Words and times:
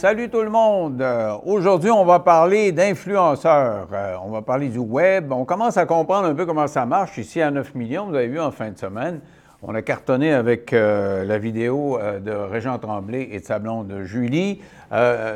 Salut 0.00 0.30
tout 0.30 0.40
le 0.40 0.48
monde. 0.48 1.02
Euh, 1.02 1.34
Aujourd'hui, 1.44 1.90
on 1.90 2.06
va 2.06 2.20
parler 2.20 2.72
d'influenceurs. 2.72 3.86
Euh, 3.92 4.14
on 4.24 4.30
va 4.30 4.40
parler 4.40 4.70
du 4.70 4.78
web. 4.78 5.30
On 5.30 5.44
commence 5.44 5.76
à 5.76 5.84
comprendre 5.84 6.26
un 6.26 6.34
peu 6.34 6.46
comment 6.46 6.66
ça 6.68 6.86
marche 6.86 7.18
ici 7.18 7.42
à 7.42 7.50
9 7.50 7.74
millions. 7.74 8.06
Vous 8.06 8.14
avez 8.14 8.28
vu 8.28 8.40
en 8.40 8.50
fin 8.50 8.70
de 8.70 8.78
semaine. 8.78 9.20
On 9.60 9.74
a 9.74 9.82
cartonné 9.82 10.32
avec 10.32 10.72
euh, 10.72 11.26
la 11.26 11.36
vidéo 11.36 11.98
de 12.18 12.30
Régent 12.30 12.78
Tremblay 12.78 13.28
et 13.30 13.40
de 13.40 13.44
sa 13.44 13.58
blonde 13.58 13.94
Julie. 14.04 14.62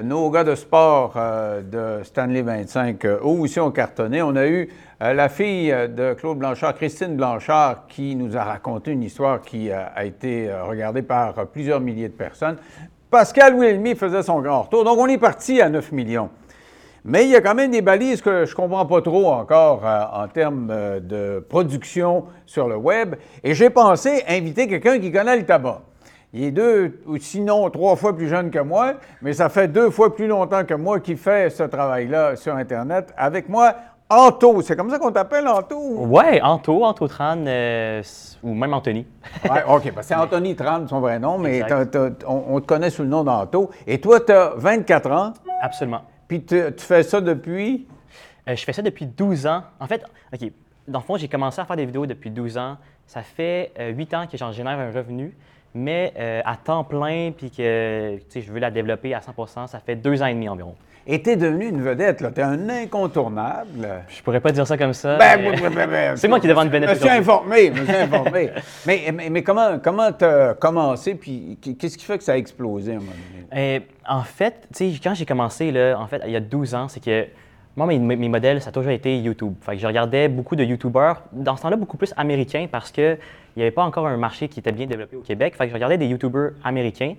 Nos 0.02 0.30
gars 0.30 0.44
de 0.44 0.54
sport 0.54 1.12
de 1.14 2.02
Stanley 2.02 2.40
25, 2.40 3.04
euh, 3.04 3.18
eux 3.18 3.26
aussi 3.26 3.60
ont 3.60 3.70
cartonné. 3.70 4.22
On 4.22 4.34
a 4.34 4.46
eu 4.46 4.70
la 4.98 5.28
fille 5.28 5.68
de 5.94 6.14
Claude 6.14 6.38
Blanchard, 6.38 6.74
Christine 6.74 7.16
Blanchard, 7.16 7.86
qui 7.86 8.16
nous 8.16 8.34
a 8.34 8.44
raconté 8.44 8.92
une 8.92 9.02
histoire 9.02 9.42
qui 9.42 9.70
a 9.70 10.06
été 10.06 10.50
regardée 10.66 11.02
par 11.02 11.34
plusieurs 11.48 11.80
milliers 11.80 12.08
de 12.08 12.14
personnes. 12.14 12.56
Pascal 13.14 13.54
Wilmy 13.54 13.94
faisait 13.94 14.24
son 14.24 14.40
grand 14.40 14.62
retour. 14.62 14.82
Donc, 14.82 14.98
on 14.98 15.06
est 15.06 15.18
parti 15.18 15.60
à 15.60 15.68
9 15.68 15.92
millions. 15.92 16.30
Mais 17.04 17.22
il 17.22 17.30
y 17.30 17.36
a 17.36 17.40
quand 17.40 17.54
même 17.54 17.70
des 17.70 17.80
balises 17.80 18.20
que 18.20 18.44
je 18.44 18.50
ne 18.50 18.56
comprends 18.56 18.86
pas 18.86 19.02
trop 19.02 19.30
encore 19.30 19.86
euh, 19.86 20.02
en 20.12 20.26
termes 20.26 20.68
euh, 20.72 20.98
de 20.98 21.38
production 21.38 22.24
sur 22.44 22.66
le 22.66 22.74
web. 22.74 23.14
Et 23.44 23.54
j'ai 23.54 23.70
pensé 23.70 24.24
inviter 24.26 24.66
quelqu'un 24.66 24.98
qui 24.98 25.12
connaît 25.12 25.36
le 25.36 25.46
tabac. 25.46 25.82
Il 26.32 26.42
est 26.42 26.50
deux 26.50 27.02
ou 27.06 27.16
sinon 27.18 27.70
trois 27.70 27.94
fois 27.94 28.16
plus 28.16 28.26
jeune 28.26 28.50
que 28.50 28.58
moi, 28.58 28.94
mais 29.22 29.32
ça 29.32 29.48
fait 29.48 29.68
deux 29.68 29.90
fois 29.90 30.12
plus 30.12 30.26
longtemps 30.26 30.64
que 30.64 30.74
moi 30.74 30.98
qui 30.98 31.14
fait 31.14 31.50
ce 31.50 31.62
travail-là 31.62 32.34
sur 32.34 32.56
Internet. 32.56 33.14
Avec 33.16 33.48
moi, 33.48 33.76
Anto. 34.14 34.62
C'est 34.62 34.76
comme 34.76 34.90
ça 34.90 34.98
qu'on 34.98 35.10
t'appelle, 35.12 35.46
Anto? 35.48 35.76
Ouais, 35.78 36.40
Anto, 36.42 36.84
Anto 36.84 37.08
Tran, 37.08 37.44
euh, 37.46 38.02
ou 38.42 38.54
même 38.54 38.72
Anthony. 38.74 39.06
Oui, 39.44 39.50
OK. 39.68 39.82
parce 39.92 39.94
que 39.94 40.02
c'est 40.02 40.14
Anthony 40.14 40.54
Tran, 40.54 40.86
son 40.88 41.00
vrai 41.00 41.18
nom, 41.18 41.38
mais 41.38 41.58
Exact. 41.60 41.90
t'as- 41.90 42.10
t'as- 42.10 42.26
on, 42.28 42.44
on 42.56 42.60
te 42.60 42.66
connaît 42.66 42.90
sous 42.90 43.02
le 43.02 43.08
nom 43.08 43.24
d'Anto. 43.24 43.70
Et 43.86 44.00
toi, 44.00 44.20
tu 44.20 44.32
as 44.32 44.52
24 44.56 45.10
ans, 45.10 45.32
Absolument. 45.60 46.02
puis 46.28 46.44
tu 46.44 46.56
fais 46.78 47.02
ça 47.02 47.20
depuis? 47.20 47.86
Euh, 48.48 48.54
je 48.56 48.64
fais 48.64 48.72
ça 48.72 48.82
depuis 48.82 49.06
12 49.06 49.46
ans. 49.46 49.62
En 49.80 49.86
fait, 49.86 50.04
OK, 50.32 50.50
dans 50.86 50.98
le 51.00 51.04
fond, 51.04 51.16
j'ai 51.16 51.28
commencé 51.28 51.60
à 51.60 51.64
faire 51.64 51.76
des 51.76 51.86
vidéos 51.86 52.06
depuis 52.06 52.30
12 52.30 52.58
ans. 52.58 52.76
Ça 53.06 53.22
fait 53.22 53.72
euh, 53.80 53.90
8 53.90 54.14
ans 54.14 54.26
que 54.30 54.36
j'en 54.36 54.52
génère 54.52 54.78
un 54.78 54.90
revenu, 54.92 55.34
mais 55.74 56.12
euh, 56.18 56.40
à 56.44 56.56
temps 56.56 56.84
plein, 56.84 57.32
puis 57.36 57.50
que 57.50 58.18
je 58.34 58.52
veux 58.52 58.60
la 58.60 58.70
développer 58.70 59.14
à 59.14 59.20
100% 59.20 59.66
ça 59.66 59.78
fait 59.80 59.96
deux 59.96 60.22
ans 60.22 60.26
et 60.26 60.34
demi 60.34 60.48
environ. 60.48 60.74
Et 61.06 61.22
tu 61.22 61.30
es 61.30 61.36
devenu 61.36 61.68
une 61.68 61.82
vedette, 61.82 62.22
là. 62.22 62.30
Tu 62.30 62.40
es 62.40 62.42
un 62.42 62.68
incontournable. 62.70 64.04
Je 64.08 64.22
pourrais 64.22 64.40
pas 64.40 64.52
dire 64.52 64.66
ça 64.66 64.78
comme 64.78 64.94
ça. 64.94 65.18
Ben, 65.18 65.38
mais- 65.42 65.60
ben, 65.60 65.70
ben, 65.74 65.90
ben, 65.90 66.16
C'est 66.16 66.28
moi 66.28 66.40
qui 66.40 66.46
devrais 66.46 66.64
une 66.64 66.72
Je 66.72 66.76
me 66.76 66.80
vedette 66.80 66.96
suis 66.96 67.04
aujourd'hui. 67.04 67.20
informé, 67.20 67.72
je 67.74 67.84
suis 67.84 67.96
informé. 67.96 68.50
mais, 68.86 69.12
mais, 69.12 69.30
mais 69.30 69.42
comment 69.42 69.78
comment 69.82 70.12
tu 70.12 70.24
as 70.24 70.54
commencé, 70.54 71.14
puis 71.14 71.58
qu'est-ce 71.78 71.98
qui 71.98 72.04
fait 72.06 72.16
que 72.18 72.24
ça 72.24 72.32
a 72.32 72.36
explosé 72.36 72.92
à 72.92 72.96
un 72.96 72.98
moment 73.00 73.12
donné? 73.52 73.76
Euh, 73.76 73.80
en 74.08 74.22
fait, 74.22 74.66
tu 74.74 74.92
sais, 74.92 75.00
quand 75.02 75.14
j'ai 75.14 75.26
commencé, 75.26 75.70
là, 75.70 75.96
en 75.98 76.06
fait, 76.06 76.22
il 76.24 76.32
y 76.32 76.36
a 76.36 76.40
12 76.40 76.74
ans, 76.74 76.88
c'est 76.88 77.04
que 77.04 77.26
moi, 77.76 77.86
mes, 77.86 77.98
mes 77.98 78.28
modèles, 78.28 78.62
ça 78.62 78.70
a 78.70 78.72
toujours 78.72 78.92
été 78.92 79.18
YouTube. 79.18 79.54
Fait 79.60 79.72
que 79.72 79.78
je 79.78 79.86
regardais 79.86 80.28
beaucoup 80.28 80.56
de 80.56 80.64
YouTubers, 80.64 81.22
dans 81.32 81.56
ce 81.56 81.62
temps-là, 81.62 81.76
beaucoup 81.76 81.96
plus 81.96 82.14
américains, 82.16 82.66
parce 82.70 82.90
qu'il 82.90 83.18
n'y 83.56 83.62
avait 83.62 83.72
pas 83.72 83.82
encore 83.82 84.06
un 84.06 84.16
marché 84.16 84.48
qui 84.48 84.60
était 84.60 84.72
bien 84.72 84.86
développé 84.86 85.16
au 85.16 85.22
Québec. 85.22 85.54
Fait 85.56 85.64
que 85.64 85.70
je 85.70 85.74
regardais 85.74 85.98
des 85.98 86.06
YouTubers 86.06 86.52
américains 86.62 87.14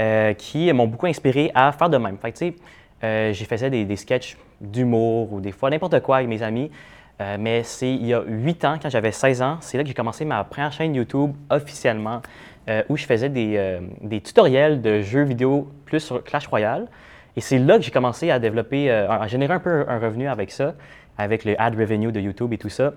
euh, 0.00 0.32
qui 0.32 0.72
m'ont 0.72 0.86
beaucoup 0.86 1.06
inspiré 1.06 1.50
à 1.54 1.70
faire 1.72 1.90
de 1.90 1.98
même. 1.98 2.16
Fait 2.18 2.32
que, 2.32 2.38
euh, 3.04 3.32
j'ai 3.32 3.44
fait 3.44 3.70
des, 3.70 3.84
des 3.84 3.96
sketchs 3.96 4.36
d'humour 4.60 5.32
ou 5.32 5.40
des 5.40 5.52
fois 5.52 5.70
n'importe 5.70 6.00
quoi 6.00 6.16
avec 6.16 6.28
mes 6.28 6.42
amis. 6.42 6.70
Euh, 7.20 7.36
mais 7.38 7.62
c'est 7.64 7.92
il 7.92 8.06
y 8.06 8.14
a 8.14 8.22
8 8.26 8.64
ans, 8.64 8.78
quand 8.80 8.90
j'avais 8.90 9.10
16 9.10 9.42
ans, 9.42 9.58
c'est 9.60 9.76
là 9.76 9.82
que 9.82 9.88
j'ai 9.88 9.94
commencé 9.94 10.24
ma 10.24 10.44
première 10.44 10.72
chaîne 10.72 10.94
YouTube 10.94 11.32
officiellement, 11.50 12.22
euh, 12.68 12.82
où 12.88 12.96
je 12.96 13.04
faisais 13.04 13.28
des, 13.28 13.56
euh, 13.56 13.80
des 14.02 14.20
tutoriels 14.20 14.80
de 14.80 15.00
jeux 15.00 15.24
vidéo 15.24 15.68
plus 15.84 16.00
sur 16.00 16.22
Clash 16.22 16.46
Royale. 16.46 16.86
Et 17.36 17.40
c'est 17.40 17.58
là 17.58 17.76
que 17.76 17.82
j'ai 17.82 17.90
commencé 17.90 18.30
à 18.30 18.38
développer, 18.38 18.90
à 18.90 19.24
générer 19.28 19.54
un 19.54 19.60
peu 19.60 19.84
un 19.88 20.00
revenu 20.00 20.26
avec 20.26 20.50
ça, 20.50 20.74
avec 21.16 21.44
le 21.44 21.60
ad 21.60 21.76
revenue 21.76 22.10
de 22.10 22.18
YouTube 22.18 22.52
et 22.52 22.58
tout 22.58 22.68
ça, 22.68 22.94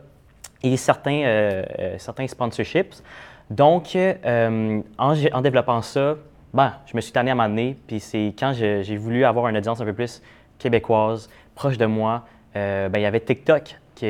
et 0.64 0.78
certains, 0.78 1.62
certains 2.00 2.25
sponsorships. 2.25 3.04
Donc, 3.52 3.96
en 3.96 5.42
développant 5.44 5.84
ça, 5.84 6.16
ben, 6.53 6.73
je 6.85 6.95
me 6.95 7.01
suis 7.01 7.12
tanné 7.12 7.31
à 7.31 7.35
m'amener, 7.35 7.78
puis 7.88 8.00
c'est 8.00 8.34
quand 8.38 8.53
j'ai 8.53 8.97
voulu 8.97 9.23
avoir 9.25 9.47
une 9.47 9.57
audience 9.57 9.79
un 9.81 9.85
peu 9.85 9.94
plus 9.94 10.22
québécoise, 10.59 11.29
proche 11.56 11.78
de 11.78 11.85
moi, 11.85 12.25
euh, 12.56 12.89
ben, 12.89 13.00
il 13.00 13.03
y 13.03 13.06
avait 13.06 13.19
TikTok 13.19 13.78
qui, 13.95 14.06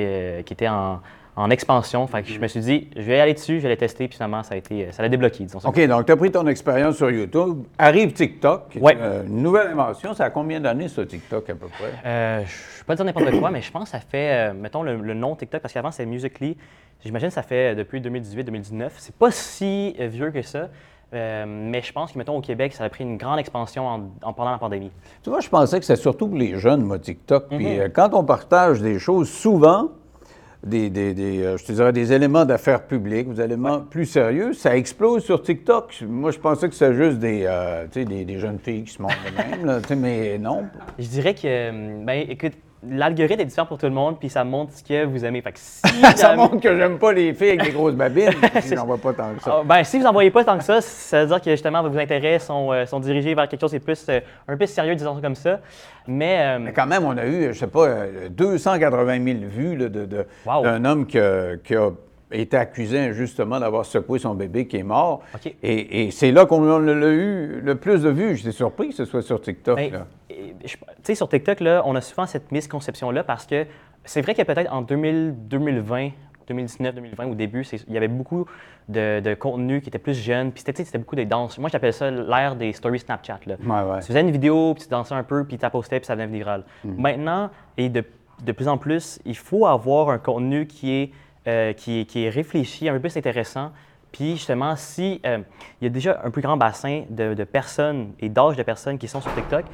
qui 0.46 0.54
était 0.54 0.68
en, 0.68 1.00
en 1.36 1.50
expansion. 1.50 2.06
Fait 2.08 2.24
que 2.24 2.30
je 2.30 2.40
me 2.40 2.48
suis 2.48 2.60
dit, 2.60 2.90
je 2.96 3.02
vais 3.02 3.20
aller 3.20 3.34
dessus, 3.34 3.58
je 3.58 3.64
vais 3.64 3.70
les 3.70 3.78
tester, 3.78 4.08
puis 4.08 4.16
finalement, 4.16 4.44
ça 4.44 4.56
a 4.56 4.58
été, 4.58 4.92
ça 4.92 5.02
l'a 5.02 5.10
débloqué, 5.10 5.44
disons. 5.44 5.60
OK, 5.64 5.80
donc 5.88 6.06
tu 6.06 6.12
as 6.12 6.18
pris 6.18 6.32
ton 6.32 6.46
expérience 6.48 6.98
sur 6.98 7.10
YouTube. 7.12 7.64
Arrive 7.78 8.14
TikTok, 8.14 8.78
Ouais. 8.82 8.98
euh, 9.00 9.24
nouvelle 9.28 9.68
invention. 9.68 10.14
Ça 10.14 10.26
a 10.26 10.30
combien 10.30 10.60
d'années, 10.60 10.88
ça, 10.90 11.06
TikTok, 11.06 11.50
à 11.50 11.56
peu 11.56 11.68
près? 11.68 11.92
Euh, 12.06 12.38
je 12.40 12.42
ne 12.44 12.46
vais 12.48 12.86
pas 12.88 12.96
dire 12.96 13.06
n'importe 13.06 13.40
quoi, 13.40 13.52
mais 13.52 13.62
je 13.62 13.72
pense 13.72 13.84
que 13.86 13.90
ça 13.90 14.00
fait, 14.00 14.50
euh, 14.50 14.54
mettons, 14.54 14.84
le, 14.84 14.98
le 14.98 15.14
nom 15.14 15.36
TikTok, 15.36 15.62
parce 15.62 15.74
qu'avant, 15.74 15.92
c'était 15.92 16.06
Musical.ly. 16.10 16.58
J'imagine 17.04 17.30
que 17.30 17.34
ça 17.34 17.44
fait 17.44 17.72
euh, 17.72 17.76
depuis 17.76 18.00
2018-2019. 18.02 18.90
C'est 18.98 19.16
pas 19.16 19.32
si 19.32 19.96
euh, 20.00 20.08
vieux 20.08 20.32
que 20.32 20.42
ça, 20.42 20.70
euh, 21.14 21.46
mais 21.48 21.82
je 21.82 21.92
pense 21.92 22.12
que, 22.12 22.18
mettons, 22.18 22.38
au 22.38 22.42
Québec, 22.42 22.74
ça 22.74 22.84
a 22.86 22.90
pris 22.90 23.04
une 23.04 23.18
grande 23.18 23.40
expansion 23.40 23.88
en, 23.88 24.00
en- 24.24 24.34
pendant 24.34 24.52
la 24.52 24.58
pandémie. 24.58 24.92
Tu 25.24 25.30
vois, 25.30 25.40
je 25.42 25.50
pensais 25.50 25.80
que 25.80 25.86
c'était 25.86 26.02
surtout 26.02 26.28
pour 26.28 26.38
les 26.38 26.58
jeunes, 26.60 26.82
moi, 26.84 27.00
TikTok. 27.00 27.48
Puis 27.50 27.66
Mhm. 27.76 27.80
euh, 27.82 27.90
quand 27.94 28.14
on 28.14 28.24
partage 28.24 28.82
des 28.82 28.98
choses, 29.00 29.30
souvent, 29.30 29.90
des, 30.64 30.90
des- 30.92 31.14
des, 31.14 31.42
euh, 31.42 31.58
je 31.58 31.66
te 31.66 31.72
dirais, 31.72 31.92
des 31.92 32.14
éléments 32.14 32.46
d'affaires 32.46 32.86
publiques, 32.86 33.34
des 33.34 33.42
éléments 33.42 33.82
plus 33.82 34.06
sérieux, 34.06 34.54
ça 34.54 34.78
explose 34.78 35.24
sur 35.24 35.42
TikTok. 35.42 36.04
Moi, 36.08 36.32
je 36.32 36.40
pensais 36.40 36.70
que 36.70 36.76
c'était 36.76 36.94
juste 36.94 37.18
des, 37.20 37.48
des, 37.94 38.06
des 38.26 38.40
jeunes 38.40 38.60
filles 38.60 38.84
qui 38.84 38.94
se 38.94 39.02
montrent 39.02 39.16
de 39.26 39.38
même, 39.58 39.66
là, 39.66 39.80
mais 39.98 40.38
non. 40.38 40.66
Je 41.00 41.08
dirais 41.08 41.34
que, 41.34 42.04
ben, 42.06 42.26
écoute, 42.30 42.54
l'algorithme 42.88 43.42
est 43.42 43.46
différent 43.46 43.68
pour 43.68 43.78
tout 43.78 43.86
le 43.86 43.92
monde, 43.92 44.18
puis 44.20 44.30
ça 44.30 44.44
montre 44.44 44.74
ce 44.74 44.84
que 44.84 45.06
vous 45.06 45.24
aimez. 45.24 45.42
Fait 45.42 45.52
que 45.52 45.60
si 45.60 45.82
Ça 46.16 46.36
montre 46.36 46.60
que 46.60 46.76
j'aime 46.78 46.98
pas 46.98 47.14
les 47.14 47.34
filles 47.34 47.50
avec 47.50 47.64
des 47.64 47.72
grosses 47.72 47.94
babines. 47.96 48.32
J'en 48.76 48.86
vois 48.86 48.98
pas 48.98 49.14
tant 49.14 49.34
que 49.36 49.44
ça. 49.44 49.58
Ah, 49.60 49.64
ben, 49.66 49.84
si 49.84 49.98
vous 49.98 50.04
n'en 50.04 50.14
voyez 50.14 50.32
pas 50.32 50.44
tant 50.44 50.58
que 50.58 50.64
ça, 50.64 50.82
ça 50.82 51.22
veut 51.22 51.28
dire 51.28 51.42
que 51.42 51.52
justement 51.52 51.82
vos 51.88 51.98
intérêts 51.98 52.40
sont, 52.40 52.72
euh, 52.72 52.86
sont 52.86 53.00
dirigés 53.00 53.34
vers 53.36 53.48
quelque 53.48 53.62
chose 53.62 53.70
qui 53.72 53.78
est 53.78 53.80
plus, 53.80 54.06
euh, 54.10 54.20
un 54.48 54.58
peu 54.58 54.66
sérieux, 54.66 54.96
disons 54.96 55.20
comme 55.22 55.36
ça. 55.36 55.60
Mais, 56.08 56.38
euh, 56.40 56.60
Mais 56.60 56.74
quand 56.74 56.88
même, 56.88 57.04
on 57.06 57.16
a 57.18 57.26
eu, 57.26 57.54
je 57.54 57.60
sais 57.60 57.68
pas, 57.68 57.86
euh, 57.88 58.30
280 58.30 59.24
000 59.24 59.38
vues 59.44 59.76
de- 59.76 59.88
de- 59.88 60.26
Wow. 60.46 60.64
d'un 60.64 60.84
homme 60.86 61.06
qui 61.06 61.20
a, 61.20 61.58
qui 61.64 61.76
a 61.76 61.90
été 62.32 62.58
accusé 62.58 63.00
injustement 63.00 63.60
d'avoir 63.60 63.86
secoué 63.86 64.20
son 64.20 64.36
bébé 64.36 64.68
qui 64.68 64.78
est 64.78 64.84
mort. 64.84 65.22
Et, 65.64 66.06
et 66.06 66.12
c'est 66.12 66.32
là 66.32 66.46
qu'on 66.46 66.64
a 66.64 66.80
eu 66.80 67.62
le 67.62 67.76
plus 67.76 68.04
de 68.04 68.10
vues. 68.10 68.36
J'étais 68.36 68.52
surpris 68.52 68.90
que 68.90 68.96
ce 68.96 69.06
soit 69.06 69.22
sur 69.22 69.42
TikTok. 69.42 69.78
Ben, 69.78 70.06
Tu 70.30 70.78
sais, 71.04 71.16
sur 71.16 71.30
TikTok, 71.30 71.60
là, 71.60 71.82
on 71.86 71.96
a 71.96 72.02
souvent 72.02 72.26
cette 72.26 72.52
misconception-là 72.52 73.24
parce 73.24 73.46
que 73.46 73.66
c'est 74.06 74.22
vrai 74.22 74.34
que 74.34 74.42
peut-être 74.44 74.72
en 74.72 74.82
2000 74.82 75.36
2020, 75.48 76.10
2019, 76.48 76.96
2020, 76.96 77.26
au 77.28 77.36
début, 77.36 77.66
il 77.88 77.94
y 77.94 77.98
avait 77.98 78.08
beaucoup 78.08 78.46
de, 78.90 79.20
de 79.20 79.34
contenu 79.36 79.82
qui 79.82 79.90
était 79.90 80.00
plus 80.00 80.20
jeune, 80.20 80.52
puis 80.52 80.60
c'était 80.60 80.74
tu 80.74 80.78
sais, 80.80 80.86
c'était 80.86 80.98
beaucoup 80.98 81.16
des 81.16 81.26
danses. 81.26 81.58
Moi, 81.58 81.70
j'appelle 81.72 81.94
ça 81.94 82.10
l'ère 82.12 82.56
des 82.56 82.74
stories 82.74 83.00
Snapchat. 83.00 83.40
Là. 83.46 83.56
Ouais, 83.64 83.92
ouais. 83.92 84.00
Tu 84.00 84.08
faisais 84.08 84.22
une 84.22 84.32
vidéo, 84.32 84.74
puis 84.74 84.84
tu 84.84 84.90
dansais 84.90 85.14
un 85.14 85.24
peu, 85.24 85.46
puis 85.46 85.58
tu 85.58 85.62
la 85.64 85.70
postais, 85.70 86.00
puis 86.00 86.08
ça 86.08 86.16
devenait 86.16 86.38
viral. 86.40 86.64
Mhm. 86.84 86.96
Maintenant, 86.98 87.50
et 87.78 87.90
de, 87.90 88.04
de 88.44 88.52
plus 88.52 88.68
en 88.68 88.78
plus, 88.78 89.20
il 89.26 89.38
faut 89.38 89.66
avoir 89.66 90.10
un 90.10 90.18
contenu 90.18 90.66
qui 90.68 90.92
est, 90.94 91.12
euh, 91.48 91.74
qui 91.74 92.02
est, 92.02 92.06
qui 92.06 92.26
est 92.26 92.30
réfléchi, 92.30 92.88
un 92.90 92.94
peu 92.94 93.00
plus 93.00 93.18
intéressant. 93.18 93.72
Puis 94.12 94.34
justement, 94.34 94.76
si 94.76 95.22
euh, 95.26 95.40
il 95.80 95.86
y 95.86 95.88
a 95.88 95.90
déjà 95.90 96.22
un 96.24 96.32
plus 96.32 96.42
grand 96.42 96.58
bassin 96.58 97.04
de, 97.10 97.34
de 97.34 97.44
personnes 97.44 98.12
et 98.20 98.30
d'âge 98.30 98.58
de 98.58 98.64
personnes 98.64 98.98
qui 98.98 99.08
sont 99.08 99.22
sur 99.22 99.34
TikTok, 99.34 99.66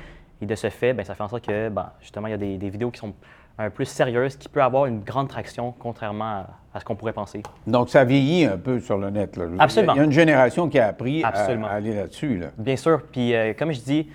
et 0.41 0.45
de 0.45 0.55
ce 0.55 0.69
fait, 0.69 0.93
ben, 0.93 1.03
ça 1.03 1.15
fait 1.15 1.23
en 1.23 1.27
sorte 1.27 1.45
que 1.47 1.69
ben, 1.69 1.91
justement, 1.99 2.27
il 2.27 2.31
y 2.31 2.33
a 2.33 2.37
des, 2.37 2.57
des 2.57 2.69
vidéos 2.69 2.91
qui 2.91 2.99
sont 2.99 3.13
un 3.57 3.65
peu 3.65 3.77
plus 3.77 3.85
sérieuses, 3.85 4.35
qui 4.35 4.47
peuvent 4.49 4.61
avoir 4.63 4.85
une 4.85 5.01
grande 5.01 5.29
traction, 5.29 5.73
contrairement 5.79 6.25
à, 6.25 6.47
à 6.75 6.79
ce 6.79 6.85
qu'on 6.85 6.95
pourrait 6.95 7.13
penser. 7.13 7.41
Donc, 7.65 7.89
ça 7.89 8.03
vieillit 8.03 8.45
un 8.45 8.57
peu 8.57 8.79
sur 8.79 8.99
le 8.99 9.09
net. 9.09 9.35
là. 9.35 9.45
Absolument. 9.57 9.93
Il 9.95 9.97
y 9.97 10.01
a 10.01 10.03
une 10.03 10.11
génération 10.11 10.69
qui 10.69 10.77
a 10.77 10.85
appris 10.85 11.23
à, 11.23 11.29
Absolument. 11.29 11.65
à 11.65 11.71
aller 11.71 11.95
là-dessus. 11.95 12.37
Là. 12.37 12.47
Bien 12.55 12.75
sûr. 12.75 13.01
Puis, 13.11 13.33
euh, 13.33 13.53
comme 13.57 13.71
je 13.71 13.79
dis, 13.79 14.09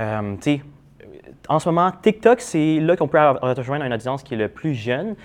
euh, 0.00 0.36
tu 0.36 0.42
sais, 0.56 0.62
en 1.50 1.58
ce 1.58 1.68
moment, 1.68 1.92
TikTok, 2.02 2.40
c'est 2.40 2.80
là 2.80 2.96
qu'on 2.96 3.08
peut 3.08 3.18
rejoindre 3.18 3.84
une 3.84 3.92
audience 3.92 4.22
qui 4.22 4.32
est 4.32 4.38
le 4.38 4.48
plus 4.48 4.72
jeune, 4.74 5.16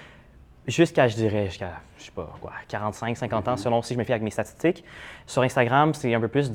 jusqu'à, 0.68 1.07
je 1.07 1.15
dirais, 1.15 1.48
jusqu'à, 1.48 1.81
je 1.98 2.06
sais 2.06 2.12
pas, 2.12 2.33
quoi, 2.42 2.51
45, 2.68 3.18
50 3.18 3.48
ans, 3.48 3.57
selon 3.57 3.81
si 3.81 3.94
je 3.94 4.00
me 4.00 4.04
fie 4.04 4.12
avec 4.12 4.24
mes 4.24 4.31
statistiques. 4.31 4.83
Sur 5.27 5.42
Instagram, 5.42 5.94
c'est 5.94 6.13
un 6.13 6.19
peu 6.19 6.27
plus 6.27 6.51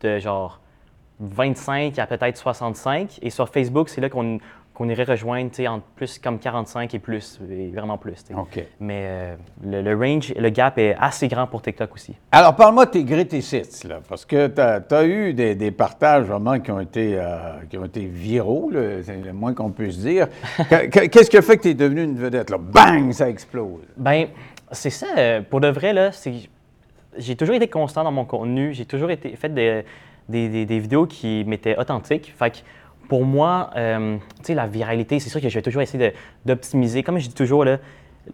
de 0.00 0.18
genre 0.18 0.60
25 1.20 1.98
à 1.98 2.06
peut-être 2.06 2.36
65. 2.36 3.18
Et 3.22 3.30
sur 3.30 3.48
Facebook, 3.48 3.88
c'est 3.88 4.00
là 4.00 4.08
qu'on 4.08 4.38
qu'on 4.78 4.88
irait 4.88 5.02
rejoindre, 5.02 5.50
tu 5.50 5.56
sais, 5.56 5.66
entre 5.68 5.84
plus 5.96 6.20
comme 6.20 6.38
45 6.38 6.94
et 6.94 6.98
plus, 7.00 7.40
et 7.50 7.66
vraiment 7.74 7.98
plus. 7.98 8.24
Mais 8.78 9.02
euh, 9.06 9.34
le, 9.64 9.82
le 9.82 9.96
range, 9.96 10.32
le 10.36 10.48
gap 10.50 10.78
est 10.78 10.94
assez 11.00 11.26
grand 11.26 11.48
pour 11.48 11.60
TikTok 11.62 11.92
aussi. 11.94 12.14
Alors, 12.30 12.54
parle-moi 12.54 12.86
de 12.86 12.90
tes 12.92 13.02
greatest 13.04 13.52
hits, 13.52 13.88
là, 13.88 13.98
parce 14.08 14.24
que 14.24 14.46
tu 14.46 14.94
as, 14.94 15.04
eu 15.04 15.34
des, 15.34 15.56
des 15.56 15.72
partages 15.72 16.24
vraiment 16.26 16.60
qui 16.60 16.70
ont 16.70 16.78
été, 16.78 17.16
euh, 17.18 17.58
qui 17.68 17.76
ont 17.76 17.84
été 17.86 18.06
viraux, 18.06 18.70
c'est 19.02 19.16
le 19.16 19.32
moins 19.32 19.52
qu'on 19.52 19.70
puisse 19.70 19.98
dire. 19.98 20.28
Que- 20.70 20.86
que- 20.86 21.06
Qu'est-ce 21.06 21.28
qui 21.28 21.36
a 21.36 21.42
fait 21.42 21.56
que 21.56 21.62
tu 21.62 21.68
es 21.70 21.74
devenu 21.74 22.04
une 22.04 22.16
vedette? 22.16 22.50
Là? 22.50 22.58
Bang, 22.58 23.10
ça 23.12 23.28
explose. 23.28 23.82
Ben, 23.96 24.28
c'est 24.70 24.90
ça. 24.90 25.06
euh, 25.18 25.40
Pour 25.42 25.60
de 25.60 25.68
vrai, 25.68 25.92
là, 25.92 26.12
c'est. 26.12 26.32
J'ai 27.16 27.34
toujours 27.34 27.56
été 27.56 27.66
constant 27.66 28.04
dans 28.04 28.12
mon 28.12 28.24
contenu. 28.24 28.72
J'ai 28.74 28.84
toujours 28.84 29.10
été 29.10 29.34
fait 29.34 29.52
des- 29.52 29.84
des 30.28 30.78
vidéos 30.78 31.06
qui 31.06 31.42
m'étaient 31.46 31.76
authentiques. 31.76 32.32
Fait 32.38 32.50
que 32.50 32.58
pour 33.08 33.24
moi, 33.24 33.70
euh, 33.76 34.16
tu 34.38 34.44
sais, 34.44 34.54
la 34.54 34.66
viralité, 34.66 35.18
c'est 35.18 35.30
sûr 35.30 35.40
que 35.40 35.48
je 35.48 35.54
vais 35.54 35.62
toujours 35.62 35.82
essayer 35.82 36.12
d'optimiser. 36.44 37.02
Comme 37.02 37.18
je 37.18 37.28
dis 37.28 37.34
toujours, 37.34 37.64
là, 37.64 37.78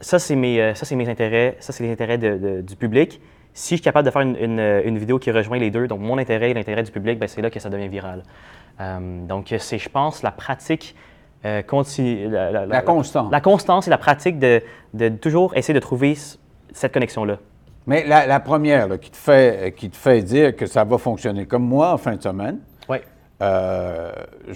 ça, 0.01 0.19
c'est 0.19 0.35
mes, 0.37 0.61
euh, 0.61 0.75
ça, 0.75 0.95
mes 0.97 1.09
intérêts, 1.09 1.57
ça, 1.61 1.73
c'est 1.73 1.85
les 1.85 1.93
intérêts 1.93 2.19
de- 2.19 2.37
de- 2.37 2.61
du 2.61 2.75
public. 2.77 3.21
Si 3.53 3.75
je 3.75 3.77
suis 3.77 3.85
capable 3.85 4.05
de 4.07 4.11
faire 4.11 4.23
une, 4.23 4.37
une, 4.37 4.59
euh, 4.59 4.83
une 4.85 4.99
vidéo 4.99 5.19
qui 5.21 5.31
rejoint 5.31 5.59
les 5.59 5.71
deux, 5.71 5.87
donc 5.87 6.01
mon 6.01 6.19
intérêt 6.19 6.51
et 6.51 6.55
l'intérêt 6.55 6.83
du 6.83 6.91
public, 6.91 7.19
ben, 7.21 7.29
c'est 7.29 7.41
là 7.41 7.51
que 7.51 7.61
ça 7.61 7.71
devient 7.71 7.87
viral. 7.89 8.25
Euh, 8.81 9.25
donc, 9.27 9.55
c'est, 9.59 9.79
je 9.79 9.89
pense, 9.89 10.23
la 10.25 10.33
pratique 10.33 10.97
euh, 11.45 11.63
continue. 11.63 12.29
La, 12.29 12.67
La 12.67 12.83
constance. 12.83 13.31
La 13.31 13.41
constance 13.41 13.87
et 13.87 13.91
la 13.91 13.99
pratique 13.99 14.39
de, 14.41 14.61
de 14.95 15.09
toujours 15.11 15.57
essayer 15.57 15.75
de 15.75 15.79
trouver 15.79 16.17
cette 16.73 16.93
connexion-là. 16.93 17.37
Mais 17.87 18.05
la, 18.07 18.27
la 18.27 18.41
première 18.41 18.89
là, 18.89 18.99
qui, 18.99 19.11
te 19.11 19.17
fait, 19.17 19.73
qui 19.77 19.91
te 19.91 19.97
fait 19.97 20.23
dire 20.23 20.57
que 20.57 20.67
ça 20.67 20.83
va 20.85 20.97
fonctionner, 20.99 21.45
comme 21.47 21.65
moi 21.65 21.93
en 21.93 21.99
fin 21.99 22.17
de 22.17 22.23
semaine, 22.23 22.59
Oui. 22.89 22.97
Euh, 23.45 24.11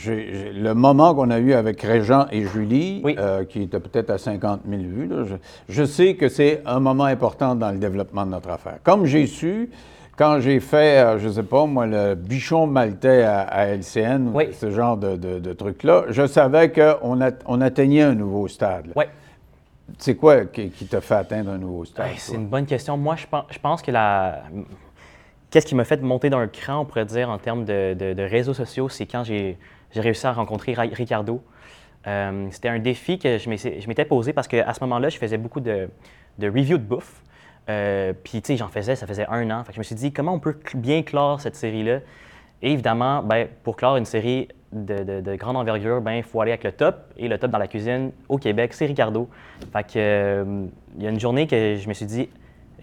le 0.07 0.73
moment 0.73 1.15
qu'on 1.15 1.31
a 1.31 1.39
eu 1.39 1.53
avec 1.53 1.81
Régent 1.83 2.27
et 2.33 2.45
Julie, 2.45 3.01
Oui. 3.05 3.17
euh, 3.19 3.45
qui 3.45 3.63
était 3.63 3.81
peut-être 3.81 4.11
à 4.11 4.19
50 4.19 4.61
000 4.69 4.83
vues, 4.83 5.07
là, 5.07 5.25
je, 5.25 5.35
je 5.69 5.85
sais 5.85 6.15
que 6.15 6.29
c'est 6.29 6.63
un 6.67 6.81
moment 6.81 7.05
important 7.05 7.55
dans 7.55 7.71
le 7.71 7.79
développement 7.79 8.25
de 8.27 8.31
notre 8.31 8.51
affaire. 8.51 8.79
Comme 8.83 9.05
j'ai 9.07 9.27
su, 9.27 9.71
quand 10.17 10.41
j'ai 10.41 10.59
fait, 10.61 10.99
euh, 11.05 11.19
je 11.19 11.29
ne 11.29 11.33
sais 11.33 11.43
pas, 11.43 11.65
moi, 11.67 11.87
le 11.87 12.15
bichon 12.15 12.67
maltais 12.67 13.23
à, 13.23 13.41
à 13.41 13.67
LCN, 13.67 14.31
Oui. 14.35 14.49
ce 14.53 14.71
genre 14.71 14.97
de, 14.97 15.17
de, 15.17 15.39
de 15.39 15.53
truc-là, 15.53 16.05
je 16.09 16.27
savais 16.27 16.73
qu'on 16.73 17.19
on 17.47 17.61
atteignait 17.61 18.03
un 18.03 18.15
nouveau 18.15 18.49
stade. 18.49 18.87
Oui. 18.97 19.05
C'est 19.97 20.17
quoi 20.17 20.45
qui, 20.45 20.69
qui 20.71 20.85
t'a 20.87 21.01
fait 21.01 21.15
atteindre 21.15 21.51
un 21.51 21.57
nouveau 21.59 21.85
stade? 21.85 22.09
C'est 22.19 22.35
une 22.35 22.47
bonne 22.47 22.67
question. 22.67 22.97
Moi, 22.99 23.17
je 23.17 23.27
pense, 23.27 23.45
je 23.51 23.59
pense 23.59 23.81
que 23.81 23.91
la. 23.91 24.43
Qu'est-ce 25.51 25.67
qui 25.67 25.75
m'a 25.75 25.85
fait 25.85 26.03
monter 26.03 26.29
d'un 26.29 26.47
cran, 26.47 26.81
on 26.81 26.85
pourrait 26.85 27.07
dire, 27.07 27.31
en 27.31 27.39
termes 27.39 27.65
de, 27.65 28.23
réseaux 28.23 28.55
sociaux, 28.55 28.89
c'est 28.89 29.07
quand 29.07 29.25
j'ai 29.25 29.57
réussi 29.95 30.27
à 30.27 30.33
rencontrer 30.33 30.75
Ricardo. 30.77 31.43
Euh, 32.07 32.49
C'était 32.51 32.69
un 32.69 32.79
défi 32.79 33.19
que 33.19 33.39
je 33.39 33.49
m'étais 33.89 34.05
posé 34.05 34.33
parce 34.33 34.47
qu'à 34.49 34.73
ce 34.75 34.81
moment-là, 34.85 35.09
je 35.09 35.17
faisais 35.19 35.39
beaucoup 35.39 35.61
de, 35.61 35.89
reviews 36.41 36.79
de 36.79 36.83
bouffe. 36.83 37.23
Euh, 37.71 38.13
Puis, 38.25 38.43
tu 38.43 38.49
sais, 38.49 38.57
j'en 38.57 38.69
faisais, 38.69 38.95
ça 38.95 39.07
faisait 39.07 39.27
un 39.29 39.51
an. 39.51 39.65
Fait 39.65 39.69
que 39.71 39.75
je 39.77 39.81
me 39.81 39.85
suis 39.85 39.95
dit, 39.95 40.13
comment 40.13 40.35
on 40.35 40.39
peut 40.39 40.57
bien 40.75 41.03
clore 41.03 41.41
cette 41.41 41.57
série-là? 41.57 42.01
Et 42.61 42.73
évidemment, 42.73 43.23
ben, 43.23 43.47
pour 43.63 43.77
clore 43.77 43.97
une 43.97 44.05
série 44.05 44.49
de, 44.73 45.03
de- 45.03 45.21
de 45.21 45.35
grande 45.37 45.57
envergure, 45.57 46.01
ben, 46.01 46.13
il 46.13 46.23
faut 46.23 46.41
aller 46.41 46.51
avec 46.51 46.65
le 46.65 46.73
top. 46.73 46.97
Et 47.17 47.29
le 47.29 47.39
top 47.39 47.51
dans 47.51 47.59
la 47.59 47.69
cuisine 47.69 48.13
au 48.29 48.37
Québec, 48.37 48.75
c'est 48.75 48.87
Ricardo. 48.87 49.29
Fait 49.73 49.85
que, 49.85 49.93
euh, 49.97 50.67
il 50.99 51.05
y 51.05 51.07
a 51.07 51.11
une 51.11 51.21
journée 51.21 51.47
que 51.47 51.77
je 51.77 51.89
me 51.89 51.95
suis 51.95 52.07
dit, 52.07 52.29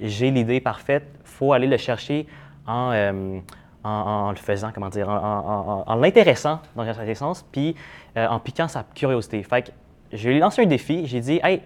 j'ai 0.02 0.32
l'idée 0.32 0.60
parfaite, 0.60 1.04
faut 1.24 1.54
aller 1.54 1.68
le 1.68 1.78
chercher 1.78 2.26
en, 2.68 2.92
euh, 2.92 3.40
en, 3.84 4.32
le 4.32 4.38
faisant, 4.38 4.72
comment 4.74 4.90
dire, 4.90 5.10
en, 5.10 5.96
l'intéressant 5.96 6.60
dans 6.76 6.84
un 6.84 6.94
certain 6.94 7.16
sens, 7.16 7.46
puis 7.52 7.76
euh, 8.18 8.28
en 8.28 8.40
piquant 8.40 8.68
sa 8.68 8.84
curiosité. 8.96 9.44
Fait 9.44 9.74
je 10.12 10.30
lui 10.30 10.38
ai 10.38 10.40
lancé 10.40 10.62
un 10.62 10.66
défi, 10.66 11.06
j'ai 11.08 11.20
dit, 11.20 11.40
hey, 11.44 11.62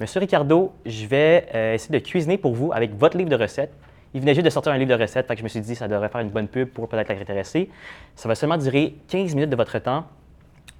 Monsieur 0.00 0.20
Ricardo, 0.20 0.72
je 0.86 1.04
vais 1.04 1.46
euh, 1.54 1.74
essayer 1.74 2.00
de 2.00 2.02
cuisiner 2.02 2.38
pour 2.38 2.54
vous 2.54 2.72
avec 2.72 2.94
votre 2.94 3.18
livre 3.18 3.28
de 3.28 3.36
recettes. 3.36 3.74
Il 4.14 4.22
venait 4.22 4.32
juste 4.32 4.46
de 4.46 4.50
sortir 4.50 4.72
un 4.72 4.78
livre 4.78 4.96
de 4.96 5.00
recettes, 5.00 5.26
fait 5.26 5.36
je 5.36 5.42
me 5.42 5.48
suis 5.48 5.60
dit, 5.60 5.74
ça 5.74 5.88
devrait 5.88 6.08
faire 6.08 6.22
une 6.22 6.30
bonne 6.30 6.48
pub 6.48 6.70
pour 6.70 6.88
peut-être 6.88 7.10
l'intéresser. 7.10 7.68
Ça 8.16 8.26
va 8.26 8.34
seulement 8.34 8.56
durer 8.56 8.94
15 9.08 9.34
minutes 9.34 9.50
de 9.50 9.56
votre 9.56 9.78
temps, 9.78 10.06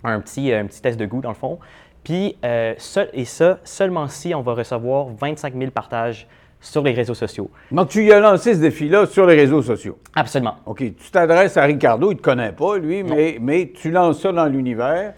un 0.04 0.20
petit, 0.20 0.50
un 0.54 0.64
petit 0.64 0.80
test 0.80 0.98
de 0.98 1.04
goût 1.04 1.20
dans 1.20 1.28
le 1.28 1.34
fond. 1.34 1.58
Puis, 2.02 2.38
euh, 2.46 2.74
et 3.12 3.24
ça, 3.26 3.58
seulement 3.62 4.08
si 4.08 4.34
on 4.34 4.40
va 4.40 4.54
recevoir 4.54 5.08
25 5.08 5.54
000 5.54 5.70
partages 5.70 6.26
sur 6.60 6.82
les 6.82 6.92
réseaux 6.92 7.14
sociaux. 7.14 7.50
Donc, 7.72 7.88
tu 7.88 8.00
lui 8.02 8.12
as 8.12 8.20
lancé 8.20 8.54
ce 8.54 8.60
défi-là 8.60 9.06
sur 9.06 9.26
les 9.26 9.34
réseaux 9.34 9.62
sociaux. 9.62 9.98
Absolument. 10.14 10.56
OK, 10.66 10.78
tu 10.78 11.10
t'adresses 11.10 11.56
à 11.56 11.64
Ricardo, 11.64 12.10
il 12.10 12.14
ne 12.14 12.18
te 12.18 12.22
connaît 12.22 12.52
pas, 12.52 12.76
lui, 12.78 13.02
mais, 13.02 13.38
mais 13.40 13.72
tu 13.74 13.90
lances 13.90 14.20
ça 14.20 14.30
dans 14.32 14.46
l'univers. 14.46 15.14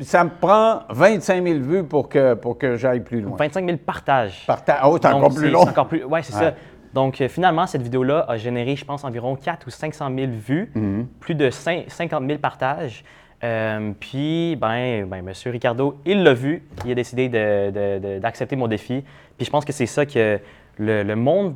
Ça 0.00 0.24
me 0.24 0.30
prend 0.30 0.80
25 0.90 1.42
000 1.44 1.58
vues 1.60 1.84
pour 1.84 2.08
que, 2.08 2.34
pour 2.34 2.56
que 2.58 2.76
j'aille 2.76 3.00
plus 3.00 3.20
loin. 3.20 3.36
25 3.36 3.64
000 3.66 3.78
partages. 3.78 4.44
Parta- 4.46 4.80
Oh, 4.84 4.96
c'est 5.00 5.08
encore 5.08 5.34
plus 5.34 5.50
long. 5.50 5.60
Encore 5.60 5.88
plus. 5.88 6.04
Ouais, 6.04 6.22
c'est 6.22 6.34
Ouais. 6.34 6.40
ça. 6.40 6.54
Donc, 6.94 7.20
euh, 7.20 7.28
finalement, 7.28 7.66
cette 7.66 7.82
vidéo-là 7.82 8.24
a 8.28 8.36
généré, 8.36 8.74
je 8.76 8.84
pense, 8.84 9.04
environ 9.04 9.36
4 9.36 9.66
ou 9.66 9.70
500 9.70 10.08
000 10.16 10.30
vues, 10.32 10.70
Mhm. 10.74 11.06
plus 11.20 11.34
de 11.34 11.50
cin- 11.50 11.84
50 11.88 12.26
000 12.26 12.38
partages. 12.38 13.04
Euh, 13.44 13.90
puis, 14.00 14.56
ben, 14.56 15.04
ben, 15.06 15.18
M. 15.18 15.32
Ricardo, 15.52 15.98
il 16.06 16.22
l'a 16.22 16.32
vu, 16.32 16.62
il 16.86 16.92
a 16.92 16.94
décidé 16.94 17.28
de- 17.28 17.70
de- 17.70 17.98
de- 18.14 18.18
d'accepter 18.18 18.56
mon 18.56 18.66
défi. 18.66 19.04
Puis, 19.36 19.44
je 19.44 19.50
pense 19.50 19.64
que 19.66 19.72
c'est 19.72 19.84
ça 19.86 20.06
que 20.06 20.40
le, 20.78 21.02
le 21.02 21.16
monde 21.16 21.54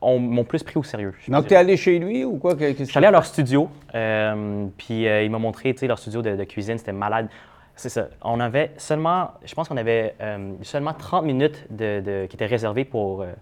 ont- 0.00 0.18
m'ont 0.18 0.44
plus 0.44 0.62
pris 0.62 0.78
au 0.78 0.82
sérieux. 0.82 1.14
Donc, 1.28 1.46
tu 1.48 1.54
es 1.54 1.56
allé 1.56 1.76
chez 1.76 1.98
lui 1.98 2.24
ou 2.24 2.36
quoi? 2.36 2.54
Qu'est-ce 2.56 2.78
Je 2.78 2.84
suis 2.84 2.98
allé 2.98 3.06
à 3.06 3.10
leur 3.10 3.24
studio, 3.24 3.68
euh, 3.94 4.66
puis 4.76 5.06
euh, 5.08 5.22
il 5.22 5.30
m'a 5.30 5.38
montré, 5.38 5.72
tu 5.74 5.80
sais, 5.80 5.86
leur 5.86 5.98
studio 5.98 6.22
de, 6.22 6.36
de 6.36 6.44
cuisine, 6.44 6.78
c'était 6.78 6.92
malade. 6.92 7.28
C'est 7.76 7.88
ça. 7.88 8.06
On 8.22 8.38
avait 8.38 8.70
seulement, 8.76 9.32
je 9.44 9.52
pense 9.54 9.68
qu'on 9.68 9.76
avait 9.76 10.14
euh, 10.20 10.52
seulement 10.62 10.92
30 10.92 11.24
minutes 11.24 11.66
de, 11.70 12.00
de- 12.00 12.26
qui 12.26 12.36
étaient 12.36 12.46
réservées 12.46 12.84
pour 12.84 13.22
euh, 13.22 13.32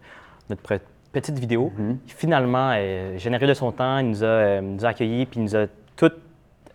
notre 0.49 0.63
petite 1.13 1.39
vidéo. 1.39 1.71
Finalement, 2.07 2.71
euh, 2.75 3.19
généreux 3.19 3.47
de 3.47 3.53
son 3.55 3.73
temps, 3.73 3.99
il 3.99 4.09
nous 4.09 4.25
a, 4.25 4.61
nous 4.63 4.85
a 4.87 4.89
accueillis, 4.89 5.27
puis 5.27 5.41
il 5.41 5.43
nous 5.45 5.57
a 5.57 5.67
tout, 5.97 6.11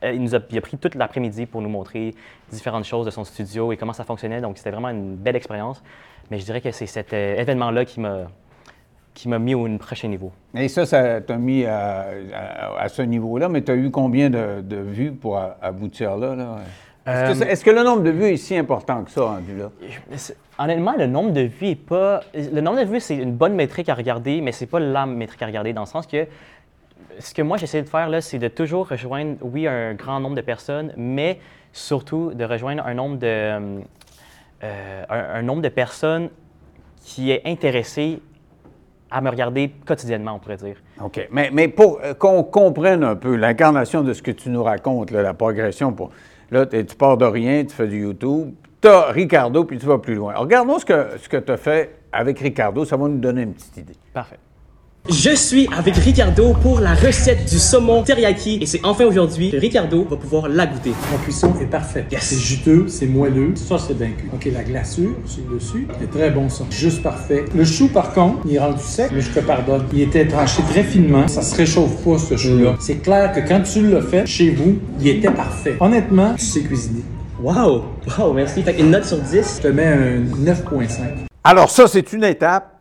il 0.04 0.22
nous 0.22 0.36
a, 0.36 0.40
il 0.52 0.58
a 0.58 0.62
pris 0.62 0.78
toute 0.78 0.96
l'après-midi 0.96 1.46
pour 1.46 1.62
nous 1.62 1.70
montrer 1.70 2.14
différentes 2.52 2.86
choses 2.86 3.06
de 3.06 3.12
son 3.12 3.24
studio 3.24 3.72
et 3.72 3.78
comment 3.78 3.94
ça 3.94 4.04
fonctionnait. 4.04 4.42
Donc, 4.42 4.58
c'était 4.58 4.72
vraiment 4.72 4.90
une 4.90 5.16
belle 5.16 5.36
expérience. 5.36 5.82
Mais 6.30 6.40
je 6.40 6.46
dirais 6.46 6.62
que 6.62 6.72
c'est 6.72 6.86
cet 6.88 7.14
euh, 7.14 7.36
événement-là 7.38 7.86
qui 7.86 8.00
m'a 8.00 8.28
qui 9.14 9.30
m'a 9.30 9.40
mis 9.40 9.56
au 9.56 9.68
prochain 9.80 10.10
niveau. 10.10 10.32
Et 10.56 10.68
ça, 10.68 10.86
ça 10.86 11.22
t'a 11.22 11.38
mis 11.38 11.66
à, 11.66 12.06
à- 12.36 12.82
à 12.82 12.88
ce 12.88 13.02
niveau-là, 13.02 13.50
mais 13.50 13.64
tu 13.64 13.72
as 13.72 13.76
eu 13.76 13.90
combien 13.90 14.30
de, 14.30 14.62
de 14.62 14.76
vues 14.76 15.12
pour 15.12 15.40
aboutir 15.60 16.18
là? 16.18 16.36
là? 16.36 16.58
Est-ce, 17.08 17.40
que 17.40 17.44
Euh, 17.44 17.48
est-ce 17.48 17.66
que 17.66 17.72
le 17.72 17.82
nombre 17.84 18.04
de 18.04 18.12
vues 18.12 18.26
est 18.26 18.38
si 18.38 18.56
important 18.56 19.04
que 19.04 19.10
ça, 19.10 19.22
rendu 19.22 19.58
là? 19.58 19.72
Honnêtement, 20.60 20.94
le 20.98 21.08
nombre 21.08 21.32
de 21.32 21.42
vues 21.42 21.70
est 21.70 21.76
pas. 21.76 22.22
Le 22.36 22.62
nombre 22.62 22.80
de 22.80 22.86
vues, 22.86 23.00
c'est 23.00 23.16
une 23.16 23.32
bonne 23.34 23.54
métrique 23.56 23.90
à 23.90 23.96
regarder, 23.96 24.40
mais 24.42 24.52
c'est 24.52 24.66
pas 24.68 24.80
la 24.80 25.06
métrique 25.08 25.42
à 25.42 25.48
regarder 25.48 25.74
dans 25.74 25.82
le 25.82 25.88
sens 25.88 26.06
que 26.06 26.28
ce 27.20 27.34
que 27.34 27.42
moi 27.42 27.58
j'essaie 27.58 27.82
de 27.82 27.90
faire 27.90 28.10
là, 28.10 28.22
c'est 28.22 28.40
de 28.40 28.48
toujours 28.48 28.88
rejoindre, 28.90 29.38
oui, 29.42 29.68
un 29.68 29.94
grand 29.94 30.20
nombre 30.20 30.36
de 30.36 30.42
personnes, 30.42 30.94
mais 30.98 31.40
surtout 31.72 32.34
de 32.34 32.44
rejoindre 32.44 32.86
un 32.86 32.94
nombre 32.94 33.18
de, 33.18 33.26
euh, 34.64 35.04
un, 35.10 35.20
un 35.36 35.42
nombre 35.42 35.62
de 35.62 35.70
personnes 35.70 36.30
qui 37.04 37.32
est 37.32 37.42
intéressé 37.46 38.20
à 39.10 39.22
me 39.22 39.30
regarder 39.30 39.72
quotidiennement, 39.86 40.34
on 40.36 40.40
pourrait 40.40 40.58
dire. 40.58 40.76
OK. 41.02 41.28
Mais, 41.32 41.50
mais 41.54 41.68
pour 41.68 42.00
euh, 42.04 42.14
qu'on 42.14 42.44
comprenne 42.44 43.04
un 43.04 43.16
peu 43.16 43.36
l'incarnation 43.36 44.04
de 44.04 44.14
ce 44.14 44.22
que 44.22 44.32
tu 44.32 44.50
nous 44.50 44.64
racontes, 44.64 45.12
là, 45.12 45.22
la 45.22 45.34
progression, 45.34 45.94
pour, 45.94 46.12
là, 46.52 46.66
tu 46.66 46.96
pars 46.98 47.18
de 47.18 47.26
rien, 47.26 47.64
tu 47.64 47.74
fais 47.74 47.88
du 47.88 48.02
YouTube, 48.02 48.54
tu 48.82 48.88
as 48.88 49.12
Ricardo, 49.12 49.64
puis 49.64 49.78
tu 49.78 49.86
vas 49.86 49.98
plus 49.98 50.16
loin. 50.16 50.32
Alors, 50.32 50.44
regardons 50.44 50.80
ce 50.80 50.86
que, 50.86 51.18
ce 51.18 51.30
que 51.30 51.38
tu 51.38 51.52
as 51.52 51.58
fait 51.58 51.96
avec 52.12 52.40
Ricardo, 52.40 52.86
ça 52.86 52.98
va 52.98 53.08
nous 53.08 53.20
donner 53.20 53.44
une 53.44 53.54
petite 53.54 53.78
idée. 53.78 53.96
Parfait. 54.14 54.38
Je 55.10 55.34
suis 55.34 55.70
avec 55.78 55.96
Ricardo 55.96 56.54
pour 56.62 56.82
la 56.82 56.94
recette 56.94 57.50
du 57.50 57.60
saumon 57.60 58.04
teriyaki 58.04 58.60
et 58.62 58.66
c'est 58.66 58.82
enfin 58.84 59.06
aujourd'hui 59.06 59.52
que 59.52 59.58
Ricardo 59.58 60.06
va 60.10 60.18
pouvoir 60.18 60.50
la 60.50 60.66
goûter. 60.66 60.92
La 61.14 61.18
cuisson 61.20 61.54
est 61.62 61.66
parfaite. 61.66 62.08
Yes. 62.12 62.24
C'est 62.24 62.38
juteux, 62.38 62.86
c'est 62.90 63.06
moelleux. 63.06 63.54
Ça, 63.56 63.78
c'est 63.78 63.98
bien 63.98 64.10
cuit. 64.10 64.28
OK, 64.34 64.50
la 64.54 64.64
glaçure 64.64 65.12
sur 65.26 65.44
le 65.50 65.56
dessus, 65.56 65.88
c'est 65.98 66.12
très 66.12 66.30
bon 66.30 66.50
ça. 66.50 66.66
Juste 66.70 67.02
parfait. 67.02 67.46
Le 67.56 67.64
chou, 67.64 67.88
par 67.88 68.12
contre, 68.14 68.40
il 68.46 68.56
est 68.56 68.60
rendu 68.60 68.84
sec, 68.84 69.10
mais 69.14 69.22
je 69.22 69.30
te 69.32 69.40
pardonne. 69.40 69.86
Il 69.94 70.02
était 70.02 70.28
tranché 70.28 70.62
très 70.70 70.84
finement. 70.84 71.26
Ça 71.30 71.42
se 71.42 71.56
réchauffe 71.56 72.04
pas, 72.04 72.18
ce 72.18 72.36
chou-là. 72.36 72.76
C'est 72.82 72.98
clair 72.98 73.32
que 73.32 73.40
quand 73.48 73.62
tu 73.62 73.90
l'as 73.90 74.02
fait 74.02 74.26
chez 74.26 74.50
vous, 74.50 74.78
il 75.00 75.08
était 75.08 75.32
parfait. 75.32 75.78
Honnêtement, 75.80 76.34
tu 76.36 76.44
sais 76.44 76.62
cuisiner. 76.62 77.04
Wow! 77.42 77.84
Wow, 78.18 78.34
merci. 78.34 78.62
Fait 78.62 78.78
une 78.78 78.92
note 78.92 79.06
sur 79.06 79.20
10. 79.20 79.58
Je 79.58 79.62
te 79.62 79.68
mets 79.70 79.86
un 79.86 80.20
9.5. 80.44 81.28
Alors, 81.46 81.70
ça, 81.70 81.88
c'est 81.88 82.12
une 82.12 82.26
étape. 82.26 82.77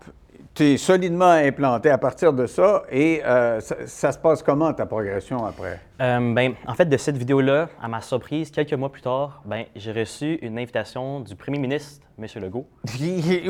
Tu 0.57 0.65
es 0.65 0.77
solidement 0.79 1.33
implanté 1.33 1.91
à 1.91 1.99
partir 1.99 2.33
de 2.33 2.47
ça. 2.47 2.83
Et 2.91 3.21
euh, 3.25 3.61
ça, 3.61 3.77
ça 3.87 4.11
se 4.13 4.19
passe 4.19 4.43
comment, 4.43 4.73
ta 4.73 4.87
progression 4.87 5.45
après? 5.45 5.79
Euh, 6.01 6.33
ben, 6.35 6.55
en 6.67 6.73
fait, 6.75 6.87
de 6.87 6.97
cette 6.97 7.19
vidéo-là, 7.19 7.69
à 7.83 7.89
ma 7.89 8.01
surprise, 8.01 8.51
quelques 8.51 8.73
mois 8.73 8.91
plus 8.91 9.03
tard, 9.03 9.43
ben, 9.45 9.65
j'ai 9.77 9.93
reçu 9.93 10.39
une 10.41 10.59
invitation 10.59 11.21
du 11.21 11.37
premier 11.37 11.59
ministre, 11.59 12.07
M. 12.19 12.27
Legault. 12.43 12.67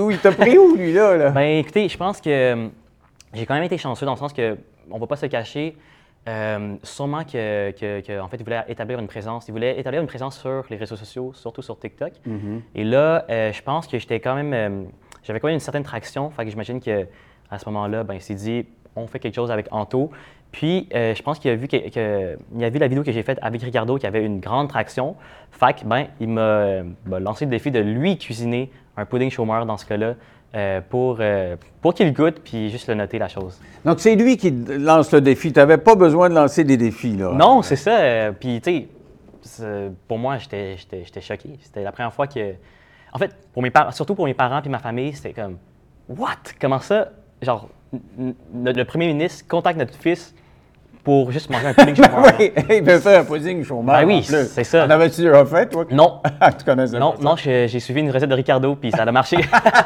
où 0.01 0.11
il 0.11 0.19
t'a 0.19 0.33
pris 0.33 0.59
où, 0.59 0.75
lui, 0.75 0.93
là? 0.93 1.17
là? 1.17 1.31
Ben, 1.31 1.59
écoutez, 1.61 1.89
je 1.89 1.97
pense 1.97 2.21
que 2.21 2.29
euh, 2.29 2.69
j'ai 3.35 3.47
quand 3.47 3.55
même 3.55 3.63
été 3.63 3.79
chanceux 3.79 4.05
dans 4.05 4.13
le 4.15 4.19
sens 4.19 4.33
que 4.33 4.57
on 4.91 4.99
va 4.99 5.07
pas 5.07 5.17
se 5.17 5.27
cacher. 5.27 5.77
euh, 6.29 6.75
sûrement 6.83 7.23
que, 7.23 7.71
que- 7.71 8.01
que, 8.01 8.19
en 8.21 8.27
fait, 8.27 8.37
il 8.39 8.43
voulait 8.45 8.65
établir 8.67 8.99
une 8.99 9.07
présence. 9.07 9.47
Il 9.47 9.53
voulait 9.53 9.79
établir 9.79 10.01
une 10.01 10.09
présence 10.09 10.41
sur 10.41 10.65
les 10.71 10.77
réseaux 10.77 10.97
sociaux, 10.97 11.31
surtout 11.35 11.63
sur 11.63 11.79
TikTok. 11.79 12.15
Et 12.75 12.83
là, 12.83 13.25
je 13.29 13.63
pense 13.63 13.87
que 13.87 13.97
j'étais 13.97 14.19
quand 14.19 14.35
même, 14.35 14.89
j'avais 15.27 15.41
quand 15.41 15.49
même 15.49 15.55
une 15.55 15.61
certaine 15.61 15.83
traction. 15.83 16.31
Fait 16.31 16.45
que 16.45 16.51
j'imagine 16.51 16.81
que 16.81 17.07
à 17.51 17.59
ce 17.59 17.69
moment-là, 17.69 18.05
ben, 18.05 18.15
il 18.15 18.21
s'est 18.21 18.35
dit, 18.35 18.67
on 18.97 19.07
fait 19.07 19.19
quelque 19.19 19.35
chose 19.35 19.51
avec 19.51 19.67
Anto. 19.71 20.11
Puis, 20.53 20.89
euh, 20.95 21.15
je 21.15 21.23
pense 21.23 21.39
qu'il 21.39 21.51
a 21.51 21.55
vu 21.57 21.69
que, 21.69 21.77
que- 21.91 22.39
il 22.57 22.65
a 22.65 22.71
vu 22.71 22.79
la 22.79 22.89
vidéo 22.89 23.03
que 23.05 23.13
j'ai 23.13 23.23
faite 23.23 23.39
avec 23.43 23.61
Ricardo 23.63 23.99
qui 23.99 24.07
avait 24.07 24.25
une 24.25 24.41
grande 24.41 24.69
traction. 24.69 25.17
Fait 25.51 25.75
que, 25.79 25.85
ben, 25.85 26.07
il 26.21 26.29
m'a 26.29 26.83
m'a 27.05 27.21
lancé 27.21 27.45
le 27.45 27.51
défi 27.51 27.71
de 27.71 27.79
lui 27.81 28.17
cuisiner 28.17 28.71
un 28.97 29.05
pudding 29.05 29.31
chômeur 29.31 29.67
dans 29.67 29.77
ce 29.77 29.85
cas-là 29.85 30.15
euh, 30.55 30.81
pour, 30.89 31.19
euh, 31.21 31.57
pour 31.83 31.93
qu'il 31.93 32.13
goûte 32.15 32.41
puis 32.43 32.71
juste 32.71 32.89
le 32.89 32.95
noter 32.95 33.19
la 33.19 33.29
chose. 33.29 33.61
Donc, 33.85 34.01
c'est 34.01 34.15
lui 34.17 34.37
qui 34.39 34.51
lance 34.51 35.13
le 35.13 35.21
défi. 35.21 35.53
Tu 35.53 35.59
n'avais 35.59 35.77
pas 35.79 35.95
besoin 35.95 36.31
de 36.31 36.35
lancer 36.35 36.65
des 36.65 36.77
défis, 36.79 37.17
là. 37.17 37.33
Non, 37.33 37.61
c'est 37.63 37.77
ça. 37.77 38.33
puis, 38.39 38.61
tu 38.63 38.87
sais, 39.43 39.91
pour 40.09 40.19
moi, 40.19 40.39
j'étais 40.39 40.77
choqué. 41.21 41.51
C'était 41.61 41.83
la 41.83 41.93
première 41.93 42.13
fois 42.15 42.27
que. 42.27 42.55
En 43.17 43.19
fait, 43.19 43.35
pour 43.55 43.63
mes 43.63 43.73
surtout 43.93 44.15
pour 44.15 44.27
mes 44.27 44.35
parents 44.35 44.61
et 44.61 44.69
ma 44.69 44.79
famille, 44.79 45.15
c'était 45.15 45.33
comme 45.33 45.57
What? 46.07 46.53
Comment 46.61 46.81
ça? 46.81 47.09
Genre, 47.41 47.67
le 48.55 48.83
premier 48.83 49.07
ministre 49.07 49.49
contacte 49.49 49.79
notre 49.79 49.95
fils 49.95 50.35
pour 51.03 51.33
juste 51.33 51.49
manger 51.49 51.69
un 51.69 51.73
pudding 51.73 51.95
chômeur. 52.05 52.33
oui, 52.39 52.53
il 52.69 52.85
peut 52.85 52.99
faire 52.99 53.21
un 53.21 53.25
pudding 53.25 53.65
chômeur. 53.65 54.01
Ben 54.01 54.07
oui, 54.07 54.23
c'est 54.23 54.65
ça. 54.65 54.85
En 54.85 54.91
avais-tu 54.91 55.23
déjà 55.23 55.47
fait, 55.47 55.67
toi? 55.71 55.87
Non. 55.91 56.21
tu 56.59 56.65
connaissais 56.67 56.99
Non, 56.99 57.15
non, 57.19 57.37
j'ai 57.37 57.69
j'ai 57.69 57.81
suivi 57.81 58.01
une 58.01 58.11
recette 58.11 58.29
de 58.29 58.35
Ricardo, 58.35 58.75
puis 58.75 58.91
ça 58.91 59.05
a 59.05 59.11
marché. 59.11 59.39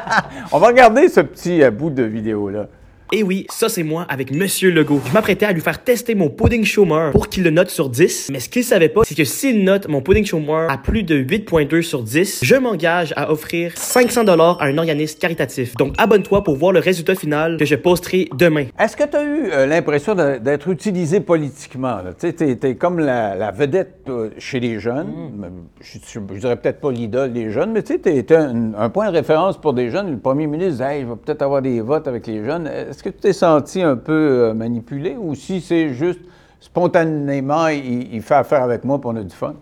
On 0.51 0.59
va 0.59 0.67
regarder 0.67 1.07
ce 1.07 1.21
petit 1.21 1.63
euh, 1.63 1.71
bout 1.71 1.89
de 1.89 2.03
vidéo-là. 2.03 2.65
Et 3.13 3.23
oui, 3.23 3.45
ça 3.49 3.67
c'est 3.67 3.83
moi 3.83 4.05
avec 4.07 4.31
Monsieur 4.33 4.71
Legault. 4.71 5.01
Je 5.05 5.11
m'apprêtais 5.11 5.45
à 5.45 5.51
lui 5.51 5.59
faire 5.59 5.83
tester 5.83 6.15
mon 6.15 6.29
pudding 6.29 6.63
chômeur 6.63 7.11
pour 7.11 7.27
qu'il 7.27 7.43
le 7.43 7.49
note 7.49 7.69
sur 7.69 7.89
10. 7.89 8.29
Mais 8.31 8.39
ce 8.39 8.47
qu'il 8.47 8.63
savait 8.63 8.87
pas, 8.87 9.01
c'est 9.03 9.15
que 9.15 9.25
s'il 9.25 9.65
note 9.65 9.89
mon 9.89 10.01
pudding 10.01 10.23
chômeur 10.25 10.71
à 10.71 10.77
plus 10.77 11.03
de 11.03 11.21
8.2 11.21 11.81
sur 11.81 12.03
10, 12.03 12.39
je 12.41 12.55
m'engage 12.55 13.13
à 13.17 13.29
offrir 13.29 13.73
500 13.75 14.23
dollars 14.23 14.61
à 14.61 14.67
un 14.67 14.77
organisme 14.77 15.19
caritatif. 15.19 15.75
Donc 15.75 15.93
abonne-toi 15.97 16.41
pour 16.45 16.55
voir 16.55 16.71
le 16.71 16.79
résultat 16.79 17.15
final 17.15 17.57
que 17.57 17.65
je 17.65 17.75
posterai 17.75 18.29
demain. 18.33 18.67
Est-ce 18.79 18.95
que 18.95 19.03
tu 19.03 19.17
as 19.17 19.23
eu 19.25 19.49
euh, 19.51 19.65
l'impression 19.65 20.15
d'être 20.15 20.69
utilisé 20.69 21.19
politiquement? 21.19 21.97
Tu 22.17 22.33
t'es 22.33 22.75
comme 22.75 22.97
la, 22.99 23.35
la 23.35 23.51
vedette 23.51 24.05
euh, 24.07 24.29
chez 24.37 24.61
les 24.61 24.79
jeunes. 24.79 25.11
Même, 25.37 25.63
Je, 25.81 25.97
je, 25.97 26.19
je 26.33 26.39
dirais 26.39 26.55
peut-être 26.55 26.79
pas 26.79 26.91
l'idole 26.93 27.33
des 27.33 27.51
jeunes, 27.51 27.73
mais 27.73 27.83
tu 27.83 27.91
sais, 27.91 27.99
t'es, 27.99 28.23
t'es 28.23 28.37
un, 28.37 28.71
un 28.77 28.89
point 28.89 29.07
de 29.11 29.17
référence 29.17 29.59
pour 29.59 29.73
des 29.73 29.89
jeunes. 29.89 30.11
Le 30.11 30.17
premier 30.17 30.47
ministre 30.47 30.81
hey, 30.81 31.01
je 31.01 31.07
vais 31.07 31.15
peut-être 31.17 31.41
avoir 31.41 31.61
des 31.61 31.81
votes 31.81 32.07
avec 32.07 32.25
les 32.25 32.45
jeunes. 32.45 32.67
Est-ce 32.67 33.00
que 33.03 33.09
tu 33.09 33.17
t'es 33.17 33.33
senti 33.33 33.81
un 33.81 33.95
peu 33.95 34.49
euh, 34.49 34.53
manipulé 34.53 35.15
ou 35.17 35.35
si 35.35 35.61
c'est 35.61 35.93
juste 35.93 36.19
spontanément, 36.59 37.67
il, 37.67 38.21
fait 38.21 38.35
affaire 38.35 38.61
avec 38.61 38.83
moi 38.83 38.99
pour 39.01 39.11
on 39.11 39.15
a 39.15 39.23
du 39.23 39.35
fun? 39.35 39.55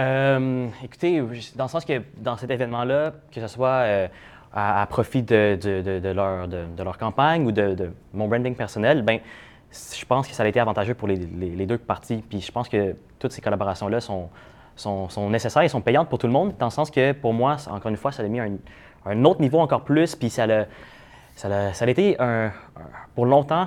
Euh, 0.00 0.66
écoutez, 0.82 1.22
dans 1.54 1.64
le 1.64 1.68
sens 1.68 1.84
que 1.84 2.02
dans 2.16 2.36
cet 2.36 2.50
événement-là, 2.50 3.12
que 3.30 3.40
ce 3.40 3.46
soit 3.46 3.68
euh, 3.68 4.08
à, 4.52 4.86
profit 4.88 5.22
de, 5.22 5.58
de- 5.60 6.00
de- 6.00 6.82
leur, 6.82 6.98
campagne 6.98 7.46
ou 7.46 7.52
de, 7.52 7.90
mon 8.12 8.26
branding 8.26 8.54
personnel, 8.54 9.02
ben, 9.02 9.20
je 9.70 10.04
pense 10.04 10.26
que 10.26 10.34
ça 10.34 10.42
a 10.42 10.46
été 10.46 10.58
avantageux 10.58 10.94
pour 10.94 11.08
les, 11.08 11.16
deux 11.66 11.78
parties. 11.78 12.22
Puis 12.28 12.40
je 12.40 12.50
pense 12.50 12.68
que 12.68 12.96
toutes 13.18 13.32
ces 13.32 13.40
collaborations-là 13.40 14.00
sont, 14.00 14.28
sont, 14.76 15.30
nécessaires 15.30 15.62
et 15.62 15.68
sont 15.68 15.80
payantes 15.80 16.08
pour 16.08 16.18
tout 16.18 16.26
le 16.26 16.32
monde, 16.32 16.54
dans 16.58 16.66
le 16.66 16.72
sens 16.72 16.90
que 16.90 17.12
pour 17.12 17.32
moi, 17.32 17.56
encore 17.68 17.90
une 17.90 17.96
fois, 17.96 18.12
ça 18.12 18.22
a 18.22 18.26
mis 18.26 18.40
un, 18.40 18.52
un 19.06 19.24
autre 19.24 19.40
niveau 19.40 19.60
encore 19.60 19.82
plus, 19.82 20.14
puis 20.16 20.30
ça 20.30 20.46
l'a. 20.46 20.66
Ça 21.36 21.48
a, 21.48 21.72
ça 21.72 21.84
a 21.84 21.88
été 21.88 22.16
un, 22.20 22.46
un- 22.46 22.50
pour 23.14 23.26
longtemps 23.26 23.66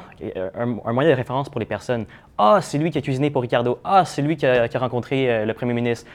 un, 0.56 0.78
un 0.86 0.94
moyen 0.94 1.10
de 1.12 1.16
référence 1.16 1.50
pour 1.50 1.60
les 1.60 1.66
personnes. 1.66 2.06
Ah, 2.38 2.60
c'est 2.62 2.78
lui 2.78 2.92
qui 2.92 2.98
a 2.98 3.02
cuisiné 3.02 3.30
pour 3.30 3.42
Ricardo. 3.42 3.80
Ah, 3.84 4.06
c'est 4.06 4.22
lui 4.22 4.38
qui 4.38 4.46
a, 4.46 4.68
qui 4.68 4.78
a 4.78 4.80
rencontré 4.80 5.30
euh, 5.30 5.46
le 5.46 5.54
premier 5.54 5.74
ministre. 5.74 6.10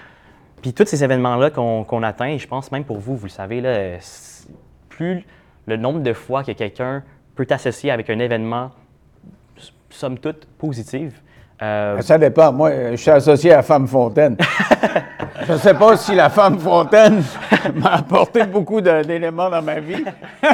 Puis 0.62 0.72
tous 0.72 0.86
ces 0.86 1.02
événements-là 1.04 1.50
qu'on 1.50 2.02
atteint, 2.02 2.26
et 2.28 2.38
je 2.38 2.46
pense 2.46 2.70
même 2.72 2.84
pour 2.84 2.98
vous, 2.98 3.16
vous 3.16 3.26
le 3.26 3.30
savez, 3.30 3.60
là, 3.60 3.96
plus 4.88 5.24
le 5.66 5.76
nombre 5.76 6.00
de 6.00 6.12
fois 6.12 6.44
que 6.44 6.52
quelqu'un 6.52 7.02
peut 7.34 7.44
t'associer 7.46 7.90
avec 7.90 8.08
un 8.10 8.18
événement, 8.20 8.70
somme 9.90 10.18
toute, 10.18 10.46
positive. 10.58 11.20
euh, 11.60 12.00
Ça 12.00 12.16
dépend. 12.16 12.52
Moi, 12.52 12.92
je 12.92 12.96
suis 12.96 13.10
associé 13.10 13.52
à 13.52 13.62
Femme 13.62 13.86
Fontaine. 13.88 14.36
je 15.46 15.52
ne 15.52 15.58
sais 15.58 15.74
pas 15.74 15.96
si 15.96 16.14
la 16.14 16.30
Femme 16.30 16.58
Fontaine 16.60 17.22
m'a 17.74 17.94
apporté 17.96 18.44
beaucoup 18.44 18.80
d'éléments 18.80 19.50
dans 19.50 19.62
ma 19.62 19.80
vie. 19.80 20.04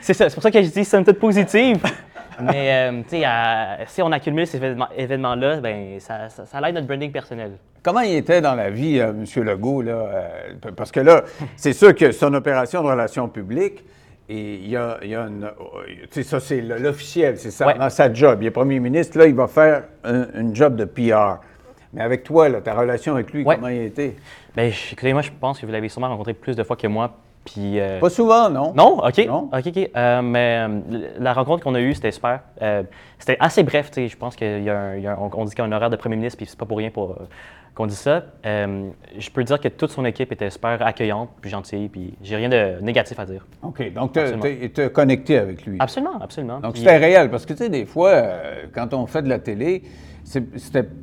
C'est 0.00 0.14
ça, 0.14 0.28
c'est 0.28 0.34
pour 0.34 0.42
ça 0.42 0.50
que 0.50 0.62
je 0.62 0.68
dis 0.68 0.84
somme 0.84 1.04
toute 1.04 1.18
positive. 1.18 1.78
Mais 2.42 2.90
euh, 2.90 3.02
tu 3.02 3.08
sais, 3.18 3.24
à- 3.24 3.78
si 3.86 4.00
on 4.02 4.10
accumule 4.12 4.46
ces 4.46 4.56
événements- 4.58 4.88
événements-là, 4.96 5.60
ben, 5.60 6.00
ça, 6.00 6.28
ça, 6.30 6.46
ça 6.46 6.68
aide 6.68 6.74
notre 6.74 6.86
branding 6.86 7.12
personnel. 7.12 7.52
Comment 7.82 8.00
il 8.00 8.14
était 8.16 8.40
dans 8.40 8.54
la 8.54 8.70
vie, 8.70 8.98
euh, 8.98 9.10
M. 9.10 9.24
Legault? 9.44 9.82
Là, 9.82 9.92
euh, 9.92 10.28
parce 10.76 10.90
que 10.90 11.00
là, 11.00 11.22
c'est 11.56 11.72
sûr 11.74 11.94
que 11.94 12.26
une 12.26 12.36
opération 12.36 12.82
de 12.82 12.88
relations 12.88 13.28
publiques. 13.28 13.84
Et 14.32 14.54
il 14.54 14.68
y 14.70 14.76
a, 14.76 14.96
il 15.02 15.08
y 15.10 15.14
a 15.16 15.22
une. 15.26 15.44
euh, 15.44 15.50
Tu 16.02 16.08
sais, 16.10 16.22
ça, 16.22 16.38
c'est 16.40 16.60
l'officiel, 16.60 17.36
c'est 17.36 17.50
ça, 17.50 17.66
Ouais. 17.66 17.74
dans 17.74 17.90
sa 17.90 18.12
job. 18.12 18.38
Il 18.40 18.46
est 18.46 18.50
premier 18.52 18.78
ministre, 18.78 19.18
là, 19.18 19.26
il 19.26 19.34
va 19.34 19.48
faire 19.48 19.82
un, 20.04 20.26
une 20.34 20.54
job 20.54 20.76
de 20.76 20.84
PR. 20.84 21.40
Mais 21.92 22.00
avec 22.02 22.22
toi, 22.22 22.48
là, 22.48 22.60
ta 22.60 22.72
relation 22.74 23.14
avec 23.14 23.32
lui, 23.32 23.42
Ouais. 23.44 23.56
comment 23.56 23.66
il 23.68 23.82
était? 23.82 24.14
Ben, 24.54 24.70
je- 24.70 24.92
écoutez, 24.92 25.12
moi, 25.12 25.22
je 25.22 25.30
pense 25.40 25.58
que 25.58 25.66
vous 25.66 25.72
l'avez 25.72 25.88
sûrement 25.88 26.08
rencontré 26.10 26.32
plus 26.34 26.54
de 26.54 26.62
fois 26.62 26.76
que 26.76 26.86
moi. 26.86 27.16
Puis, 27.44 27.80
euh, 27.80 27.98
Pas 28.00 28.10
souvent, 28.10 28.50
non? 28.50 28.72
Non, 28.76 28.98
OK. 29.04 29.18
Non? 29.26 29.48
OK, 29.52 29.66
OK. 29.66 29.90
Euh, 29.96 30.22
mais 30.22 30.66
euh, 30.68 30.80
la 31.18 31.32
rencontre 31.32 31.64
qu'on 31.64 31.74
a 31.74 31.80
eue, 31.80 31.94
c'était 31.94 32.10
super. 32.12 32.40
C'était 33.18 33.36
assez 33.40 33.62
bref, 33.62 33.90
tu 33.90 34.02
sais. 34.02 34.08
Je 34.08 34.16
pense 34.16 34.36
qu'il 34.36 34.62
y 34.62 34.70
a 34.70 34.78
un, 34.78 34.96
il 34.96 35.02
y 35.02 35.06
a 35.06 35.12
un- 35.12 35.18
on, 35.18 35.30
on 35.34 35.44
dit 35.44 35.50
qu'il 35.54 35.58
y 35.58 35.62
a 35.62 35.64
un 35.70 35.72
horaire 35.72 35.90
de 35.90 35.96
premier 35.96 36.16
ministre, 36.16 36.36
puis 36.36 36.46
c'est 36.46 36.58
pas 36.58 36.66
pour 36.66 36.78
rien 36.78 36.90
pour, 36.90 37.16
qu'on 37.74 37.86
dit 37.86 37.94
ça. 37.96 38.24
Je 38.44 39.30
peux 39.32 39.42
dire 39.44 39.58
que 39.60 39.68
toute 39.68 39.90
son 39.90 40.04
équipe 40.04 40.32
était 40.32 40.50
super 40.50 40.84
accueillante, 40.86 41.30
puis 41.40 41.50
gentille, 41.50 41.88
puis 41.88 42.14
j'ai 42.22 42.36
rien 42.36 42.48
de 42.48 42.80
négatif 42.82 43.18
à 43.18 43.24
dire. 43.24 43.46
OK. 43.62 43.92
Donc, 43.94 44.12
tu 44.12 44.20
es 44.80 44.90
connecté 44.90 45.38
avec 45.38 45.64
lui. 45.64 45.76
Absolument, 45.80 46.18
absolument. 46.20 46.60
Donc, 46.60 46.72
Puis- 46.74 46.82
c'était 46.82 46.98
réel. 46.98 47.30
Parce 47.30 47.46
que, 47.46 47.52
tu 47.54 47.64
sais, 47.64 47.68
des 47.70 47.86
fois, 47.86 48.22
quand 48.74 48.92
on 48.94 49.06
fait 49.06 49.22
de 49.22 49.28
la 49.28 49.38
télé, 49.38 49.82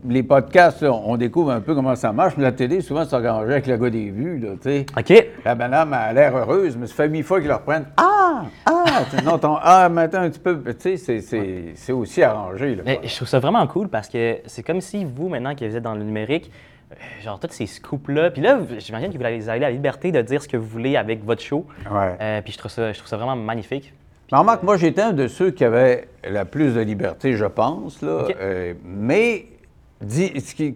les 0.08 0.24
podcasts, 0.24 0.82
là, 0.82 0.92
on 0.94 1.18
découvre 1.18 1.52
un 1.52 1.60
peu 1.62 1.76
comment 1.76 1.96
ça 1.96 2.12
marche, 2.14 2.36
mais 2.38 2.44
la 2.44 2.52
télé, 2.52 2.82
souvent, 2.82 3.04
c'est 3.06 3.16
arrangé 3.16 3.52
avec 3.54 3.68
le 3.68 3.78
gars 3.78 3.90
des 3.90 4.10
vues, 4.10 4.40
là, 4.40 4.50
tu 4.62 4.70
sais. 4.70 4.86
OK. 4.98 5.28
La 5.44 5.56
madame 5.56 5.94
a 5.94 6.14
l'air 6.14 6.36
heureuse, 6.36 6.78
mais 6.78 6.88
ça 6.88 6.94
fait 6.96 7.10
mille 7.10 7.24
fois 7.24 7.40
qu'ils 7.40 7.50
le 7.50 7.56
reprennent. 7.56 7.88
Ah! 7.98 8.44
Ah! 8.66 8.86
Non, 9.26 9.38
ton 9.38 9.58
Ah, 9.62 9.90
maintenant 9.90 10.22
un 10.22 10.30
petit 10.30 10.40
peu. 10.40 10.62
Tu 10.64 10.74
sais, 10.80 10.98
c'est- 10.98 11.22
c'est 11.22 11.72
c'est 11.76 11.92
aussi 11.92 12.24
arrangé, 12.24 12.76
là. 12.76 12.84
Mais 12.86 13.00
je 13.04 13.16
trouve 13.16 13.28
ça 13.28 13.40
vraiment 13.40 13.66
cool 13.68 13.90
parce 13.90 14.08
que 14.10 14.38
c'est 14.46 14.64
comme 14.64 14.82
si 14.82 15.04
vous, 15.06 15.28
maintenant 15.30 15.56
que 15.56 15.66
vous 15.66 15.76
êtes 15.76 15.84
dans 15.84 15.96
le 15.96 16.04
numérique, 16.04 16.52
euh, 16.92 16.96
genre 17.24 17.40
tous 17.40 17.52
ces 17.52 17.66
scoops-là, 17.66 18.32
puis 18.32 18.42
là, 18.42 18.60
j'imagine 18.80 19.12
que 19.12 19.18
vous 19.18 19.50
avez 19.50 19.60
la 19.60 19.72
liberté 19.72 20.12
de 20.12 20.22
dire 20.22 20.42
ce 20.42 20.48
que 20.48 20.56
vous 20.58 20.68
voulez 20.68 20.96
avec 20.96 21.24
votre 21.26 21.42
show. 21.42 21.66
Ouais. 21.92 22.16
Euh, 22.22 22.42
puis 22.42 22.54
je 22.54 22.58
trouve, 22.58 22.72
ça, 22.72 22.92
je 22.94 22.98
trouve 22.98 23.10
ça 23.10 23.18
vraiment 23.18 23.36
magnifique. 23.36 23.94
Mais 24.32 24.38
remarque, 24.38 24.64
moi, 24.64 24.76
j'étais 24.78 25.02
un 25.02 25.14
de 25.14 25.28
ceux 25.28 25.52
qui 25.52 25.64
avait 25.64 26.08
la 26.30 26.44
plus 26.46 26.74
de 26.76 26.82
liberté, 26.82 27.34
je 27.38 27.46
pense, 27.46 28.02
là. 28.02 28.26
Euh, 28.42 28.74
mais 28.84 29.46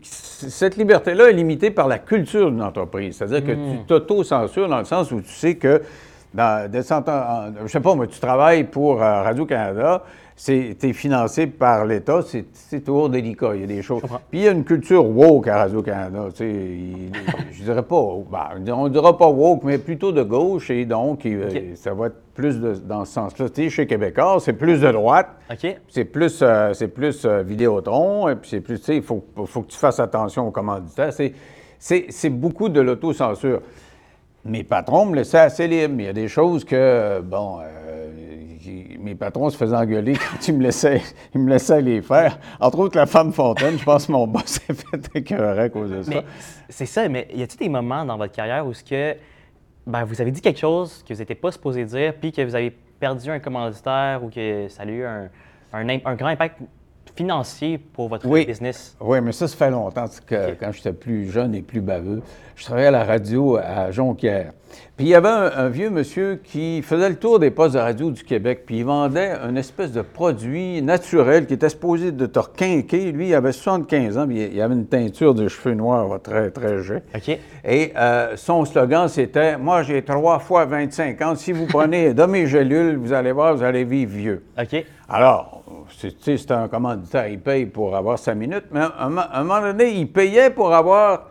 cette 0.03 0.77
liberté-là 0.77 1.29
est 1.29 1.33
limitée 1.33 1.71
par 1.71 1.87
la 1.87 1.99
culture 1.99 2.49
d'une 2.49 2.61
entreprise. 2.63 3.17
C'est-à-dire 3.17 3.45
que 3.45 3.51
Hmm. 3.51 3.77
tu 3.79 3.85
t'auto-censures 3.85 4.67
dans 4.67 4.79
le 4.79 4.85
sens 4.85 5.11
où 5.11 5.21
tu 5.21 5.31
sais 5.31 5.55
que, 5.55 5.81
dans, 6.33 6.69
de 6.71 6.79
en- 7.09 7.51
je 7.67 7.71
sais 7.71 7.79
pas, 7.79 7.93
moi, 7.93 8.07
tu 8.07 8.19
travailles 8.19 8.63
pour 8.63 9.01
euh, 9.03 9.21
Radio-Canada, 9.21 10.03
es 10.47 10.93
financé 10.93 11.45
par 11.47 11.85
l'État, 11.85 12.21
c'est 12.23 12.79
toujours 12.83 13.09
délicat, 13.09 13.51
il 13.55 13.61
y 13.61 13.63
a 13.63 13.67
des 13.67 13.81
choses. 13.81 14.01
Puis 14.29 14.39
il 14.39 14.41
y 14.43 14.47
a 14.47 14.51
une 14.51 14.63
culture 14.63 15.05
woke 15.05 15.47
à 15.47 15.57
Radio-Canada, 15.59 16.25
tu 16.31 16.37
sais, 16.37 16.49
il- 16.49 17.11
je 17.51 17.63
dirais 17.63 17.83
pas, 17.83 18.01
ben, 18.31 18.73
on 18.73 18.87
dira 18.87 19.17
pas 19.17 19.27
woke, 19.27 19.63
mais 19.63 19.77
plutôt 19.77 20.11
de 20.11 20.23
gauche, 20.23 20.69
et 20.71 20.85
donc 20.85 21.25
il- 21.25 21.43
OK. 21.43 21.61
ça 21.75 21.93
va 21.93 22.07
être 22.07 22.15
plus 22.33 22.59
de- 22.59 22.73
dans 22.73 23.05
ce 23.05 23.13
sens-là. 23.13 23.47
Chez 23.69 23.85
Québécois, 23.85 24.37
c'est 24.39 24.53
plus 24.53 24.81
de 24.81 24.91
droite, 24.91 25.27
c'est 25.89 26.05
plus, 26.05 26.39
euh, 26.41 26.73
c'est 26.73 26.87
plus 26.87 27.23
euh, 27.25 27.43
Vidéotron, 27.43 28.29
et 28.29 28.35
puis 28.35 28.49
c'est 28.49 28.61
plus, 28.61 28.79
tu 28.79 28.85
sais, 28.85 28.95
il 28.97 29.03
faut, 29.03 29.23
faut 29.45 29.61
que 29.61 29.71
tu 29.71 29.77
fasses 29.77 29.99
attention 29.99 30.47
aux 30.47 30.51
commanditaires. 30.51 31.11
C'est, 31.13 31.33
beaucoup 32.29 32.69
de 32.69 32.79
l'autocensure. 32.81 33.61
Mes 34.45 34.63
patrons 34.63 35.05
me 35.05 35.15
laissaient 35.15 35.37
assez 35.39 35.67
libre. 35.67 35.95
Il 35.99 36.05
y 36.05 36.07
a 36.07 36.13
des 36.13 36.27
choses 36.27 36.63
que, 36.63 36.75
euh, 36.75 37.21
bon, 37.21 37.59
euh, 37.59 38.07
mes 38.99 39.15
patrons 39.15 39.49
se 39.49 39.57
faisaient 39.57 39.75
engueuler 39.75 40.13
quand 40.31 40.47
ils 40.47 40.55
me 40.55 40.63
laissaient, 40.63 41.01
ils 41.33 41.41
me 41.41 41.49
laissaient 41.49 41.81
les 41.81 42.01
faire. 42.01 42.39
Entre 42.59 42.79
autres, 42.79 42.97
la 42.97 43.05
femme 43.05 43.31
Fontaine, 43.33 43.77
je 43.77 43.83
pense 43.83 44.07
que 44.07 44.11
mon 44.11 44.27
boss 44.27 44.45
s'est 44.45 44.73
fait 44.73 45.09
écœurer 45.15 45.63
à 45.63 45.69
cause 45.69 45.91
de 45.91 46.01
ça. 46.01 46.23
C'est 46.69 46.85
ça, 46.85 47.07
mais 47.09 47.27
y 47.33 47.41
a-t-il 47.41 47.57
des 47.57 47.69
moments 47.69 48.05
dans 48.05 48.17
votre 48.17 48.33
carrière 48.33 48.65
où 48.65 48.73
ce 48.73 48.83
que 48.83 49.15
ben, 49.85 50.03
vous 50.03 50.21
avez 50.21 50.31
dit 50.31 50.41
quelque 50.41 50.59
chose 50.59 51.03
que 51.07 51.13
vous 51.13 51.19
n'étiez 51.19 51.35
pas 51.35 51.51
supposé 51.51 51.85
dire, 51.85 52.13
puis 52.19 52.31
que 52.31 52.41
vous 52.41 52.55
avez 52.55 52.71
perdu 52.71 53.29
un 53.29 53.39
commanditaire 53.39 54.23
ou 54.23 54.29
que 54.29 54.67
ça 54.69 54.83
a 54.83 54.85
eu 54.85 55.03
un, 55.03 55.29
un 55.73 56.15
grand 56.15 56.27
impact 56.27 56.59
financier 57.15 57.77
pour 57.77 58.09
votre 58.09 58.27
Oui. 58.27 58.45
business? 58.45 58.95
Oui, 58.99 59.19
mais 59.21 59.31
ça, 59.31 59.47
ça 59.47 59.55
fait 59.57 59.71
longtemps 59.71 60.05
que, 60.25 60.53
quand 60.59 60.71
j'étais 60.71 60.93
plus 60.93 61.29
jeune 61.31 61.53
et 61.55 61.61
plus 61.61 61.81
baveux. 61.81 62.21
Je 62.55 62.65
travaillais 62.65 62.87
à 62.87 62.91
la 62.91 63.03
radio 63.03 63.57
à 63.57 63.89
Jonquière. 63.91 64.51
Puis 64.95 65.07
il 65.07 65.09
y 65.09 65.15
avait 65.15 65.27
un, 65.27 65.51
un 65.55 65.67
vieux 65.69 65.89
monsieur 65.89 66.39
qui 66.43 66.81
faisait 66.81 67.09
le 67.09 67.15
tour 67.15 67.39
des 67.39 67.49
postes 67.51 67.73
de 67.75 67.79
radio 67.79 68.11
du 68.11 68.23
Québec, 68.23 68.63
puis 68.65 68.77
il 68.77 68.85
vendait 68.85 69.31
une 69.49 69.57
espèce 69.57 69.91
de 69.91 70.01
produit 70.01 70.81
naturel 70.81 71.45
qui 71.47 71.55
était 71.55 71.69
supposé 71.69 72.11
de 72.11 72.25
te 72.25 72.39
requinquer. 72.39 73.11
Lui, 73.11 73.29
il 73.29 73.33
avait 73.35 73.51
75 73.51 74.17
ans, 74.17 74.27
puis 74.27 74.43
il 74.53 74.61
avait 74.61 74.75
une 74.75 74.85
teinture 74.85 75.33
de 75.33 75.47
cheveux 75.47 75.73
noirs 75.73 76.21
très, 76.21 76.51
très 76.51 76.81
jet. 76.83 77.03
OK. 77.15 77.37
Et 77.65 77.91
euh, 77.97 78.37
son 78.37 78.63
slogan, 78.63 79.07
c'était 79.09 79.57
«Moi, 79.57 79.81
j'ai 79.83 80.03
trois 80.03 80.39
fois 80.39 80.65
25 80.65 81.21
ans. 81.21 81.35
Si 81.35 81.51
vous 81.51 81.65
prenez 81.65 82.13
de 82.13 82.23
mes 82.23 82.45
gélules, 82.45 82.95
vous 82.95 83.11
allez 83.11 83.31
voir, 83.33 83.55
vous 83.55 83.63
allez 83.63 83.83
vivre 83.83 84.11
vieux.» 84.13 84.43
OK. 84.61 84.85
Alors, 85.09 85.60
c'est 85.97 86.17
tu 86.17 86.23
sais, 86.23 86.37
c'est 86.37 86.51
un 86.51 86.67
commanditaire, 86.67 87.27
il 87.27 87.39
paye 87.39 87.65
pour 87.65 87.95
avoir 87.95 88.19
sa 88.19 88.33
minute, 88.35 88.65
mais 88.71 88.81
à 88.81 89.05
un, 89.05 89.43
moment 89.43 89.61
donné, 89.61 89.91
il 89.93 90.11
payait 90.11 90.49
pour 90.49 90.73
avoir 90.73 91.27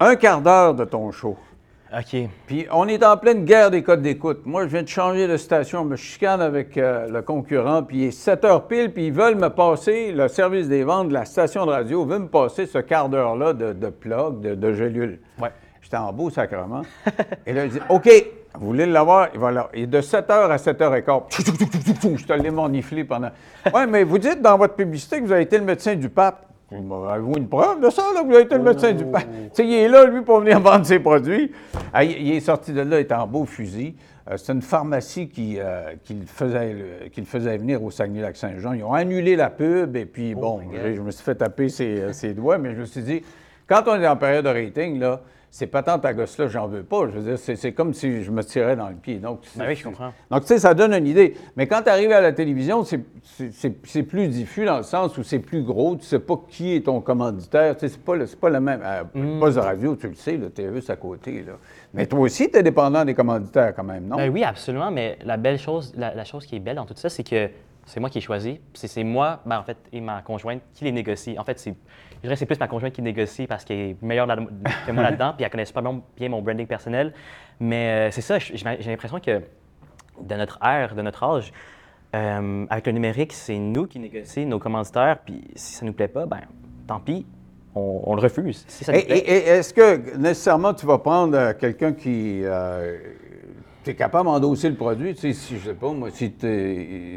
un 0.00 0.16
quart 0.16 0.40
d'heure 0.40 0.74
de 0.74 0.84
ton 0.84 1.10
show. 1.10 1.36
OK. 1.92 2.16
Puis 2.46 2.66
on 2.72 2.88
est 2.88 3.04
en 3.04 3.16
pleine 3.16 3.44
guerre 3.44 3.70
des 3.70 3.82
codes 3.82 4.02
d'écoute. 4.02 4.40
Moi, 4.44 4.64
je 4.64 4.68
viens 4.68 4.82
de 4.82 4.88
changer 4.88 5.28
de 5.28 5.36
station, 5.36 5.84
je 5.84 5.88
me 5.88 5.96
chicane 5.96 6.40
avec 6.40 6.76
euh, 6.76 7.08
le 7.08 7.22
concurrent, 7.22 7.84
puis 7.84 7.98
il 7.98 8.04
est 8.04 8.10
7 8.10 8.44
heures 8.44 8.66
pile, 8.66 8.92
puis 8.92 9.06
ils 9.06 9.12
veulent 9.12 9.36
me 9.36 9.48
passer, 9.48 10.12
le 10.12 10.28
service 10.28 10.68
des 10.68 10.82
ventes 10.82 11.08
de 11.08 11.14
la 11.14 11.24
station 11.24 11.64
de 11.64 11.70
radio 11.70 12.04
veut 12.04 12.18
me 12.18 12.28
passer 12.28 12.66
ce 12.66 12.78
quart 12.78 13.08
d'heure-là 13.08 13.52
de, 13.52 13.72
de 13.72 13.88
plug, 13.88 14.40
de, 14.40 14.54
de 14.54 14.72
gélule. 14.72 15.20
Ouais. 15.40 15.52
J'étais 15.86 15.98
en 15.98 16.12
beau 16.12 16.30
sacrement. 16.30 16.82
Et 17.46 17.52
là, 17.52 17.64
il 17.66 17.70
dit 17.70 17.78
OK, 17.88 18.10
vous 18.60 18.66
voulez 18.66 18.86
l'avoir 18.86 19.28
Il 19.34 19.40
va 19.40 19.50
l'avoir. 19.50 19.70
Et 19.74 19.86
de 19.86 20.00
7 20.00 20.28
h 20.28 20.50
à 20.50 20.58
7 20.58 20.80
h 20.80 21.02
15, 21.04 22.16
je 22.16 22.24
te 22.26 22.32
l'ai 22.32 22.50
morniflé 22.50 23.04
pendant. 23.04 23.30
Oui, 23.74 23.82
mais 23.88 24.04
vous 24.04 24.18
dites 24.18 24.40
dans 24.42 24.56
votre 24.58 24.74
publicité 24.74 25.20
que 25.20 25.24
vous 25.26 25.32
avez 25.32 25.42
été 25.42 25.58
le 25.58 25.64
médecin 25.64 25.94
du 25.94 26.08
pape. 26.08 26.42
Avez-vous 26.72 27.36
une 27.36 27.48
preuve 27.48 27.80
de 27.80 27.90
ça, 27.90 28.02
là, 28.12 28.22
que 28.22 28.26
vous 28.26 28.34
avez 28.34 28.42
été 28.42 28.56
le 28.56 28.62
médecin 28.64 28.92
du 28.92 29.04
pape? 29.04 29.22
Tu 29.22 29.50
sais, 29.52 29.66
il 29.66 29.74
est 29.74 29.88
là, 29.88 30.04
lui, 30.04 30.22
pour 30.22 30.40
venir 30.40 30.58
vendre 30.62 30.84
ses 30.84 30.98
produits. 30.98 31.52
Ah, 31.92 32.02
il, 32.02 32.32
est 32.32 32.40
sorti 32.40 32.72
de 32.72 32.80
là, 32.80 32.98
il 32.98 33.02
était 33.02 33.14
en 33.14 33.26
beau 33.28 33.44
fusil. 33.44 33.94
Euh, 34.28 34.36
c'est 34.36 34.52
une 34.52 34.62
pharmacie 34.62 35.28
qui, 35.28 35.58
euh, 35.60 35.92
qui, 36.02 36.14
le 36.14 36.26
faisait, 36.26 36.72
le- 36.72 37.08
qui 37.08 37.20
le 37.20 37.26
faisait 37.26 37.56
venir 37.56 37.80
au 37.84 37.92
Saguenay-Lac-Saint-Jean. 37.92 38.72
Ils 38.72 38.82
ont 38.82 38.92
annulé 38.92 39.36
la 39.36 39.48
pub 39.50 39.94
et 39.94 40.06
puis, 40.06 40.34
bon, 40.34 40.60
j'ai- 40.72 40.94
je 40.96 41.00
me 41.00 41.12
suis 41.12 41.22
fait 41.22 41.36
taper 41.36 41.68
ses, 41.68 42.00
euh, 42.00 42.12
ses 42.12 42.34
doigts, 42.34 42.58
mais 42.58 42.74
je 42.74 42.80
me 42.80 42.84
suis 42.84 43.02
dit, 43.02 43.22
quand 43.68 43.84
on 43.86 43.94
est 44.00 44.08
en 44.08 44.16
période 44.16 44.44
de 44.44 44.50
rating, 44.50 44.98
là, 44.98 45.20
ces 45.50 45.66
patentes 45.66 46.04
à 46.04 46.12
gosse-là, 46.12 46.48
j'en 46.48 46.66
veux 46.66 46.82
pas. 46.82 47.06
Je 47.08 47.18
veux 47.18 47.22
dire, 47.22 47.38
c'est 47.38 47.56
c'est 47.56 47.72
comme 47.72 47.94
si 47.94 48.22
je 48.22 48.30
me 48.30 48.42
tirais 48.44 48.76
dans 48.76 48.88
le 48.88 48.94
pied. 48.96 49.14
Donc, 49.16 49.40
c'est- 49.44 49.58
Ben 49.58 49.66
oui, 49.68 49.74
je 49.74 49.84
comprends. 49.84 50.12
donc, 50.30 50.42
tu 50.42 50.48
sais, 50.48 50.58
ça 50.58 50.74
donne 50.74 50.92
une 50.92 51.06
idée. 51.06 51.34
Mais 51.56 51.66
quand 51.66 51.82
tu 51.82 51.88
arrives 51.88 52.12
à 52.12 52.20
la 52.20 52.32
télévision, 52.32 52.84
c'est- 52.84 53.00
c'est 53.22 53.52
c'est- 53.52 53.76
c'est 53.86 54.02
plus 54.02 54.28
diffus 54.28 54.64
dans 54.66 54.76
le 54.76 54.82
sens 54.82 55.16
où 55.16 55.22
c'est 55.22 55.38
plus 55.38 55.62
gros. 55.62 55.96
Tu 55.96 56.04
sais 56.04 56.18
pas 56.18 56.38
qui 56.48 56.74
est 56.76 56.80
ton 56.86 57.00
commanditaire. 57.00 57.74
Tu 57.76 57.80
sais, 57.80 57.88
c'est 57.94 58.02
pas, 58.04 58.16
le- 58.16 58.26
c'est 58.26 58.38
pas 58.38 58.50
le 58.50 58.60
même. 58.60 58.80
Euh, 58.84 59.04
Mm. 59.14 59.40
Poste 59.40 59.56
de 59.56 59.62
radio, 59.62 59.96
tu 59.96 60.08
le 60.08 60.14
sais, 60.14 60.36
là, 60.36 60.46
t'es 60.54 60.70
juste 60.74 60.90
à 60.90 60.96
côté. 60.96 61.42
Là. 61.46 61.54
Mais 61.94 62.06
toi 62.06 62.20
aussi, 62.20 62.50
tu 62.50 62.58
es 62.58 62.62
dépendant 62.62 63.04
des 63.04 63.14
commanditaires 63.14 63.74
quand 63.74 63.84
même, 63.84 64.06
non? 64.06 64.16
Ben 64.16 64.30
oui, 64.30 64.44
absolument, 64.44 64.90
mais 64.90 65.18
la 65.24 65.36
belle 65.38 65.58
chose, 65.58 65.92
la, 65.96 66.14
la 66.14 66.24
chose 66.24 66.44
qui 66.44 66.56
est 66.56 66.60
belle 66.60 66.76
dans 66.76 66.84
tout 66.86 66.94
ça, 66.96 67.08
c'est 67.08 67.24
que 67.24 67.48
c'est 67.86 68.00
moi 68.00 68.10
qui 68.10 68.18
ai 68.18 68.20
choisi. 68.20 68.60
C'est 68.74 69.04
moi, 69.04 69.40
ben, 69.46 69.58
en 69.58 69.62
fait, 69.62 69.78
et 69.92 70.00
ma 70.00 70.20
conjointe 70.20 70.60
qui 70.74 70.84
les 70.84 70.92
négocie. 70.92 71.38
En 71.38 71.44
fait, 71.44 71.58
c'est, 71.58 71.70
je 72.16 72.20
dirais 72.22 72.34
que 72.34 72.38
c'est 72.38 72.46
plus 72.46 72.58
ma 72.58 72.66
conjointe 72.68 72.92
qui 72.92 73.00
négocie 73.00 73.46
parce 73.46 73.64
qu'elle 73.64 73.78
est 73.78 74.02
meilleure 74.02 74.26
là- 74.26 74.36
que 74.36 74.92
moi 74.92 75.04
là-dedans, 75.04 75.32
puis 75.36 75.44
elle 75.44 75.50
connaît 75.50 75.64
super 75.64 75.82
bien, 76.16 76.28
mon 76.28 76.42
branding 76.42 76.66
personnel. 76.66 77.14
Mais 77.60 78.08
euh, 78.08 78.10
c'est 78.10 78.20
ça, 78.22 78.38
j'ai 78.38 78.56
l'impression 78.90 79.20
que 79.20 79.40
de 80.20 80.34
notre 80.34 80.58
ère, 80.64 80.94
de 80.94 81.02
notre 81.02 81.22
âge, 81.22 81.52
euh, 82.14 82.66
avec 82.70 82.86
le 82.86 82.92
numérique, 82.92 83.32
c'est 83.32 83.58
nous 83.58 83.86
qui 83.86 83.98
négocions 83.98 84.46
nos 84.46 84.58
commanditaires, 84.58 85.18
puis 85.24 85.44
si 85.54 85.74
ça 85.74 85.86
nous 85.86 85.92
plaît 85.92 86.08
pas, 86.08 86.26
ben 86.26 86.40
tant 86.86 86.98
pis, 87.00 87.24
on, 87.74 88.00
on 88.04 88.14
le 88.14 88.20
refuse. 88.20 88.64
Si 88.68 88.84
et 88.90 89.48
est-ce 89.48 89.74
que 89.74 90.16
nécessairement 90.16 90.74
tu 90.74 90.86
vas 90.86 90.98
prendre 90.98 91.36
euh, 91.36 91.52
quelqu'un 91.52 91.92
qui. 91.92 92.42
Tu 93.86 93.92
es 93.92 93.94
capable 93.94 94.26
d'endosser 94.26 94.68
le 94.68 94.74
produit? 94.74 95.14
Tu 95.14 95.20
sais, 95.20 95.32
si, 95.32 95.56
je 95.58 95.68
sais 95.68 95.74
pas, 95.74 95.92
moi, 95.92 96.10
si, 96.10 96.34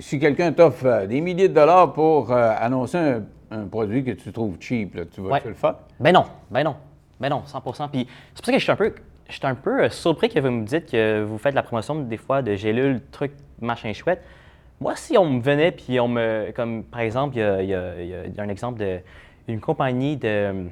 si 0.01 0.19
quelqu'un 0.19 0.51
t'offre 0.53 0.85
euh, 0.85 1.07
des 1.07 1.19
milliers 1.19 1.49
de 1.49 1.53
dollars 1.55 1.93
pour 1.93 2.31
euh, 2.31 2.53
annoncer 2.59 2.97
un, 2.97 3.23
un 3.49 3.65
produit 3.65 4.03
que 4.03 4.11
tu 4.11 4.31
trouves 4.31 4.57
cheap, 4.59 4.93
là, 4.93 5.05
tu 5.05 5.19
vas 5.21 5.29
Ouais. 5.31 5.41
le 5.45 5.55
faire? 5.55 5.75
Ben 5.99 6.11
non, 6.13 6.25
ben 6.51 6.63
non, 6.63 6.75
ben 7.19 7.29
non, 7.29 7.41
100 7.45 7.59
Puis 7.89 8.07
c'est 8.35 8.35
pour 8.35 8.45
ça 8.45 8.51
que 8.51 8.59
je 8.59 8.63
suis 8.63 8.71
un 8.71 8.75
peu, 8.75 8.93
je 9.27 9.33
suis 9.33 9.47
un 9.47 9.55
peu 9.55 9.83
euh, 9.85 9.89
surpris 9.89 10.29
que 10.29 10.39
vous 10.39 10.51
me 10.51 10.63
dites 10.63 10.91
que 10.91 11.23
vous 11.23 11.39
faites 11.39 11.55
la 11.55 11.63
promotion 11.63 11.95
des 11.95 12.17
fois 12.17 12.43
de 12.43 12.53
gélules, 12.53 13.01
trucs, 13.11 13.33
machin 13.59 13.91
chouette. 13.93 14.21
Moi, 14.79 14.95
si 14.95 15.17
on 15.17 15.25
me 15.27 15.41
venait 15.41 15.71
puis 15.71 15.99
on 15.99 16.07
me, 16.07 16.51
comme 16.55 16.83
par 16.83 17.01
exemple, 17.01 17.35
il 17.35 17.39
y 17.39 17.43
a, 17.43 17.61
il 17.63 17.69
y 17.69 17.73
a- 17.73 18.01
il 18.01 18.07
y 18.09 18.13
a- 18.13 18.25
il 18.27 18.35
y 18.35 18.39
a 18.39 18.43
un 18.43 18.47
exemple 18.49 18.79
de 18.79 18.99
une 19.47 19.59
compagnie 19.59 20.15
de, 20.17 20.67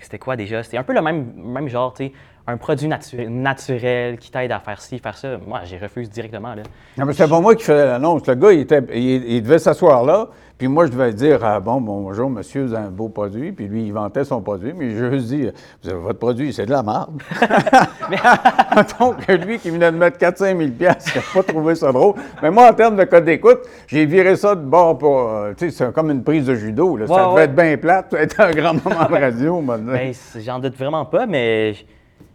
c'était 0.00 0.18
quoi 0.18 0.34
déjà? 0.36 0.62
C'était 0.62 0.78
un 0.78 0.82
peu 0.82 0.94
le 0.94 1.02
même, 1.02 1.34
même 1.36 1.68
genre, 1.68 1.92
tu 1.92 2.06
sais, 2.06 2.12
un 2.46 2.56
produit 2.56 2.88
natu- 2.88 3.28
naturel 3.28 4.18
qui 4.18 4.30
t'aide 4.30 4.50
à 4.52 4.58
faire 4.58 4.80
ci, 4.80 4.98
faire 4.98 5.16
ça. 5.16 5.38
Moi, 5.46 5.60
j'ai 5.64 5.78
refusé 5.78 6.10
directement 6.10 6.54
là. 6.54 6.62
Non, 6.98 7.06
mais 7.06 7.12
c'est 7.12 7.28
pas 7.28 7.40
moi 7.40 7.54
qui 7.54 7.64
faisais 7.64 7.86
l'annonce. 7.86 8.26
Le 8.26 8.34
gars, 8.34 8.52
il, 8.52 8.60
était, 8.60 8.82
il, 8.92 9.24
il 9.32 9.42
devait 9.42 9.58
s'asseoir 9.60 10.04
là, 10.04 10.28
puis 10.58 10.66
moi, 10.68 10.86
je 10.86 10.90
devais 10.92 11.12
dire 11.12 11.44
ah, 11.44 11.60
bon, 11.60 11.80
bonjour, 11.80 12.28
monsieur, 12.28 12.64
vous 12.64 12.74
avez 12.74 12.86
un 12.86 12.90
beau 12.90 13.08
produit. 13.08 13.52
Puis 13.52 13.68
lui, 13.68 13.84
il 13.84 13.92
vantait 13.92 14.24
son 14.24 14.40
produit, 14.40 14.72
mais 14.72 14.90
je 14.90 15.04
vous 15.04 15.88
avez 15.88 15.98
votre 15.98 16.18
produit, 16.18 16.52
c'est 16.52 16.66
de 16.66 16.70
la 16.72 16.82
merde. 16.82 17.22
Donc, 19.00 19.26
lui 19.28 19.58
qui 19.58 19.70
venait 19.70 19.92
de 19.92 19.96
mettre 19.96 20.18
4-5 20.18 20.56
000 20.58 20.70
piastres, 20.70 21.12
il 21.14 21.18
n'a 21.18 21.24
pas 21.42 21.52
trouvé 21.52 21.74
ça 21.74 21.92
drôle. 21.92 22.14
Mais 22.42 22.50
moi, 22.50 22.70
en 22.70 22.74
termes 22.74 22.96
de 22.96 23.04
code 23.04 23.24
d'écoute, 23.24 23.60
j'ai 23.86 24.06
viré 24.06 24.36
ça 24.36 24.54
de 24.54 24.60
bord 24.62 24.98
pour. 24.98 25.30
euh, 25.30 25.52
tu 25.56 25.70
sais, 25.70 25.76
c'est 25.84 25.92
comme 25.92 26.10
une 26.10 26.22
prise 26.24 26.46
de 26.46 26.54
judo. 26.54 26.96
Là. 26.96 27.06
ça 27.06 27.14
devait 27.14 27.34
ouais. 27.34 27.44
être 27.44 27.54
bien 27.54 27.76
plate, 27.76 28.06
ça 28.10 28.16
devait 28.16 28.24
être 28.24 28.40
un 28.40 28.50
grand 28.50 28.84
moment 28.84 29.04
de 29.08 29.14
radio. 29.14 29.60
dit. 29.60 29.84
Ben, 29.84 30.12
j'en 30.44 30.58
doute 30.58 30.76
vraiment 30.76 31.04
pas, 31.04 31.26
mais 31.26 31.74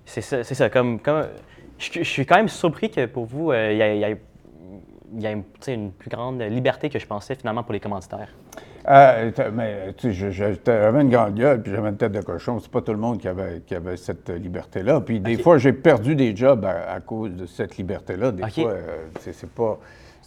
c'est 0.08 0.22
ça, 0.22 0.44
c'est 0.44 0.56
ça. 0.56 0.70
Comme, 0.70 1.00
comme, 1.00 1.26
je, 1.78 1.92
je 2.00 2.04
suis 2.04 2.26
quand 2.26 2.38
même 2.38 2.48
surpris 2.48 2.90
que 2.90 3.06
pour 3.06 3.26
vous, 3.26 3.52
euh, 3.52 3.72
il 3.74 3.78
y 3.78 4.12
y 4.12 4.18
y 5.22 5.26
a 5.28 5.32
une, 5.32 5.44
tu 5.62 5.78
plus 5.98 6.10
grande 6.10 6.42
liberté 6.42 6.90
que 6.90 7.00
je 7.00 7.06
pensais 7.08 7.36
finalement 7.36 7.64
pour 7.64 7.74
les 7.74 7.80
commanditaires. 7.80 8.30
Euh, 8.90 9.32
mais 9.54 9.94
tu 9.98 10.08
sais, 10.08 10.14
je- 10.14 10.30
je- 10.32 10.60
j'avais 10.66 11.02
une 11.02 11.10
grande 11.10 11.36
gueule, 11.36 11.62
puis 11.62 11.72
j'avais 11.74 11.90
une 11.90 11.98
tête 11.98 12.14
de 12.14 12.22
cochon. 12.22 12.60
C'est 12.60 12.72
pas 12.72 12.82
tout 12.82 12.94
le 12.94 12.98
monde 12.98 13.18
qui 13.20 13.28
avait, 13.28 13.62
qui 13.66 13.76
avait 13.76 13.98
cette 13.98 14.30
euh, 14.30 14.38
liberté-là. 14.38 15.02
Puis 15.02 15.20
des 15.20 15.38
fois, 15.38 15.58
j'ai 15.58 15.74
perdu 15.74 16.16
des 16.16 16.36
jobs 16.36 16.64
à, 16.66 16.92
à 16.94 17.00
cause 17.02 17.32
de 17.36 17.46
cette 17.46 17.78
liberté-là. 17.78 18.32
Des 18.32 18.44
fois, 18.50 18.72
euh, 18.72 19.08
c'est 19.20 19.50
pas. 19.50 19.78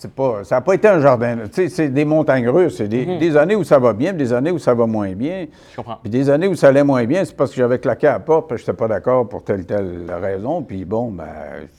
C'est 0.01 0.15
pas, 0.15 0.45
ça 0.45 0.55
n'a 0.55 0.61
pas 0.63 0.73
été 0.73 0.89
un 0.89 0.99
jardin. 0.99 1.37
C'est 1.53 1.91
des 1.91 2.07
montagnes 2.07 2.49
russes. 2.49 2.79
C'est 2.79 2.89
des, 2.89 3.19
des 3.19 3.37
années 3.37 3.55
où 3.55 3.65
ça 3.65 3.79
va 3.79 3.93
bien, 3.93 4.15
puis 4.15 4.19
des 4.25 4.33
années 4.33 4.51
où 4.51 4.59
ça 4.59 4.73
va 4.73 4.87
moins 4.87 5.13
bien. 5.13 5.45
Je 5.73 5.77
comprends. 5.77 5.99
Puis 6.03 6.09
des 6.09 6.31
années 6.31 6.47
où 6.49 6.55
ça 6.55 6.69
allait 6.69 6.83
moins 6.85 7.05
bien, 7.05 7.23
c'est 7.23 7.37
parce 7.37 7.51
que 7.51 7.57
j'avais 7.59 7.79
claqué 7.79 8.07
à 8.07 8.13
la 8.13 8.21
porte, 8.21 8.49
puis 8.49 8.57
je 8.57 8.63
n'étais 8.63 8.73
pas 8.73 8.89
d'accord 8.89 9.29
pour 9.29 9.45
telle 9.45 9.67
telle 9.67 10.07
raison. 10.11 10.63
Puis 10.63 10.87
bon, 10.87 11.11
ben, 11.11 11.27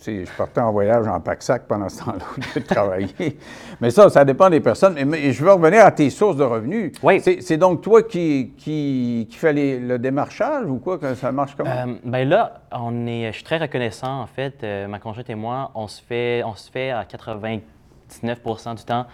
je 0.05 0.23
partais 0.37 0.61
en 0.61 0.71
voyage 0.71 1.07
en 1.07 1.19
pack-sac 1.19 1.63
pendant 1.67 1.89
ce 1.89 2.03
temps-là 2.03 2.23
au 2.37 2.39
lieu 2.39 2.61
de 2.61 2.67
travailler. 2.67 3.37
Mais 3.81 3.89
ça, 3.89 4.07
ça 4.11 4.23
dépend 4.23 4.51
des 4.51 4.59
personnes. 4.59 4.95
Mais, 5.03 5.31
je 5.31 5.43
veux 5.43 5.51
revenir 5.53 5.83
à 5.83 5.89
tes 5.89 6.11
sources 6.11 6.35
de 6.37 6.43
revenus. 6.43 6.91
Oui. 7.01 7.21
C'est 7.21 7.57
donc 7.57 7.81
toi 7.81 8.03
qui, 8.03 8.53
qui, 8.55 9.27
qui 9.31 9.35
fais 9.35 9.51
les- 9.51 9.79
le 9.79 9.97
démarchage 9.97 10.67
ou 10.67 10.75
quoi? 10.77 10.99
que 10.99 11.15
Ça 11.15 11.31
marche 11.31 11.55
comment? 11.57 11.71
Euh, 11.71 11.93
ben 12.03 12.29
là, 12.29 12.61
on 12.71 13.07
est, 13.07 13.29
je 13.31 13.37
suis 13.37 13.43
très 13.43 13.57
reconnaissant 13.57 14.21
en 14.21 14.27
fait. 14.27 14.63
Euh, 14.63 14.87
ma 14.87 14.99
conjointe 14.99 15.27
et 15.31 15.35
moi, 15.35 15.71
on 15.73 15.87
se 15.87 16.03
fait, 16.03 16.43
on 16.45 16.53
se 16.53 16.69
fait 16.69 16.91
à 16.91 17.03
99% 18.11 18.75
du 18.75 18.83
temps, 18.83 19.05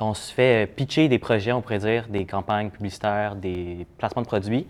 on 0.00 0.14
se 0.14 0.32
fait 0.32 0.64
euh, 0.64 0.66
pitcher 0.66 1.08
des 1.08 1.18
projets, 1.18 1.52
on 1.52 1.62
pourrait 1.62 1.78
dire, 1.78 2.06
des 2.08 2.24
campagnes 2.26 2.70
publicitaires, 2.70 3.36
des 3.36 3.86
placements 3.98 4.22
de 4.22 4.26
produits. 4.26 4.66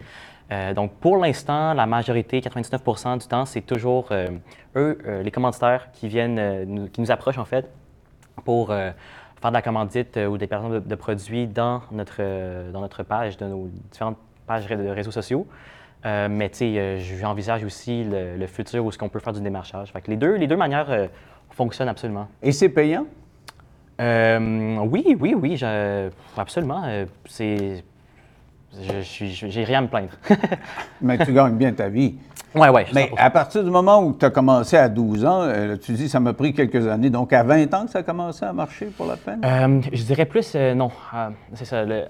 Euh, 0.52 0.74
donc 0.74 0.92
pour 0.94 1.16
l'instant, 1.16 1.74
la 1.74 1.86
majorité, 1.86 2.40
99% 2.40 3.18
du 3.18 3.26
temps, 3.26 3.44
c'est 3.46 3.62
toujours 3.62 4.08
euh, 4.12 4.28
eux, 4.76 4.98
les 5.24 5.30
commanditaires, 5.30 5.90
qui 5.92 6.06
viennent, 6.06 6.64
nous- 6.64 6.88
qui 6.88 7.00
nous 7.00 7.10
approchent 7.10 7.38
en 7.38 7.44
fait 7.44 7.68
pour 8.44 8.68
faire 8.68 9.50
de 9.50 9.52
la 9.52 9.62
commandite 9.62 10.18
ou 10.18 10.36
des 10.36 10.46
personnes 10.46 10.80
de, 10.80 10.94
produits 10.94 11.46
dans 11.46 11.82
notre, 11.90 12.70
dans 12.70 12.82
notre 12.82 13.02
page, 13.02 13.38
de 13.38 13.46
nos 13.46 13.68
différentes 13.90 14.18
pages 14.46 14.66
de 14.66 14.88
réseaux 14.88 15.10
sociaux. 15.10 15.46
Mais 16.04 16.50
tu 16.50 16.58
sais, 16.58 16.98
j'envisage 16.98 17.64
aussi 17.64 18.04
le, 18.04 18.46
futur 18.46 18.84
où 18.84 18.90
est-ce 18.90 18.98
qu'on 18.98 19.08
peut 19.08 19.18
faire 19.18 19.32
du 19.32 19.40
démarchage. 19.40 19.92
Les 20.06 20.16
deux, 20.16 20.36
les 20.36 20.46
deux 20.46 20.56
manières 20.56 21.08
fonctionnent 21.50 21.88
absolument. 21.88 22.28
Et 22.42 22.52
c'est 22.52 22.68
payant? 22.68 23.06
Euh, 24.00 24.76
oui, 24.90 25.16
oui, 25.18 25.34
oui, 25.34 25.56
je- 25.56 26.10
absolument. 26.36 26.82
euh, 26.86 27.06
c'est, 27.26 27.82
j'ai 29.02 29.64
rien 29.64 29.78
à 29.78 29.82
me 29.82 29.88
plaindre. 29.88 30.10
Mais 31.00 31.16
tu 31.18 31.32
gagnes 31.32 31.56
bien 31.56 31.72
ta 31.72 31.88
vie. 31.88 32.16
ouais, 32.54 32.68
ouais. 32.68 32.86
Mais 32.94 33.06
100%. 33.06 33.14
à 33.16 33.30
partir 33.30 33.64
du 33.64 33.70
moment 33.70 34.02
où 34.02 34.12
tu 34.12 34.24
as 34.24 34.30
commencé 34.30 34.76
à 34.76 34.88
12 34.90 35.24
ans, 35.24 35.42
euh, 35.44 35.76
tu 35.78 35.92
dis 35.92 36.08
ça 36.10 36.20
m'a 36.20 36.34
pris 36.34 36.52
quelques 36.52 36.86
années. 36.86 37.08
Donc 37.08 37.32
à 37.32 37.42
20 37.42 37.72
ans 37.72 37.84
que 37.86 37.90
ça 37.92 38.00
a 38.00 38.02
commencé 38.02 38.44
à 38.44 38.52
marcher 38.52 38.86
pour 38.86 39.06
la 39.06 39.16
peine? 39.16 39.40
Euh, 39.44 39.80
je 39.92 40.02
dirais 40.02 40.26
plus, 40.26 40.52
euh, 40.54 40.74
non. 40.74 40.90
C'est 41.54 41.64
ça. 41.64 41.84
le- 41.84 42.04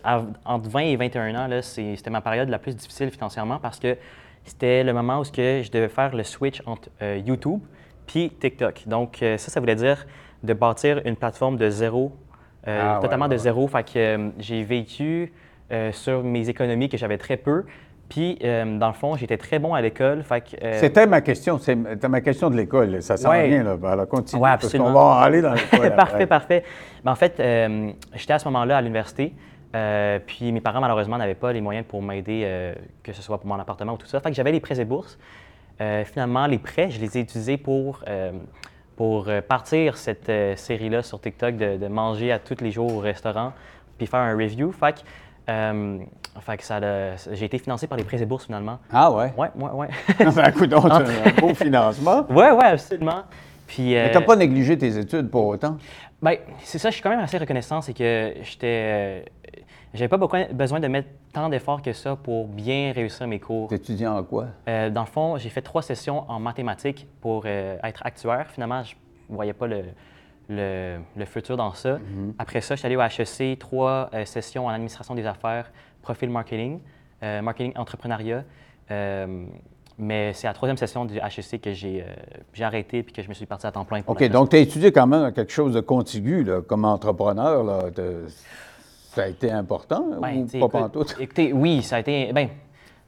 entre 0.45 0.69
20 0.69 0.81
et 0.81 0.97
21 0.97 1.35
ans, 1.37 1.49
c'était 1.63 2.11
ma 2.11 2.21
période 2.21 2.49
la 2.49 2.59
plus 2.59 2.75
difficile 2.75 3.11
financièrement 3.11 3.59
parce 3.61 3.79
que 3.79 3.97
c'était 4.45 4.83
le 4.83 4.93
moment 4.93 5.21
où 5.21 5.25
je 5.25 5.71
devais 5.71 5.89
faire 5.89 6.15
le 6.17 6.25
switch 6.25 6.63
entre 6.67 6.89
YouTube 7.25 7.61
puis 8.07 8.31
TikTok. 8.31 8.83
Donc, 8.87 9.19
ça, 9.21 9.39
ça 9.39 9.59
voulait 9.61 9.75
dire 9.77 10.05
de 10.47 10.55
bâtir 10.55 11.03
une 11.05 11.17
plateforme 11.17 11.57
de 11.57 11.69
zéro, 11.69 12.13
euh, 12.69 12.81
Ah, 12.97 12.99
totalement 13.03 13.27
ouais, 13.27 13.33
de 13.33 13.37
zéro. 13.37 13.67
Fait 13.69 13.83
que 13.85 13.99
euh, 13.99 14.29
j'ai 14.39 14.63
vécu 14.65 15.33
euh, 15.73 15.93
sur 15.93 16.23
mes 16.23 16.49
économies 16.49 16.89
que 16.89 16.97
j'avais 16.97 17.19
très 17.19 17.37
peu. 17.37 17.65
Puis, 18.09 18.39
euh, 18.45 18.79
dans 18.79 18.87
le 18.87 18.93
fond, 18.93 19.17
j'étais 19.17 19.37
très 19.37 19.59
bon 19.59 19.75
à 19.75 19.81
l'école. 19.81 20.23
Euh, 20.63 20.79
C'était 20.79 21.09
ma 21.09 21.21
question. 21.21 21.59
C'était 21.59 22.09
ma 22.09 22.21
question 22.21 22.51
de 22.51 22.57
l'école. 22.57 23.03
Ça 23.03 23.17
s'en 23.17 23.31
Ouais. 23.31 23.49
vient, 23.49 23.65
là. 23.65 23.77
Ben, 23.77 23.91
Alors, 23.91 24.07
continue. 24.07 24.41
Ouais, 24.41 24.51
parce 24.51 24.73
qu'on 24.73 24.93
va 24.93 25.01
en 25.01 25.19
aller 25.19 25.43
dans 25.43 25.55
l'école. 25.55 25.95
parfait, 25.97 26.27
parfait. 26.27 26.63
Mais 27.05 27.11
en 27.11 27.17
fait, 27.17 27.41
euh, 27.41 27.91
j'étais 28.15 28.35
à 28.35 28.39
ce 28.39 28.45
moment-là 28.47 28.77
à 28.77 28.81
l'université. 28.81 29.35
puis 30.27 30.53
mes 30.53 30.61
parents, 30.61 30.81
malheureusement, 30.81 31.19
n'avaient 31.19 31.35
pas 31.35 31.53
les 31.53 31.61
moyens 31.61 31.85
pour 31.87 32.01
m'aider, 32.01 32.73
que 33.03 33.13
ce 33.13 33.21
soit 33.23 33.39
pour 33.39 33.47
mon 33.49 33.59
appartement 33.59 33.95
ou 33.95 33.97
tout 33.99 34.07
ça. 34.07 34.21
Fait 34.21 34.31
que 34.31 34.37
j'avais 34.37 34.53
les 34.53 34.61
prêts 34.61 34.79
et 34.81 34.85
bourses. 34.85 35.19
Finalement, 36.05 36.47
les 36.47 36.59
prêts, 36.59 36.89
je 36.91 37.01
les 37.01 37.19
ai 37.19 37.21
utilisés 37.21 37.57
pour, 37.59 38.03
pour 38.97 39.29
euh, 39.29 39.41
partir 39.43 39.97
cette 39.97 40.29
euh, 40.29 40.57
série-là 40.57 41.03
sur 41.03 41.21
TikTok 41.21 41.57
de, 41.57 41.77
de 41.77 41.87
manger 41.89 42.33
à 42.33 42.39
tous 42.39 42.61
les 42.63 42.71
jours 42.73 42.93
au 42.95 42.99
restaurant 43.01 43.53
puis 43.99 44.07
faire 44.07 44.21
un 44.21 44.35
review. 44.37 44.73
Fait 44.73 44.95
que 44.95 45.01
Euh, 45.49 45.99
fait 46.41 46.57
que 46.57 46.65
ça, 46.65 46.81
j'ai 47.33 47.45
été 47.45 47.59
financé 47.59 47.87
par 47.87 47.97
les 47.97 48.03
prêts 48.05 48.21
et 48.21 48.27
bourses 48.27 48.47
finalement. 48.47 48.81
Ah 48.93 49.13
ouais? 49.13 49.33
Ouais, 49.37 49.49
ouais, 49.55 49.71
ouais. 49.71 49.89
ben, 50.19 50.49
écoute, 50.49 50.71
donc, 50.71 50.87
un 50.91 51.41
beau 51.41 51.55
financement. 51.55 52.27
ouais, 52.31 52.51
ouais, 52.51 52.65
absolument. 52.65 53.23
Puis, 53.67 53.91
Mais 53.91 54.09
euh, 54.09 54.13
t'as 54.13 54.21
pas 54.23 54.35
négligé 54.37 54.77
tes 54.77 54.99
études 54.99 55.31
pour 55.31 55.47
autant? 55.47 55.77
Ben, 56.21 56.37
c'est 56.63 56.79
ça, 56.79 56.91
je 56.91 56.95
suis 56.95 57.03
quand 57.03 57.11
même 57.11 57.21
assez 57.21 57.39
reconnaissant, 57.39 57.81
c'est 57.81 57.95
que 57.95 58.35
j'étais. 58.43 59.25
J'avais 59.97 60.09
pas 60.09 60.17
beaucoup 60.19 60.37
besoin 60.53 60.79
de 60.81 60.89
mettre 60.89 61.09
tant 61.33 61.49
d'efforts 61.49 61.83
que 61.83 61.93
ça 61.93 62.17
pour 62.17 62.47
bien 62.49 62.93
réussir 62.95 63.27
mes 63.27 63.41
cours. 63.41 63.69
T'étudiais 63.69 64.07
en 64.07 64.23
quoi? 64.23 64.47
Euh, 64.69 64.91
dans 64.91 65.01
le 65.03 65.07
fond, 65.07 65.37
j'ai 65.39 65.49
fait 65.49 65.63
trois 65.63 65.83
sessions 65.83 66.25
en 66.31 66.39
mathématiques 66.39 67.07
pour 67.21 67.45
euh, 67.47 67.77
être 67.83 68.05
actuaire. 68.05 68.47
Finalement, 68.51 68.83
je 68.83 68.95
ne 69.31 69.35
voyais 69.35 69.53
pas 69.55 69.67
le, 69.67 69.83
le- 70.49 70.99
le 71.17 71.25
futur 71.25 71.57
dans 71.57 71.73
ça. 71.73 71.99
Après 72.39 72.61
ça, 72.61 72.75
je 72.75 72.81
suis 72.81 72.87
allé 72.87 72.97
au 72.97 73.01
HEC, 73.01 73.59
trois 73.59 74.11
euh, 74.15 74.25
sessions 74.25 74.67
en 74.67 74.71
administration 74.71 75.15
des 75.15 75.27
affaires, 75.27 75.71
profil 76.03 76.31
marketing, 76.31 76.79
marketing 77.23 77.73
entrepreneuriat. 77.77 78.45
Mais 79.99 80.35
c'est 80.35 80.47
à 80.47 80.51
la 80.51 80.55
troisième 80.55 80.77
session 80.77 81.07
du 81.07 81.17
HEC 81.17 81.61
que 81.63 81.73
j'ai 81.73 82.05
arrêté 82.61 83.03
puis 83.03 83.15
que 83.15 83.23
je 83.23 83.29
me 83.29 83.35
suis 83.35 83.47
parti 83.47 83.67
à 83.67 83.73
temps 83.73 83.85
plein. 83.87 84.03
pour 84.03 84.13
OK, 84.15 84.29
donc 84.29 84.51
tu 84.51 84.57
as 84.57 84.59
étudié 84.59 84.93
quand 84.93 85.07
même 85.07 85.33
quelque 85.33 85.51
chose 85.53 85.73
de 85.73 85.81
contigu 85.81 86.45
là, 86.45 86.61
comme 86.61 86.85
entrepreneur. 86.85 87.65
Là. 87.65 87.85
Ça 89.17 89.23
a 89.23 89.29
été 89.29 89.51
important 89.51 90.05
Ben, 90.21 90.43
ou 90.43 90.47
pas 90.47 90.59
écoute, 90.59 90.71
pantoute? 90.73 91.17
Écoutez, 91.21 91.51
oui, 91.51 91.83
ça 91.83 91.97
a 91.97 92.01
été. 92.01 92.31
Ben, 92.35 92.51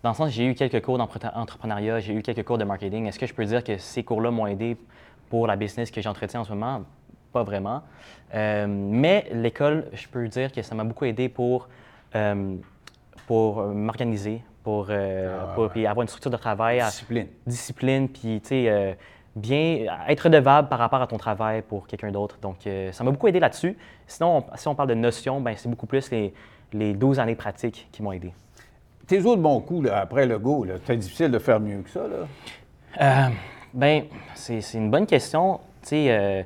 dans 0.02 0.08
le 0.08 0.14
sens, 0.14 0.30
j'ai 0.30 0.46
eu 0.46 0.54
quelques 0.54 0.82
cours 0.82 0.96
d'entrepreneuriat, 0.96 2.00
j'ai 2.00 2.14
eu 2.14 2.22
quelques 2.22 2.44
cours 2.46 2.56
de 2.56 2.64
marketing. 2.64 3.04
Est-ce 3.04 3.18
que 3.18 3.26
je 3.26 3.34
peux 3.34 3.44
dire 3.44 3.62
que 3.62 3.76
ces 3.76 4.02
cours-là 4.02 4.30
m'ont 4.30 4.46
aidé 4.46 4.78
pour 5.28 5.46
la 5.46 5.54
business 5.54 5.90
que 5.90 6.00
j'entretiens 6.00 6.40
en 6.40 6.44
ce 6.44 6.52
moment? 6.54 6.84
Pas 7.30 7.42
vraiment. 7.42 7.82
Euh, 8.34 8.64
mais 8.66 9.26
l'école, 9.34 9.88
je 9.92 10.08
peux 10.08 10.26
dire 10.28 10.50
que 10.50 10.62
ça 10.62 10.74
m'a 10.74 10.82
beaucoup 10.84 11.04
aidé 11.04 11.28
pour, 11.28 11.68
euh, 12.14 12.56
pour 13.26 13.62
m'organiser, 13.64 14.40
pour, 14.64 14.86
euh, 14.88 15.44
pour- 15.54 15.68
puis 15.68 15.86
avoir 15.86 16.04
une 16.04 16.08
structure 16.08 16.30
de 16.30 16.38
travail, 16.38 16.80
à- 16.80 16.86
Discipline. 16.86 17.26
discipline, 17.46 18.08
puis 18.08 18.40
tu 18.40 18.48
sais, 18.48 18.96
bien 19.36 19.86
être 20.08 20.20
redevable 20.22 20.68
par 20.68 20.78
rapport 20.78 21.00
à 21.02 21.06
ton 21.06 21.16
travail 21.18 21.62
pour 21.62 21.86
quelqu'un 21.86 22.10
d'autre. 22.10 22.38
Donc, 22.42 22.66
euh, 22.66 22.90
ça 22.92 23.04
m'a 23.04 23.10
beaucoup 23.10 23.28
aidé 23.28 23.40
là-dessus. 23.40 23.76
Sinon, 24.06 24.38
on- 24.38 24.56
si 24.56 24.66
on 24.68 24.74
parle 24.74 24.88
de 24.88 24.94
notions, 24.94 25.40
ben, 25.40 25.54
c'est 25.56 25.68
beaucoup 25.68 25.86
plus 25.86 26.10
les, 26.10 26.32
les 26.72 26.94
12 26.94 27.20
années 27.20 27.34
pratiques 27.36 27.88
qui 27.92 28.02
m'ont 28.02 28.12
aidé. 28.12 28.32
Tes 29.06 29.24
autres 29.24 29.40
bons 29.40 29.60
coups 29.60 29.86
là, 29.88 29.98
après 30.00 30.26
le 30.26 30.38
go, 30.38 30.66
c'était 30.80 30.96
difficile 30.96 31.30
de 31.30 31.38
faire 31.38 31.60
mieux 31.60 31.80
que 31.82 31.90
ça. 31.90 32.00
Là. 32.00 33.28
Euh, 33.28 33.30
ben, 33.72 34.04
c'est 34.34 34.60
une 34.74 34.90
bonne 34.90 35.06
question. 35.06 35.60
Tu 35.82 35.88
sais, 35.90 36.06
euh, 36.10 36.42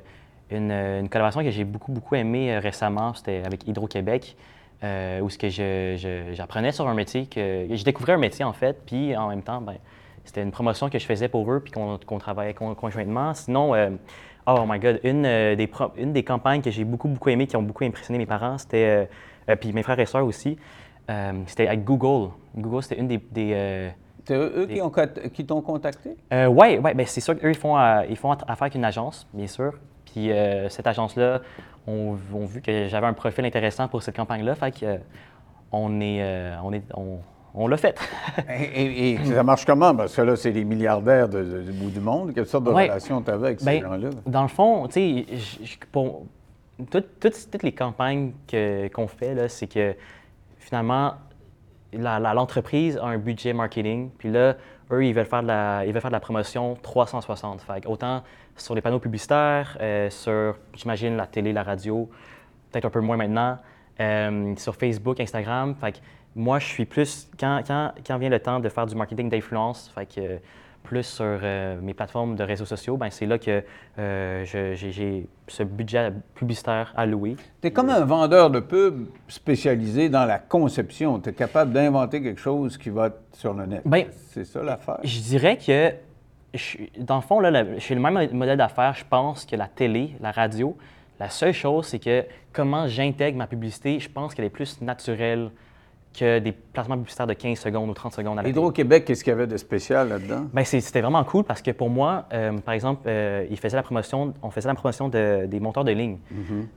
une, 0.51 0.71
une 0.71 1.09
collaboration 1.09 1.41
que 1.41 1.49
j'ai 1.51 1.63
beaucoup, 1.63 1.91
beaucoup 1.91 2.15
aimée 2.15 2.53
euh, 2.55 2.59
récemment, 2.59 3.13
c'était 3.15 3.41
avec 3.45 3.67
Hydro-Québec, 3.67 4.35
euh, 4.83 5.19
où 5.21 5.29
ce 5.29 5.37
que 5.37 5.49
j'apprenais 6.33 6.71
sur 6.71 6.87
un 6.87 6.93
métier, 6.93 7.25
que 7.25 7.67
je 7.71 7.83
découvrais 7.83 8.13
un 8.13 8.17
métier 8.17 8.45
en 8.45 8.53
fait, 8.53 8.77
puis 8.85 9.15
en 9.17 9.29
même 9.29 9.41
temps, 9.41 9.61
ben, 9.61 9.75
c'était 10.25 10.41
une 10.41 10.51
promotion 10.51 10.89
que 10.89 10.99
je 10.99 11.05
faisais 11.05 11.27
pour 11.27 11.51
eux, 11.51 11.59
puis 11.59 11.71
qu'on 11.71 12.17
travaillait 12.19 12.53
con- 12.53 12.75
conjointement. 12.75 13.33
Sinon, 13.33 13.75
euh, 13.75 13.89
oh 14.47 14.63
my 14.67 14.79
God, 14.79 14.99
une, 15.03 15.25
euh, 15.25 15.55
des 15.55 15.67
pro- 15.67 15.91
une 15.97 16.13
des 16.13 16.23
campagnes 16.23 16.61
que 16.61 16.71
j'ai 16.71 16.83
beaucoup, 16.83 17.07
beaucoup 17.07 17.29
aimées, 17.29 17.47
qui 17.47 17.55
ont 17.57 17.61
beaucoup 17.63 17.83
impressionné 17.83 18.17
mes 18.17 18.25
parents, 18.25 18.57
c'était, 18.57 19.07
euh, 19.49 19.55
puis 19.55 19.73
mes 19.73 19.83
frères 19.83 19.99
et 19.99 20.05
sœurs 20.05 20.25
aussi, 20.25 20.57
c'était 21.47 21.67
avec 21.67 21.83
Google. 21.83 22.31
Google, 22.55 22.81
c'était 22.83 22.99
une 22.99 23.07
des- 23.07 23.17
des 23.17 23.91
C'est 24.25 24.35
eux 24.37 24.67
qui 25.33 25.45
t'ont 25.45 25.61
contacté? 25.61 26.15
oui, 26.31 26.77
ouais, 26.77 26.93
ben, 26.93 27.05
c'est 27.05 27.19
sûr 27.19 27.37
qu'eux, 27.37 27.49
ils 27.49 27.57
font, 27.57 27.75
ils 28.09 28.15
font 28.15 28.31
affaire 28.31 28.63
avec 28.63 28.75
une 28.75 28.85
agence, 28.85 29.27
bien 29.33 29.47
sûr. 29.47 29.73
Puis 30.05 30.31
euh, 30.31 30.69
cette 30.69 30.87
agence-là, 30.87 31.41
ont, 31.87 32.15
ont 32.33 32.45
vu 32.45 32.61
que 32.61 32.87
j'avais 32.87 33.07
un 33.07 33.13
profil 33.13 33.43
intéressant 33.43 33.89
pour 33.89 34.01
cette 34.01 34.15
campagne-là. 34.15 34.55
Fait 34.55 34.71
que, 34.71 34.99
on 35.73 35.99
est, 35.99 36.23
on 36.63 36.71
est, 36.71 36.83
on, 36.95 37.17
on 37.55 37.67
l'a 37.67 37.77
fait. 37.77 37.97
Et, 38.49 38.63
et- 38.63 39.11
et 39.13 39.25
ça 39.33 39.43
marche 39.43 39.65
comment? 39.65 39.95
Parce 39.95 40.15
que 40.15 40.21
là, 40.21 40.35
c'est 40.35 40.51
les 40.51 40.63
milliardaires 40.63 41.29
de- 41.29 41.43
de- 41.43 41.61
du 41.61 41.71
bout 41.71 41.89
du 41.91 41.99
monde. 41.99 42.33
Quelle 42.33 42.45
sorte 42.47 42.63
de 42.65 42.71
Ouais. 42.71 42.83
relation 42.89 43.21
tu 43.21 43.29
avais 43.31 43.47
avec 43.47 43.59
ces 43.59 43.65
Ben, 43.65 43.81
gens-là? 43.81 44.09
Dans 44.25 44.41
le 44.43 44.47
fond, 44.47 44.87
tu 44.87 45.25
sais, 45.25 45.25
pour 45.91 46.23
toutes, 46.89 47.63
les 47.63 47.71
campagnes 47.71 48.31
qu'on 48.93 49.07
fait, 49.07 49.47
c'est 49.49 49.67
que 49.67 49.95
finalement, 50.57 51.13
l'entreprise 51.93 52.97
a 52.97 53.05
un 53.05 53.17
budget 53.17 53.53
marketing, 53.53 54.09
puis 54.17 54.31
là, 54.31 54.55
eux, 54.91 55.05
ils 55.05 55.13
veulent 55.13 55.25
faire 55.25 55.43
de 55.43 55.47
la, 55.47 55.85
ils 55.85 55.91
veulent 55.93 56.01
faire 56.01 56.09
de 56.11 56.15
la 56.15 56.19
promotion 56.19 56.75
360. 56.81 57.61
Fait 57.61 57.81
que 57.81 57.87
autant 57.87 58.23
sur 58.55 58.75
les 58.75 58.81
panneaux 58.81 58.99
publicitaires, 58.99 59.77
euh, 59.81 60.09
sur, 60.09 60.55
j'imagine, 60.73 61.15
la 61.15 61.27
télé, 61.27 61.53
la 61.53 61.63
radio, 61.63 62.09
peut-être 62.71 62.85
un 62.85 62.89
peu 62.89 62.99
moins 62.99 63.17
maintenant, 63.17 63.57
euh, 63.99 64.53
sur 64.57 64.75
Facebook, 64.75 65.19
Instagram. 65.19 65.75
Fait 65.79 66.01
moi, 66.35 66.59
je 66.59 66.65
suis 66.67 66.85
plus, 66.85 67.29
quand, 67.39 67.61
quand, 67.65 67.91
quand 68.05 68.17
vient 68.17 68.29
le 68.29 68.39
temps 68.39 68.59
de 68.59 68.69
faire 68.69 68.85
du 68.85 68.95
marketing 68.95 69.29
d'influence, 69.29 69.89
fait 69.93 70.05
que 70.05 70.39
plus 70.83 71.03
sur 71.03 71.23
euh, 71.25 71.79
mes 71.81 71.93
plateformes 71.93 72.35
de 72.35 72.43
réseaux 72.43 72.65
sociaux, 72.65 72.97
ben 72.97 73.09
c'est 73.09 73.25
là 73.25 73.37
que 73.37 73.63
euh, 73.99 74.43
j'ai 74.45 75.27
ce 75.47 75.63
budget 75.63 76.11
publicitaire 76.35 76.91
alloué. 76.97 77.37
Tu 77.61 77.67
es 77.69 77.71
comme 77.71 77.89
un 77.89 78.03
vendeur 78.03 78.49
de 78.49 78.59
pub 78.59 79.05
spécialisé 79.29 80.09
dans 80.09 80.25
la 80.25 80.39
conception. 80.39 81.19
Tu 81.19 81.29
es 81.29 81.33
capable 81.33 81.71
d'inventer 81.71 82.21
quelque 82.21 82.39
chose 82.41 82.77
qui 82.77 82.89
va 82.89 83.11
sur 83.31 83.53
le 83.53 83.65
net. 83.65 83.81
Ben, 83.85 84.07
c'est 84.11 84.43
ça 84.43 84.61
l'affaire? 84.61 84.99
Je 85.03 85.19
dirais 85.21 85.57
que, 85.57 85.91
je- 86.53 86.77
dans 86.99 87.15
le 87.15 87.21
fond, 87.21 87.39
là, 87.39 87.49
le- 87.63 87.79
chez 87.79 87.95
le 87.95 88.01
même 88.01 88.29
modèle 88.33 88.57
d'affaires, 88.57 88.93
je 88.93 89.05
pense 89.09 89.45
que 89.45 89.55
la 89.55 89.67
télé, 89.67 90.15
la 90.19 90.31
radio, 90.31 90.75
la 91.19 91.29
seule 91.29 91.53
chose, 91.53 91.85
c'est 91.87 91.99
que 91.99 92.25
comment 92.51 92.87
j'intègre 92.87 93.37
ma 93.37 93.47
publicité, 93.47 93.99
je 94.01 94.09
pense 94.09 94.33
qu'elle 94.35 94.45
est 94.45 94.49
plus 94.49 94.81
naturelle 94.81 95.49
que 96.17 96.39
des 96.39 96.51
placements 96.51 96.95
publicitaires 96.97 97.27
de 97.27 97.33
15 97.33 97.57
secondes 97.57 97.89
ou 97.89 97.93
30 97.93 98.13
secondes 98.13 98.37
à 98.39 98.43
la. 98.43 98.49
Hydro-Québec, 98.49 99.05
qu'est-ce 99.05 99.23
qu'il 99.23 99.31
y 99.31 99.33
avait 99.33 99.47
de 99.47 99.57
spécial 99.57 100.09
là-dedans? 100.09 100.45
C'est- 100.63 100.79
c'était 100.81 101.01
vraiment 101.01 101.23
cool 101.23 101.43
parce 101.43 101.61
que 101.61 101.71
pour 101.71 101.89
moi, 101.89 102.25
euh, 102.33 102.57
par 102.59 102.73
exemple, 102.75 103.01
euh, 103.07 103.45
ils 103.49 103.57
faisaient 103.57 103.77
la 103.77 103.83
promotion, 103.83 104.33
on 104.43 104.51
faisait 104.51 104.67
la 104.67 104.75
promotion 104.75 105.09
de- 105.09 105.45
des 105.47 105.59
monteurs 105.59 105.83
de 105.83 105.91
ligne, 105.91 106.17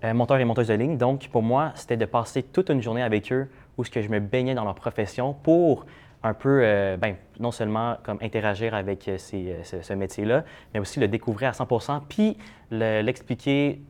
Euh, 0.05 0.15
monteurs 0.15 0.39
et 0.39 0.45
monteuses 0.45 0.69
de 0.69 0.75
ligne. 0.75 0.97
Donc, 0.97 1.29
pour 1.29 1.43
moi, 1.43 1.73
c'était 1.75 1.97
de 1.99 2.07
passer 2.07 2.43
toute 2.43 2.71
une 2.71 2.81
journée 2.83 3.03
avec 3.03 3.31
eux 3.33 3.49
où 3.77 3.85
ce 3.85 3.91
que 3.91 4.01
je 4.01 4.09
me 4.09 4.21
baignais 4.21 4.55
dans 4.55 4.65
leur 4.65 4.75
profession 4.75 5.35
pour 5.43 5.85
un 6.23 6.33
peu, 6.35 6.61
euh, 6.63 6.97
ben, 6.97 7.15
non 7.39 7.51
seulement 7.53 7.97
comme 8.03 8.19
interagir 8.23 8.75
avec 8.75 9.09
ces- 9.19 9.57
ce, 9.63 9.83
ce 9.83 9.93
métier-là, 9.93 10.45
mais 10.75 10.81
aussi 10.81 10.99
le 10.99 11.09
découvrir 11.09 11.51
à 11.51 11.53
100 11.53 12.01
puis 12.09 12.37
le- 12.71 13.03
l'expliquer, 13.03 13.81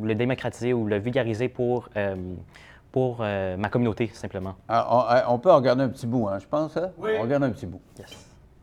le 0.00 0.14
démocratiser 0.14 0.72
ou 0.72 0.86
le 0.86 0.98
vulgariser 0.98 1.48
pour, 1.48 1.88
pour 2.94 3.16
euh, 3.22 3.56
ma 3.56 3.70
communauté, 3.70 4.08
simplement. 4.14 4.54
Ah, 4.68 5.24
on, 5.28 5.34
on 5.34 5.38
peut 5.40 5.50
en 5.50 5.56
regarder 5.56 5.82
un 5.82 5.88
petit 5.88 6.06
bout, 6.06 6.28
hein, 6.28 6.38
je 6.38 6.46
pense. 6.46 6.76
Hein? 6.76 6.92
On 6.96 7.22
regarde 7.22 7.42
un 7.42 7.50
petit 7.50 7.66
bout. 7.66 7.80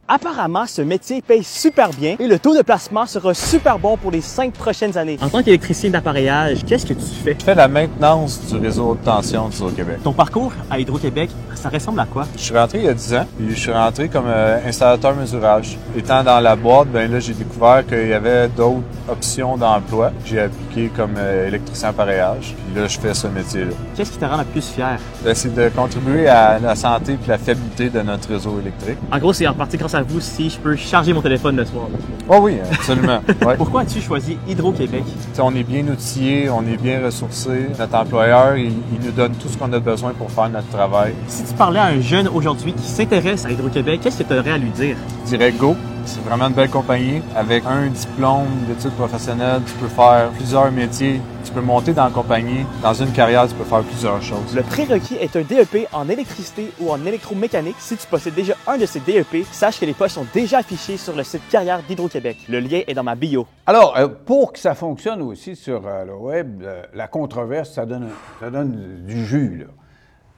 Apparemment, 0.07 0.65
ce 0.67 0.81
métier 0.81 1.21
paye 1.21 1.43
super 1.43 1.89
bien 1.91 2.17
et 2.19 2.27
le 2.27 2.37
taux 2.37 2.55
de 2.55 2.61
placement 2.61 3.05
sera 3.05 3.33
super 3.33 3.79
bon 3.79 3.95
pour 3.95 4.11
les 4.11 4.19
cinq 4.19 4.51
prochaines 4.51 4.97
années. 4.97 5.17
En 5.21 5.29
tant 5.29 5.41
qu'électricien 5.41 5.89
d'appareillage, 5.89 6.65
qu'est-ce 6.65 6.85
que 6.85 6.93
tu 6.93 7.05
fais? 7.23 7.37
Je 7.39 7.45
fais 7.45 7.55
la 7.55 7.69
maintenance 7.69 8.41
du 8.45 8.57
réseau 8.57 8.95
de 8.95 9.05
tension 9.05 9.47
du 9.47 9.73
Québec. 9.73 9.99
Ton 10.03 10.11
parcours 10.11 10.51
à 10.69 10.79
Hydro-Québec, 10.79 11.29
ça 11.55 11.69
ressemble 11.69 12.01
à 12.01 12.05
quoi? 12.05 12.27
Je 12.35 12.41
suis 12.41 12.57
rentré 12.57 12.79
il 12.79 12.85
y 12.85 12.89
a 12.89 12.93
10 12.93 13.13
ans, 13.13 13.25
puis 13.37 13.51
je 13.51 13.59
suis 13.59 13.71
rentré 13.71 14.09
comme 14.09 14.25
euh, 14.27 14.59
installateur 14.67 15.15
mesurage. 15.15 15.77
Étant 15.95 16.23
dans 16.23 16.41
la 16.41 16.57
boîte, 16.57 16.89
ben 16.89 17.09
là, 17.09 17.19
j'ai 17.21 17.33
découvert 17.33 17.85
qu'il 17.85 18.07
y 18.09 18.13
avait 18.13 18.49
d'autres 18.49 18.81
options 19.07 19.55
d'emploi. 19.55 20.11
J'ai 20.25 20.41
appliqué 20.41 20.91
comme 20.95 21.13
euh, 21.17 21.47
électricien 21.47 21.89
appareillage, 21.89 22.53
puis 22.65 22.81
là, 22.81 22.87
je 22.87 22.99
fais 22.99 23.13
ce 23.13 23.27
métier-là. 23.27 23.71
Qu'est-ce 23.95 24.11
qui 24.11 24.17
te 24.17 24.25
rend 24.25 24.37
le 24.37 24.43
plus 24.45 24.67
fier? 24.67 24.97
Ben, 25.23 25.33
c'est 25.33 25.53
de 25.53 25.69
contribuer 25.69 26.27
à 26.27 26.59
la 26.59 26.75
santé 26.75 27.13
et 27.13 27.29
la 27.29 27.37
fiabilité 27.37 27.89
de 27.89 28.01
notre 28.01 28.27
réseau 28.27 28.59
électrique. 28.59 28.97
En 29.09 29.17
gros, 29.19 29.31
c'est 29.31 29.47
en 29.47 29.53
partie 29.53 29.77
grâce 29.77 29.93
à 29.93 30.00
vous 30.03 30.19
si 30.19 30.49
je 30.49 30.57
peux 30.57 30.75
charger 30.75 31.13
mon 31.13 31.21
téléphone 31.21 31.55
le 31.55 31.65
soir. 31.65 31.85
Oh 32.29 32.39
oui, 32.41 32.57
absolument. 32.71 33.21
Ouais. 33.45 33.55
Pourquoi 33.57 33.81
as-tu 33.81 34.01
choisi 34.01 34.37
Hydro-Québec? 34.47 35.03
T'sais, 35.33 35.41
on 35.41 35.55
est 35.55 35.63
bien 35.63 35.87
outillé, 35.87 36.49
on 36.49 36.61
est 36.61 36.77
bien 36.77 37.03
ressourcé. 37.03 37.67
Notre 37.79 37.95
employeur, 37.95 38.55
il, 38.55 38.67
il 38.67 39.05
nous 39.05 39.11
donne 39.11 39.31
tout 39.33 39.47
ce 39.47 39.57
qu'on 39.57 39.71
a 39.73 39.79
besoin 39.79 40.11
pour 40.11 40.29
faire 40.29 40.49
notre 40.49 40.67
travail. 40.69 41.13
Si 41.27 41.43
tu 41.43 41.53
parlais 41.53 41.79
à 41.79 41.85
un 41.85 42.01
jeune 42.01 42.27
aujourd'hui 42.27 42.73
qui 42.73 42.83
s'intéresse 42.87 43.45
à 43.45 43.51
Hydro-Québec, 43.51 44.01
qu'est-ce 44.03 44.21
que 44.21 44.27
tu 44.27 44.37
aurais 44.37 44.51
à 44.51 44.57
lui 44.57 44.69
dire? 44.69 44.95
Je 45.25 45.29
dirais 45.29 45.51
go. 45.51 45.75
C'est 46.05 46.21
vraiment 46.23 46.47
une 46.47 46.53
belle 46.53 46.69
compagnie. 46.69 47.21
Avec 47.35 47.63
un 47.65 47.87
diplôme 47.87 48.47
d'études 48.67 48.91
professionnelles, 48.91 49.61
tu 49.65 49.73
peux 49.73 49.87
faire 49.87 50.29
plusieurs 50.31 50.71
métiers. 50.71 51.21
Tu 51.45 51.51
peux 51.51 51.61
monter 51.61 51.93
dans 51.93 52.05
la 52.05 52.09
compagnie. 52.11 52.65
Dans 52.81 52.93
une 52.93 53.11
carrière, 53.11 53.47
tu 53.47 53.53
peux 53.55 53.63
faire 53.63 53.81
plusieurs 53.83 54.21
choses. 54.21 54.55
Le 54.55 54.63
prérequis 54.63 55.15
est 55.15 55.35
un 55.35 55.41
DEP 55.41 55.87
en 55.93 56.07
électricité 56.09 56.71
ou 56.79 56.91
en 56.91 57.03
électromécanique. 57.05 57.75
Si 57.79 57.95
tu 57.97 58.05
possèdes 58.07 58.35
déjà 58.35 58.53
un 58.67 58.77
de 58.77 58.85
ces 58.85 58.99
DEP, 58.99 59.45
sache 59.51 59.79
que 59.79 59.85
les 59.85 59.93
postes 59.93 60.15
sont 60.15 60.25
déjà 60.33 60.59
affichés 60.59 60.97
sur 60.97 61.15
le 61.15 61.23
site 61.23 61.41
Carrière 61.49 61.81
d'Hydro-Québec. 61.87 62.37
Le 62.49 62.59
lien 62.59 62.81
est 62.87 62.93
dans 62.93 63.03
ma 63.03 63.15
bio. 63.15 63.45
Alors, 63.65 63.95
euh, 63.97 64.07
pour 64.07 64.53
que 64.53 64.59
ça 64.59 64.75
fonctionne 64.75 65.21
aussi 65.21 65.55
sur 65.55 65.81
euh, 65.85 66.05
le 66.05 66.15
web, 66.15 66.61
euh, 66.63 66.83
la 66.93 67.07
controverse, 67.07 67.71
ça 67.73 67.85
donne, 67.85 68.03
un- 68.03 68.43
ça 68.45 68.49
donne 68.49 69.03
du 69.05 69.25
jus, 69.25 69.57
là. 69.59 69.65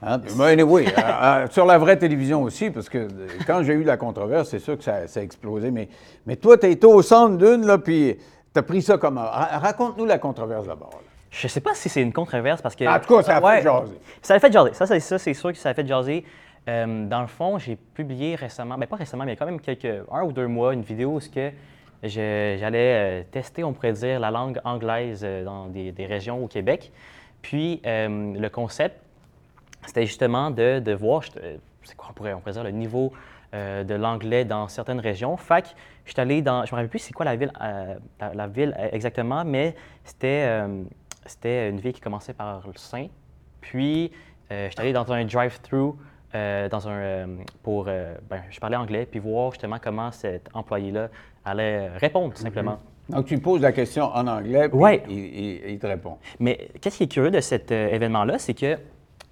Hein? 0.06 0.20
Ben, 0.36 0.44
anyway, 0.44 0.86
euh, 0.98 1.00
euh, 1.00 1.46
sur 1.50 1.64
la 1.66 1.78
vraie 1.78 1.96
télévision 1.96 2.42
aussi, 2.42 2.70
parce 2.70 2.88
que 2.88 2.98
euh, 2.98 3.08
quand 3.46 3.62
j'ai 3.62 3.72
eu 3.74 3.84
la 3.84 3.96
controverse, 3.96 4.48
c'est 4.50 4.58
sûr 4.58 4.76
que 4.76 4.84
ça, 4.84 5.06
ça 5.06 5.20
a 5.20 5.22
explosé. 5.22 5.70
Mais, 5.70 5.88
mais 6.26 6.36
toi, 6.36 6.58
tu 6.58 6.66
été 6.70 6.86
au 6.86 7.00
centre 7.02 7.36
d'une, 7.38 7.66
là, 7.66 7.78
puis 7.78 8.16
tu 8.52 8.58
as 8.58 8.62
pris 8.62 8.82
ça 8.82 8.98
comment? 8.98 9.22
Ra- 9.22 9.58
Raconte-nous 9.58 10.04
la 10.04 10.18
controverse 10.18 10.66
d'abord. 10.66 11.00
Je 11.30 11.48
sais 11.48 11.60
pas 11.60 11.74
si 11.74 11.88
c'est 11.88 12.02
une 12.02 12.12
controverse 12.12 12.62
parce 12.62 12.76
que. 12.76 12.84
En 12.84 13.00
tout 13.00 13.14
cas, 13.16 13.22
ça 13.22 13.36
a 13.36 13.40
fait 13.40 13.46
Ouais, 13.46 13.62
jaser. 13.62 13.98
Ça 14.22 14.34
a 14.34 14.38
fait 14.38 14.52
jaser. 14.52 14.74
Ça, 14.74 14.86
c'est 14.86 15.00
ça, 15.00 15.18
c'est 15.18 15.34
sûr 15.34 15.50
que 15.52 15.58
ça 15.58 15.70
a 15.70 15.74
fait 15.74 15.86
jaser. 15.86 16.24
Euh, 16.68 17.06
dans 17.06 17.20
le 17.20 17.26
fond, 17.26 17.58
j'ai 17.58 17.76
publié 17.76 18.36
récemment, 18.36 18.76
mais 18.78 18.86
pas 18.86 18.96
récemment, 18.96 19.24
mais 19.24 19.32
il 19.32 19.34
y 19.34 19.36
a 19.36 19.40
quand 19.40 19.46
même 19.50 19.60
quelques, 19.60 20.02
un 20.12 20.22
ou 20.22 20.32
deux 20.32 20.46
mois, 20.46 20.72
une 20.74 20.82
vidéo 20.82 21.14
où 21.14 21.20
ce 21.20 21.28
que 21.28 21.50
je- 22.02 22.56
j'allais 22.58 23.24
tester, 23.30 23.64
on 23.64 23.72
pourrait 23.72 23.92
dire, 23.92 24.20
la 24.20 24.30
langue 24.30 24.60
anglaise 24.64 25.26
dans 25.44 25.66
des, 25.66 25.92
des 25.92 26.06
régions 26.06 26.42
au 26.42 26.46
Québec. 26.46 26.92
Puis 27.42 27.82
euh, 27.86 28.32
le 28.38 28.48
concept, 28.48 28.96
c'était 29.86 30.06
justement 30.06 30.50
de, 30.50 30.78
de 30.80 30.92
voir, 30.92 31.22
c'est 31.82 31.96
quoi 31.96 32.08
on 32.10 32.12
pourrait, 32.14 32.34
on 32.34 32.40
pourrait 32.40 32.52
dire, 32.52 32.64
le 32.64 32.70
niveau 32.70 33.12
euh, 33.54 33.84
de 33.84 33.94
l'anglais 33.94 34.44
dans 34.44 34.68
certaines 34.68 35.00
régions. 35.00 35.36
Fait 35.36 35.62
que 35.62 35.68
je 36.04 36.12
suis 36.12 36.20
allé 36.20 36.42
dans, 36.42 36.64
je 36.64 36.72
me 36.72 36.76
rappelle 36.76 36.88
plus 36.90 36.98
c'est 36.98 37.12
quoi 37.12 37.24
la 37.24 37.36
ville, 37.36 37.52
euh, 37.62 37.94
la, 38.20 38.34
la 38.34 38.46
ville 38.46 38.74
euh, 38.78 38.88
exactement, 38.92 39.44
mais 39.44 39.74
c'était, 40.04 40.44
euh, 40.46 40.82
c'était 41.26 41.68
une 41.70 41.78
ville 41.80 41.92
qui 41.92 42.00
commençait 42.00 42.34
par 42.34 42.66
le 42.66 42.72
Saint. 42.76 43.06
Puis 43.60 44.10
je 44.50 44.68
suis 44.70 44.80
allé 44.80 44.92
dans 44.92 45.10
un 45.12 45.24
drive-thru 45.24 45.92
dans 46.32 46.88
un, 46.88 46.92
euh, 46.92 47.26
pour, 47.62 47.84
ben, 47.84 48.42
je 48.50 48.58
parlais 48.60 48.76
anglais, 48.76 49.06
puis 49.08 49.20
voir 49.20 49.52
justement 49.52 49.78
comment 49.80 50.10
cet 50.12 50.48
employé-là 50.52 51.08
allait 51.44 51.88
répondre 51.96 52.34
tout 52.34 52.42
simplement. 52.42 52.78
Donc, 53.08 53.26
tu 53.26 53.38
poses 53.38 53.60
la 53.60 53.70
question 53.72 54.04
en 54.06 54.26
anglais, 54.26 54.68
puis 54.68 54.78
Ouais. 54.78 55.02
il, 55.08 55.18
il- 55.18 55.70
il 55.72 55.78
te 55.78 55.86
répond. 55.86 56.16
Mais 56.40 56.68
qu'est-ce 56.80 56.96
qui 56.98 57.02
est 57.04 57.08
curieux 57.12 57.30
de 57.30 57.40
cet 57.40 57.70
euh, 57.70 57.88
événement-là, 57.88 58.38
c'est 58.38 58.54
que, 58.54 58.78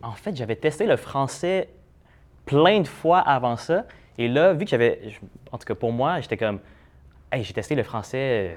en 0.02 0.12
fait, 0.12 0.36
j'avais 0.36 0.56
testé 0.56 0.86
le 0.86 0.96
français 0.96 1.68
plein 2.44 2.80
de 2.80 2.88
fois 2.88 3.20
avant 3.20 3.56
ça. 3.56 3.84
Et 4.18 4.28
là, 4.28 4.52
vu 4.52 4.64
que 4.64 4.70
j'avais. 4.70 5.00
En 5.50 5.58
tout 5.58 5.64
cas, 5.64 5.74
pour 5.74 5.92
moi, 5.92 6.20
j'étais 6.20 6.36
comme. 6.36 6.60
Hey, 7.30 7.44
j'ai 7.44 7.54
testé 7.54 7.74
le 7.74 7.82
français 7.82 8.50
euh, 8.50 8.54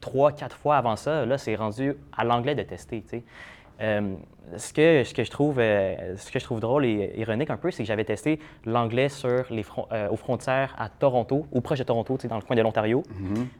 trois, 0.00 0.32
quatre 0.32 0.56
fois 0.56 0.76
avant 0.76 0.96
ça. 0.96 1.24
Là, 1.24 1.38
c'est 1.38 1.54
rendu 1.54 1.94
à 2.16 2.24
l'anglais 2.24 2.54
de 2.54 2.62
tester, 2.62 3.02
tu 3.02 3.08
sais. 3.08 3.24
Euh, 3.80 4.16
ce, 4.56 4.72
que, 4.72 5.04
ce, 5.04 5.14
que 5.14 5.22
je 5.22 5.30
trouve, 5.30 5.58
euh, 5.60 6.16
ce 6.16 6.32
que 6.32 6.38
je 6.38 6.44
trouve 6.44 6.58
drôle 6.58 6.84
et 6.84 7.12
ironique 7.16 7.50
un 7.50 7.56
peu, 7.56 7.70
c'est 7.70 7.82
que 7.82 7.86
j'avais 7.86 8.04
testé 8.04 8.40
l'anglais 8.64 9.08
sur 9.08 9.44
les 9.50 9.64
euh, 9.92 10.08
aux 10.08 10.16
frontières 10.16 10.74
à 10.78 10.88
Toronto, 10.88 11.46
ou 11.52 11.60
proche 11.60 11.78
de 11.78 11.84
Toronto, 11.84 12.18
dans 12.28 12.36
le 12.36 12.42
coin 12.42 12.56
de 12.56 12.62
l'Ontario. 12.62 13.02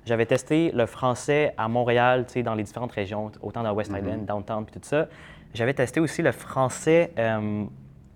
J'avais 0.06 0.26
testé 0.26 0.72
le 0.72 0.86
français 0.86 1.54
à 1.56 1.68
Montréal, 1.68 2.26
dans 2.44 2.54
les 2.54 2.64
différentes 2.64 2.92
régions, 2.92 3.30
autant 3.42 3.62
dans 3.62 3.72
West 3.72 3.92
Island, 3.96 4.24
Downtown, 4.24 4.64
puis 4.64 4.80
tout 4.80 4.86
ça. 4.86 5.08
J'avais 5.54 5.74
testé 5.74 6.00
aussi 6.00 6.22
le 6.22 6.32
français, 6.32 7.10
euh, 7.18 7.64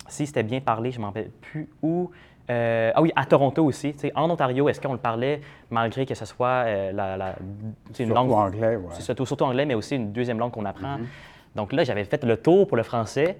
si 0.07 0.25
c'était 0.27 0.43
bien 0.43 0.61
parlé, 0.61 0.91
je 0.91 0.97
ne 0.97 1.01
m'en 1.01 1.07
rappelle 1.07 1.29
plus 1.41 1.69
où. 1.81 2.11
Euh, 2.49 2.91
ah 2.93 3.01
oui, 3.01 3.11
à 3.15 3.25
Toronto 3.25 3.63
aussi. 3.63 3.93
tu 3.93 3.99
sais, 3.99 4.11
En 4.15 4.29
Ontario, 4.29 4.67
est-ce 4.67 4.79
qu'on 4.81 4.91
le 4.93 4.99
parlait 4.99 5.39
malgré 5.71 6.05
que 6.05 6.13
ce 6.13 6.25
soit 6.25 6.65
euh, 6.65 6.91
la, 6.91 7.15
la- 7.17 7.35
une 7.39 7.73
Surtout 7.95 8.13
langue 8.13 8.31
anglais, 8.31 8.75
ouais. 8.75 8.89
c'est 8.91 9.01
surtout, 9.01 9.25
surtout 9.25 9.45
anglais, 9.45 9.65
mais 9.65 9.73
aussi 9.75 9.95
une 9.95 10.11
deuxième 10.11 10.39
langue 10.39 10.51
qu'on 10.51 10.65
apprend. 10.65 10.97
Donc 11.55 11.71
là, 11.71 11.83
j'avais 11.83 12.03
fait 12.03 12.23
le 12.23 12.35
tour 12.37 12.67
pour 12.67 12.77
le 12.77 12.83
français. 12.83 13.37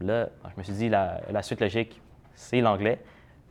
Là, 0.00 0.28
je 0.54 0.58
me 0.58 0.62
suis 0.62 0.72
dit, 0.72 0.88
la, 0.88 1.20
la 1.30 1.42
suite 1.42 1.60
logique, 1.60 2.00
c'est 2.34 2.60
l'anglais. 2.60 2.98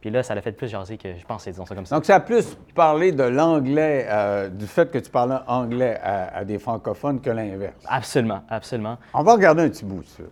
Puis 0.01 0.10
là, 0.10 0.23
ça 0.23 0.36
l'a 0.36 0.41
fait 0.41 0.51
plus 0.51 0.67
jaser 0.67 0.97
que 0.97 1.15
je 1.15 1.25
pensais, 1.25 1.51
disons 1.51 1.65
ça 1.65 1.75
comme 1.75 1.86
ça. 1.86 1.95
Donc, 1.95 2.05
ça 2.05 2.15
a 2.15 2.19
plus 2.19 2.55
parlé 2.75 3.12
de 3.12 3.23
l'anglais, 3.23 4.05
euh, 4.10 4.47
du 4.49 4.67
fait 4.67 4.91
que 4.91 4.99
tu 4.99 5.10
parlais 5.10 5.38
anglais 5.47 5.99
à, 6.03 6.38
à 6.38 6.45
des 6.45 6.60
francophones 6.60 7.19
que 7.19 7.29
l'inverse. 7.29 7.83
Absolument, 7.88 8.41
absolument. 8.49 8.97
On 9.13 9.23
va 9.23 9.33
regarder 9.33 9.63
un 9.63 9.69
petit 9.69 9.86
bout 9.86 10.03
ça. 10.03 10.23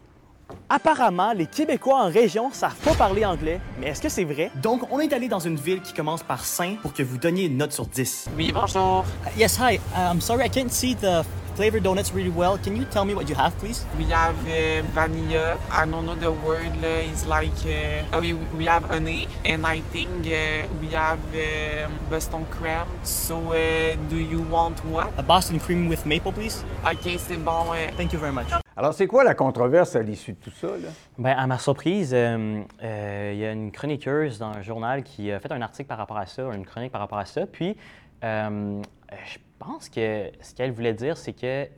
Apparemment, 0.69 1.31
les 1.33 1.45
Québécois 1.45 2.01
en 2.05 2.09
région 2.09 2.49
savent 2.51 2.75
pas 2.83 2.93
parler 2.95 3.23
anglais, 3.23 3.59
mais 3.79 3.87
est-ce 3.87 4.01
que 4.01 4.09
c'est 4.09 4.23
vrai? 4.23 4.51
Donc, 4.61 4.81
on 4.91 4.99
est 4.99 5.13
allé 5.13 5.27
dans 5.27 5.39
une 5.39 5.55
ville 5.57 5.81
qui 5.81 5.93
commence 5.93 6.23
par 6.23 6.43
Saint 6.43 6.75
pour 6.81 6.91
que 6.93 7.03
vous 7.03 7.17
donniez 7.17 7.45
une 7.45 7.57
note 7.57 7.71
sur 7.71 7.85
10. 7.85 8.29
Oui, 8.35 8.51
bonjour. 8.53 9.05
Yes, 9.37 9.57
hi. 9.59 9.75
Uh, 9.95 10.11
I'm 10.11 10.21
sorry, 10.21 10.45
I 10.45 10.49
can't 10.49 10.71
see 10.71 10.95
the 10.95 11.23
flavor 11.55 11.79
donuts 11.79 12.11
really 12.13 12.31
well. 12.35 12.57
Can 12.57 12.75
you 12.75 12.83
tell 12.85 13.05
me 13.05 13.13
what 13.13 13.29
you 13.29 13.35
have, 13.35 13.55
please? 13.59 13.85
We 13.97 14.05
have 14.11 14.35
uh, 14.47 14.81
vanilla. 14.93 15.57
I 15.71 15.85
don't 15.85 16.05
know 16.05 16.15
the 16.15 16.31
word. 16.31 16.73
Uh, 16.83 17.09
it's 17.11 17.25
like 17.27 17.53
uh, 17.65 18.03
oh, 18.17 18.19
we, 18.21 18.33
we 18.57 18.65
have 18.65 18.83
honey, 18.85 19.27
and 19.45 19.65
I 19.65 19.81
think 19.93 20.09
uh, 20.25 20.67
we 20.81 20.87
have 20.95 21.19
um 21.33 21.93
Boston 22.09 22.45
cream. 22.49 22.85
So, 23.03 23.37
uh, 23.53 23.95
do 24.09 24.17
you 24.17 24.41
want 24.41 24.83
what? 24.85 25.13
A 25.17 25.23
Boston 25.23 25.59
cream 25.59 25.87
with 25.87 26.05
maple, 26.05 26.31
please? 26.33 26.63
Ok, 26.83 27.17
c'est 27.19 27.37
bon. 27.37 27.67
uh, 27.71 27.91
Thank 27.95 28.11
you 28.13 28.19
very 28.19 28.33
much. 28.33 28.47
Alors, 28.77 28.93
c'est 28.93 29.07
quoi 29.07 29.23
la 29.23 29.35
controverse 29.35 29.95
à 29.95 30.01
l'issue 30.01 30.33
de 30.33 30.37
tout 30.37 30.51
ça? 30.51 30.67
Là? 30.67 30.89
Ben, 31.17 31.31
à 31.31 31.47
ma 31.47 31.57
surprise, 31.57 32.13
euh, 32.13 32.61
euh, 32.83 33.31
il 33.33 33.39
y 33.39 33.45
a 33.45 33.53
une 33.53 33.71
chroniqueuse 33.71 34.37
dans 34.37 34.51
un 34.51 34.61
journal 34.61 35.03
qui 35.03 35.31
a 35.31 35.39
fait 35.39 35.51
un 35.53 35.61
article 35.61 35.87
par 35.87 35.97
rapport 35.97 36.17
à 36.17 36.25
ça, 36.25 36.43
une 36.53 36.65
chronique 36.65 36.91
par 36.91 36.99
rapport 36.99 37.17
à 37.17 37.25
ça. 37.25 37.45
Puis, 37.47 37.77
euh, 38.25 38.81
je 39.11 39.37
pense 39.59 39.87
que 39.87 40.29
ce 40.41 40.53
qu'elle 40.53 40.73
voulait 40.73 40.93
dire, 40.93 41.15
c'est 41.15 41.31
que 41.31 41.69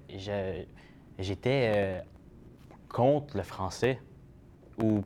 j'étais 1.19 2.01
contre 2.89 3.37
le 3.37 3.43
français. 3.43 3.99
Ou, 4.81 5.03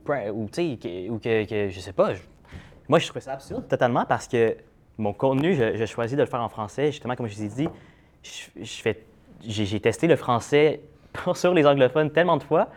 tu 0.50 0.78
sais, 0.82 1.08
ou 1.10 1.18
que, 1.18 1.44
que- 1.44 1.68
je 1.68 1.80
sais 1.80 1.92
pas. 1.92 2.12
moi, 2.88 2.98
je 2.98 3.06
trouvais 3.06 3.20
ça 3.20 3.32
absurde 3.32 3.68
totalement 3.68 4.06
parce 4.06 4.28
que 4.28 4.56
mon 4.96 5.12
contenu, 5.12 5.54
je, 5.54 5.84
choisis 5.84 6.16
de 6.16 6.22
le 6.22 6.28
faire 6.28 6.42
en 6.42 6.48
français. 6.48 6.86
Justement, 6.86 7.16
comme 7.16 7.26
je 7.26 7.34
vous 7.36 7.44
ai 7.44 7.48
dit, 7.48 7.68
j'ai 9.42 9.80
testé 9.80 10.06
le 10.06 10.16
français 10.16 10.80
sur 11.34 11.54
les 11.54 11.66
anglophones 11.66 12.10
tellement 12.10 12.36
de 12.36 12.42
fois. 12.42 12.68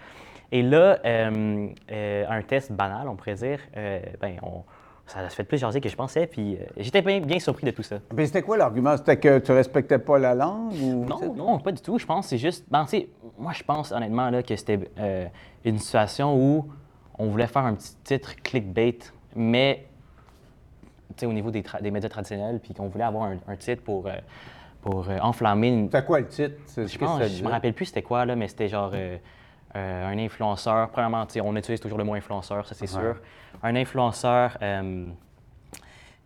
Et 0.51 0.61
là, 0.61 0.99
euh, 1.03 1.67
euh, 1.91 2.25
un 2.29 2.41
test 2.41 2.71
banal, 2.71 3.07
on 3.09 3.15
pourrait 3.15 3.35
dire, 3.35 3.59
euh, 3.75 3.99
ben, 4.21 4.35
on, 4.43 4.63
ça 5.07 5.27
se 5.29 5.35
fait 5.35 5.43
plus 5.43 5.57
jaser 5.57 5.81
que 5.81 5.89
je 5.89 5.95
pensais. 5.95 6.27
Puis 6.27 6.57
j'étais 6.77 7.01
bien, 7.01 7.19
bien 7.19 7.39
surpris 7.39 7.65
de 7.65 7.71
tout 7.71 7.83
ça. 7.83 7.97
Mais 8.13 8.25
c'était 8.25 8.41
quoi 8.41 8.57
l'argument? 8.57 8.95
C'était 8.97 9.17
que 9.17 9.39
tu 9.39 9.51
respectais 9.51 9.99
pas 9.99 10.17
la 10.19 10.35
langue? 10.35 10.73
Ou... 10.73 11.05
Non, 11.05 11.33
non, 11.35 11.59
pas 11.59 11.71
du 11.71 11.81
tout. 11.81 11.97
Je 11.97 12.05
pense 12.05 12.27
c'est 12.27 12.37
juste. 12.37 12.65
Ben, 12.69 12.85
moi, 13.37 13.53
je 13.53 13.63
pense 13.63 13.91
honnêtement 13.91 14.29
là, 14.29 14.43
que 14.43 14.55
c'était 14.55 14.79
une 15.63 15.79
situation 15.79 16.35
où 16.35 16.67
on 17.17 17.27
voulait 17.27 17.47
faire 17.47 17.65
un 17.65 17.73
petit 17.73 17.95
titre 18.03 18.35
clickbait, 18.41 18.99
mais 19.35 19.85
au 21.23 21.33
niveau 21.33 21.49
des, 21.49 21.61
tra- 21.61 21.81
des 21.81 21.91
médias 21.91 22.09
traditionnels, 22.09 22.59
puis 22.61 22.73
qu'on 22.73 22.87
voulait 22.87 23.03
avoir 23.05 23.23
un, 23.23 23.37
un 23.47 23.55
titre 23.55 23.81
pour, 23.83 24.07
pour 24.85 25.09
euh, 25.09 25.17
enflammer 25.19 25.69
une. 25.69 25.85
C'était 25.91 26.05
quoi 26.05 26.19
le 26.19 26.27
titre? 26.27 26.55
Je 26.77 26.97
pense, 26.99 27.41
me 27.43 27.49
rappelle 27.49 27.73
plus 27.73 27.85
c'était 27.87 28.03
quoi, 28.03 28.23
là, 28.23 28.35
mais 28.35 28.47
c'était 28.47 28.67
genre 28.67 28.91
euh, 28.93 29.17
euh, 29.75 30.07
un 30.07 30.17
influenceur. 30.19 30.89
Premièrement, 30.89 31.25
on 31.43 31.55
utilise 31.55 31.79
toujours 31.79 31.97
le 31.97 32.03
mot 32.03 32.13
influenceur, 32.13 32.67
ça 32.67 32.75
c'est 32.75 32.85
sûr. 32.87 33.15
Un 33.63 33.75
influenceur. 33.75 34.55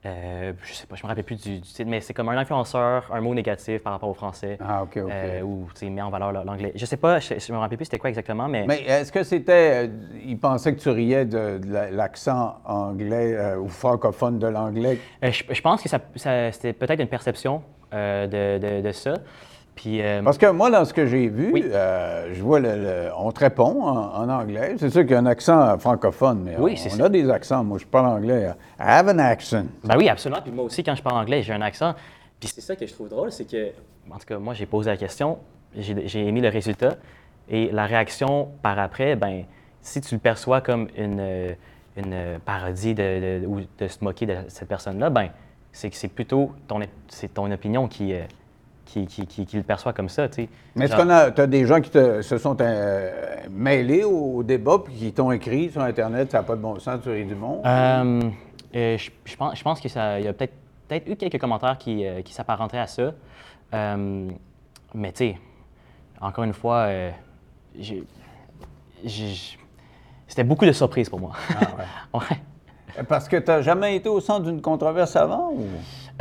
je 0.04 0.74
sais 0.74 0.88
pas, 0.88 0.96
je 0.98 1.04
me 1.04 1.08
rappelle 1.08 1.24
plus 1.24 1.42
du, 1.42 1.56
du 1.56 1.62
titre, 1.62 1.90
mais 1.90 2.02
c'est 2.02 2.14
comme 2.14 2.28
un 2.28 2.38
influenceur, 2.38 3.10
un 3.14 3.22
mot 3.22 3.34
négatif 3.34 3.82
par 3.82 3.94
rapport 3.94 4.10
au 4.10 4.14
français. 4.14 4.58
Ah, 4.60 4.84
OK, 4.84 4.98
OK. 5.06 5.12
Ou 5.44 5.68
tu 5.74 5.90
met 5.90 6.02
en 6.02 6.10
valeur 6.10 6.34
l'anglais. 6.44 6.74
Je 6.76 6.86
sais 6.86 6.98
pas, 6.98 7.20
je, 7.22 7.36
je 7.40 7.54
me 7.54 7.58
rappelle 7.60 7.78
plus 7.78 7.86
c'était 7.86 7.98
quoi 7.98 8.10
exactement, 8.10 8.50
mais, 8.50 8.66
Mais 8.68 8.82
est-ce 8.82 9.12
que 9.14 9.24
c'était. 9.24 9.90
il 10.26 10.38
pensait 10.38 10.76
que 10.76 10.82
tu 10.82 10.90
riais 10.90 11.24
de, 11.26 11.60
de 11.60 11.72
la- 11.72 11.92
l'accent 11.92 12.58
anglais 12.66 13.56
ou 13.56 13.70
francophone 13.70 14.38
de 14.38 14.48
l'anglais? 14.48 14.98
je, 15.24 15.44
je 15.50 15.62
pense 15.62 15.82
que 15.82 15.88
ça, 15.88 16.00
ça- 16.18 16.52
c'était 16.52 16.74
peut-être 16.74 17.00
une 17.00 17.08
perception 17.08 17.64
euh, 17.94 18.28
de, 18.28 18.82
de- 18.82 18.88
de 18.88 18.92
ça. 18.92 19.14
Puis, 19.76 20.02
euh, 20.02 20.22
Parce 20.22 20.38
que 20.38 20.48
moi, 20.48 20.70
dans 20.70 20.84
ce 20.84 20.94
que 20.94 21.06
j'ai 21.06 21.28
vu, 21.30 21.52
Oui. 21.54 21.64
euh, 21.66 22.34
je 22.34 22.42
vois 22.44 22.60
le, 22.60 22.76
le- 22.76 23.10
on 23.18 23.32
te 23.32 23.40
répond 23.40 23.82
en, 23.82 24.24
en 24.24 24.30
anglais. 24.30 24.76
C'est 24.78 24.90
sûr 24.90 25.02
qu'il 25.04 25.12
y 25.12 25.14
a 25.16 25.20
un 25.20 25.26
accent 25.26 25.78
francophone, 25.80 26.42
mais 26.44 26.56
Oui, 26.58 26.78
on, 27.00 27.04
a 27.04 27.08
des 27.10 27.30
accents. 27.30 27.64
Moi, 27.64 27.78
je 27.78 27.86
parle 27.86 28.08
anglais. 28.08 28.50
I 28.78 28.84
have 28.84 29.08
an 29.08 29.20
accent. 29.20 29.64
Ben 29.86 29.96
oui, 29.98 30.10
absolument. 30.10 30.42
Puis 30.42 30.52
moi 30.52 30.66
aussi, 30.66 30.84
quand 30.84 30.96
je 30.96 31.02
parle 31.02 31.18
anglais, 31.18 31.42
j'ai 31.44 31.54
un 31.54 31.62
accent. 31.62 31.94
Puis 32.42 32.50
c'est 32.54 32.60
ça 32.62 32.76
que 32.76 32.86
je 32.86 32.94
trouve 32.94 33.08
drôle, 33.10 33.32
c'est 33.32 33.46
que, 33.50 33.68
en 34.12 34.18
tout 34.18 34.26
cas, 34.28 34.38
moi, 34.38 34.54
j'ai 34.54 34.66
posé 34.66 34.90
la 34.90 34.98
question, 34.98 35.38
j'ai 35.78 36.28
émis 36.28 36.42
le 36.42 36.50
résultat, 36.50 36.96
et 37.50 37.70
la 37.72 37.86
réaction 37.86 38.50
par 38.62 38.80
après, 38.80 39.16
ben, 39.16 39.44
si 39.82 40.02
tu 40.02 40.16
le 40.16 40.20
perçois 40.20 40.60
comme 40.62 40.88
une, 40.98 41.56
une 41.98 42.40
parodie 42.46 42.94
de, 42.96 43.40
de- 43.42 43.46
ou 43.48 43.62
de 43.78 43.88
se 43.88 44.04
moquer 44.04 44.26
de 44.26 44.36
cette 44.50 44.68
personne-là, 44.68 45.10
ben, 45.10 45.30
c'est 45.72 45.90
que 45.90 45.96
c'est 45.96 46.08
plutôt 46.08 46.52
ton, 46.68 46.80
c'est 47.08 47.34
ton 47.34 47.50
opinion 47.52 47.88
qui, 47.88 48.14
euh, 48.14 48.22
qui, 48.86 49.06
qui, 49.06 49.28
qui- 49.28 49.46
qui 49.46 49.58
le 49.58 49.64
perçoit 49.64 49.94
comme 49.94 50.10
ça. 50.10 50.28
Mais 50.76 50.86
est-ce 50.86 50.96
qu'on 50.96 51.10
a, 51.10 51.32
tu 51.32 51.42
as 51.42 51.48
des 51.48 51.66
gens 51.66 51.80
qui 51.80 51.90
te- 51.92 52.22
se 52.22 52.38
sont 52.38 52.60
euh, 52.62 53.12
mêlés 53.52 54.04
au, 54.04 54.38
au 54.38 54.44
débat 54.44 54.80
puis 54.84 54.94
qui 54.96 55.14
t'ont 55.14 55.32
écrit 55.32 55.70
sur 55.72 55.82
Internet, 55.82 56.32
ça 56.32 56.40
n'a 56.40 56.44
pas 56.44 56.56
de 56.56 56.62
bon 56.62 56.80
sens, 56.80 57.00
tu 57.04 57.10
ris 57.10 57.26
du 57.26 57.36
monde? 57.36 57.62
Euh, 57.66 58.22
euh, 58.76 58.98
je, 58.98 59.10
je 59.26 59.36
pense, 59.36 59.58
je 59.58 59.64
pense 59.64 59.80
que 59.80 59.90
ça, 59.90 60.20
il 60.20 60.26
y 60.26 60.28
a 60.28 60.34
peut-être 60.34 60.54
peut-être 60.88 61.08
eu 61.08 61.16
quelques 61.16 61.40
commentaires 61.40 61.78
qui, 61.78 62.04
qui 62.26 62.34
s'apparentaient 62.34 62.80
à 62.80 62.88
ça. 62.88 63.14
Mais 63.72 65.12
tu 65.12 65.18
sais, 65.18 65.38
encore 66.20 66.44
une 66.44 66.54
fois, 66.54 66.90
j'ai- 67.78 68.04
j'ai- 69.06 69.58
c'était 70.28 70.44
beaucoup 70.44 70.66
de 70.66 70.72
surprises 70.72 71.10
pour 71.10 71.20
moi. 71.20 71.32
ouais. 72.14 72.20
Parce 73.08 73.28
que 73.28 73.38
tu 73.38 73.50
n'as 73.52 73.62
jamais 73.62 73.96
été 73.96 74.10
au 74.10 74.20
centre 74.20 74.44
d'une 74.46 74.62
controverse 74.62 75.16
avant? 75.16 75.52
Ou... 75.54 75.66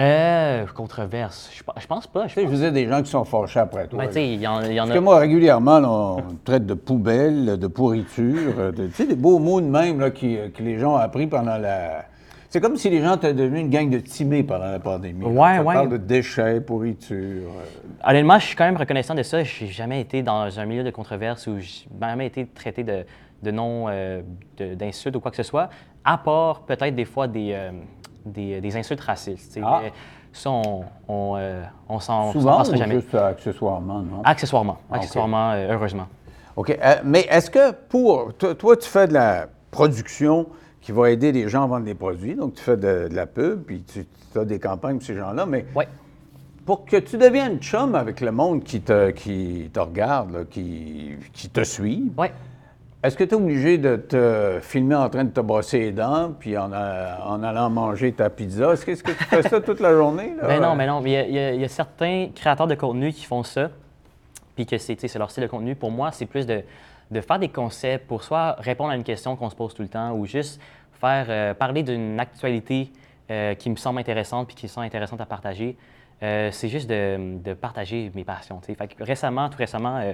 Euh, 0.00 0.64
controverse, 0.74 1.50
je, 1.52 1.62
je 1.80 1.86
pense 1.88 2.06
pas. 2.06 2.28
Je 2.28 2.34
sais, 2.34 2.42
je 2.42 2.46
veux 2.48 2.56
dire, 2.56 2.72
des 2.72 2.86
gens 2.88 3.02
qui 3.02 3.10
sont 3.10 3.24
fâchés 3.24 3.58
après 3.58 3.88
toi. 3.88 4.04
Il 4.14 4.40
y, 4.40 4.46
en 4.46 4.62
il 4.62 4.72
y 4.74 4.80
en 4.80 4.84
Parce 4.84 4.90
a. 4.90 4.94
que 4.94 4.98
moi, 5.00 5.18
régulièrement, 5.18 5.80
là, 5.80 5.90
on 5.90 6.22
traite 6.44 6.66
de 6.66 6.74
poubelle, 6.74 7.58
de 7.58 7.66
pourriture, 7.66 8.54
euh, 8.58 8.70
de- 8.70 8.86
tu 8.86 8.92
sais, 8.94 9.06
des 9.06 9.16
beaux 9.16 9.40
mots 9.40 9.60
de 9.60 9.66
même 9.66 9.98
là, 9.98 10.10
qui, 10.10 10.38
que 10.56 10.62
les 10.62 10.78
gens 10.78 10.94
ont 10.94 10.98
appris 10.98 11.26
pendant 11.26 11.56
la... 11.58 12.04
C'est 12.50 12.60
comme 12.60 12.76
si 12.76 12.88
les 12.88 13.02
gens 13.02 13.16
étaient 13.16 13.34
devenus 13.34 13.60
une 13.62 13.70
gang 13.70 13.90
de 13.90 13.98
timés 13.98 14.42
pendant 14.42 14.70
la 14.70 14.78
pandémie. 14.78 15.24
Ouais, 15.24 15.58
ouais. 15.58 15.74
parle 15.74 15.90
de 15.90 15.96
déchets, 15.98 16.60
pourriture. 16.60 17.16
euh, 17.16 18.08
Honnêtement, 18.08 18.38
je 18.38 18.46
suis 18.46 18.56
quand 18.56 18.64
même 18.64 18.76
reconnaissant 18.78 19.14
de 19.14 19.22
ça. 19.22 19.42
Je 19.42 19.64
n'ai 19.64 19.70
jamais 19.70 20.00
été 20.00 20.22
dans 20.22 20.58
un 20.58 20.64
milieu 20.64 20.84
de 20.84 20.90
controverse 20.90 21.46
où 21.48 21.58
j'ai 21.58 21.86
jamais 22.00 22.26
été 22.26 22.46
traité 22.46 22.84
de, 22.84 23.04
de 23.42 23.50
noms, 23.50 23.86
euh, 23.90 24.22
de- 24.56 24.74
d'insultes 24.74 25.16
ou 25.16 25.20
quoi 25.20 25.30
que 25.30 25.36
ce 25.36 25.42
soit, 25.42 25.68
à 26.04 26.18
part 26.18 26.60
peut-être 26.60 26.94
des 26.94 27.04
fois 27.04 27.26
des, 27.28 27.50
euh, 27.52 27.70
des, 28.24 28.60
des 28.60 28.76
insultes 28.76 29.00
racistes. 29.00 29.58
Ah. 29.62 29.80
Mais 29.82 29.92
ça, 30.32 30.50
on, 30.50 30.84
on, 31.08 31.34
euh, 31.36 31.62
on 31.88 31.98
s'en 32.00 32.22
on 32.22 32.26
s'en 32.26 32.32
Souvent 32.32 32.56
passera 32.58 32.74
ou 32.76 32.78
jamais. 32.78 32.94
juste 32.96 33.14
euh, 33.14 33.28
accessoirement, 33.30 34.00
non? 34.02 34.22
Accessoirement, 34.24 34.78
Ah, 34.90 34.96
accessoirement, 34.96 35.50
euh, 35.52 35.72
heureusement. 35.72 36.06
OK. 36.56 36.70
Euh, 36.70 36.94
mais 37.04 37.26
est-ce 37.30 37.50
que 37.50 37.72
pour. 37.72 38.34
Toi, 38.34 38.76
tu 38.76 38.88
fais 38.88 39.06
de 39.08 39.14
la 39.14 39.46
production 39.70 40.46
qui 40.80 40.92
va 40.92 41.10
aider 41.10 41.32
les 41.32 41.48
gens 41.48 41.64
à 41.64 41.66
vendre 41.66 41.84
des 41.84 41.94
produits, 41.94 42.34
donc 42.34 42.54
tu 42.54 42.62
fais 42.62 42.76
de, 42.76 43.08
de 43.08 43.14
la 43.14 43.26
pub, 43.26 43.62
puis 43.64 43.82
tu, 43.82 44.06
as 44.38 44.44
des 44.44 44.58
campagnes 44.58 44.96
pour 44.98 45.06
ces 45.06 45.16
gens-là, 45.16 45.44
mais 45.46 45.66
Ouais. 45.74 45.86
pour 46.64 46.84
que 46.84 46.96
tu 46.96 47.18
deviennes 47.18 47.58
chum 47.58 47.94
avec 47.94 48.20
le 48.20 48.30
monde 48.32 48.62
qui 48.62 48.80
te, 48.80 49.10
qui 49.10 49.70
te 49.72 49.80
regarde, 49.80 50.32
là, 50.32 50.38
qui, 50.48 51.16
qui 51.32 51.48
te 51.50 51.62
suit, 51.64 52.10
Ouais. 52.16 52.32
Est-ce 53.02 53.16
que 53.16 53.24
tu 53.24 53.30
es 53.30 53.34
obligé 53.34 53.78
de 53.78 53.96
te 53.96 54.58
filmer 54.60 54.96
en 54.96 55.08
train 55.08 55.24
de 55.24 55.30
te 55.30 55.40
brosser 55.40 55.78
les 55.78 55.92
dents, 55.92 56.32
puis 56.38 56.56
en, 56.58 56.72
a- 56.72 57.24
en 57.26 57.42
allant 57.42 57.70
manger 57.70 58.12
ta 58.12 58.28
pizza? 58.28 58.72
Est-ce 58.72 58.84
que, 58.84 58.90
que 58.92 59.12
tu 59.12 59.24
fais 59.24 59.42
ça 59.42 59.60
toute 59.60 59.80
la 59.80 59.92
journée? 59.94 60.32
Ben 60.42 60.60
non, 60.60 60.74
mais 60.74 60.86
non. 60.86 61.00
mais 61.00 61.26
Il 61.28 61.60
y 61.60 61.64
a- 61.64 61.68
certains 61.68 62.28
créateurs 62.34 62.66
de 62.66 62.74
contenu 62.74 63.12
qui 63.12 63.24
font 63.24 63.42
ça, 63.44 63.70
puis 64.56 64.66
que 64.66 64.76
c'est 64.78 65.14
leur 65.16 65.30
style 65.30 65.44
de 65.44 65.48
contenu. 65.48 65.76
Pour 65.76 65.90
moi, 65.92 66.10
c'est 66.10 66.26
plus 66.26 66.44
de, 66.46 66.62
de 67.10 67.20
faire 67.20 67.38
des 67.38 67.48
concepts 67.48 68.06
pour 68.08 68.24
soit 68.24 68.56
répondre 68.58 68.90
à 68.90 68.96
une 68.96 69.04
question 69.04 69.36
qu'on 69.36 69.48
se 69.50 69.54
pose 69.56 69.74
tout 69.74 69.82
le 69.82 69.88
temps 69.88 70.12
ou 70.14 70.26
juste 70.26 70.60
faire 71.00 71.26
euh, 71.28 71.54
parler 71.54 71.84
d'une 71.84 72.18
actualité 72.18 72.90
euh, 73.30 73.54
qui 73.54 73.70
me 73.70 73.76
semble 73.76 74.00
intéressante 74.00 74.48
puis 74.48 74.56
qui 74.56 74.66
semble 74.66 74.86
intéressante 74.86 75.20
à 75.20 75.26
partager. 75.26 75.76
Euh, 76.24 76.48
c'est 76.50 76.66
juste 76.68 76.90
de, 76.90 77.38
de 77.40 77.54
partager 77.54 78.10
mes 78.16 78.24
passions. 78.24 78.60
Fait 78.60 78.74
que 78.88 79.04
récemment, 79.04 79.48
tout 79.48 79.58
récemment, 79.58 79.98
euh, 79.98 80.12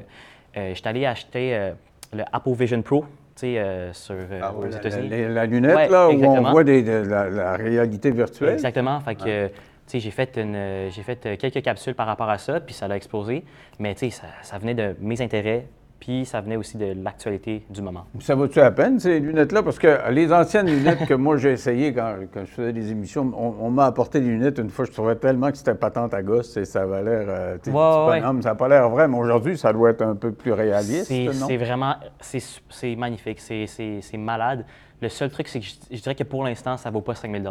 euh, 0.59 0.69
je 0.71 0.75
suis 0.75 0.87
allé 0.87 1.07
acheter 1.07 1.55
euh, 1.57 1.73
le 2.13 2.23
Apple 2.33 2.53
Vision 2.53 2.83
Pro 2.83 3.01
tu 3.37 3.41
sais, 3.41 3.59
euh, 3.59 3.93
sur, 3.93 4.15
euh, 4.15 4.41
Ah, 4.43 4.53
aux 4.55 4.63
ouais, 4.63 4.71
la, 4.71 4.77
États-Unis. 4.77 5.09
la- 5.09 5.29
la 5.29 5.47
lunette, 5.47 5.75
Ouais, 5.75 5.89
là, 5.89 6.09
où 6.09 6.13
on 6.25 6.51
voit 6.53 6.63
des- 6.63 6.85
de 6.85 7.05
la, 7.09 7.29
la 7.29 7.57
réalité 7.57 8.13
virtuelle. 8.13 8.53
Exactement. 8.53 9.01
Fait 9.01 9.17
que, 9.17 9.47
tu 9.49 9.53
sais, 9.87 9.99
j'ai 9.99 10.13
fait, 10.13 10.37
une, 10.37 10.55
euh, 10.55 10.91
j'ai 10.91 11.03
fait 11.03 11.27
euh, 11.27 11.37
quelques 11.37 11.61
capsules 11.63 11.97
par 11.97 12.07
rapport 12.07 12.31
à 12.31 12.39
ça, 12.39 12.61
puis 12.61 12.73
ça 12.75 12.87
l'a 12.87 12.95
explosé. 12.97 13.43
Mais 13.81 13.95
tu 13.95 14.09
sais, 14.09 14.11
ça, 14.11 14.27
ça 14.43 14.59
venait 14.59 14.75
de 14.75 14.95
mes 15.01 15.21
intérêts, 15.21 15.67
puis 16.05 16.27
ça 16.27 16.43
venait 16.43 16.57
aussi 16.57 16.77
de 16.77 16.93
l'actualité 17.03 17.65
du 17.71 17.81
moment. 17.81 18.05
Ça 18.21 18.35
vaut-tu 18.35 18.59
la 18.59 18.71
peine, 18.71 19.01
ces 19.01 19.21
lunettes-là? 19.21 19.63
Parce 19.63 19.79
que 19.79 20.11
les 20.11 20.31
anciennes 20.35 20.67
lunettes 20.67 21.07
que 21.07 21.15
moi 21.15 21.39
j'ai 21.39 21.53
essayées 21.53 21.95
quand, 21.95 22.17
quand 22.33 22.41
je 22.45 22.51
faisais 22.51 22.73
des 22.75 22.91
émissions, 22.91 23.33
on, 23.35 23.55
on 23.67 23.71
m'a 23.71 23.87
apporté 23.87 24.21
des 24.21 24.27
lunettes 24.27 24.59
une 24.59 24.69
fois, 24.69 24.85
je 24.85 24.91
trouvais 24.93 25.17
tellement 25.17 25.51
que 25.51 25.57
c'était 25.57 25.75
patente 25.75 26.13
à 26.13 26.23
gosse 26.23 26.59
et 26.59 26.67
ça 26.67 26.83
avait 26.83 27.03
l'air. 27.03 27.27
euh, 27.29 27.57
Ouais, 27.67 28.21
ouais. 28.21 28.21
ça 28.43 28.51
n'a 28.51 28.55
pas 28.55 28.69
l'air 28.69 28.91
vrai, 28.91 29.09
mais 29.09 29.17
aujourd'hui, 29.17 29.57
ça 29.57 29.73
doit 29.73 29.91
être 29.91 30.03
un 30.03 30.15
peu 30.15 30.33
plus 30.33 30.53
réaliste. 30.53 31.07
C'est, 31.07 31.57
vraiment, 31.57 31.95
c'est, 32.21 32.97
magnifique, 32.97 33.41
c'est, 33.41 33.67
c'est- 33.67 34.01
c'est 34.03 34.19
malade. 34.19 34.67
Le 35.01 35.09
seul 35.09 35.31
truc, 35.31 35.49
c'est 35.49 35.61
que 35.61 35.67
je, 35.67 35.73
je 35.91 36.03
dirais 36.03 36.15
que 36.15 36.25
pour 36.25 36.45
l'instant, 36.45 36.77
ça 36.77 36.91
vaut 36.91 37.01
pas 37.01 37.15
5000 37.15 37.49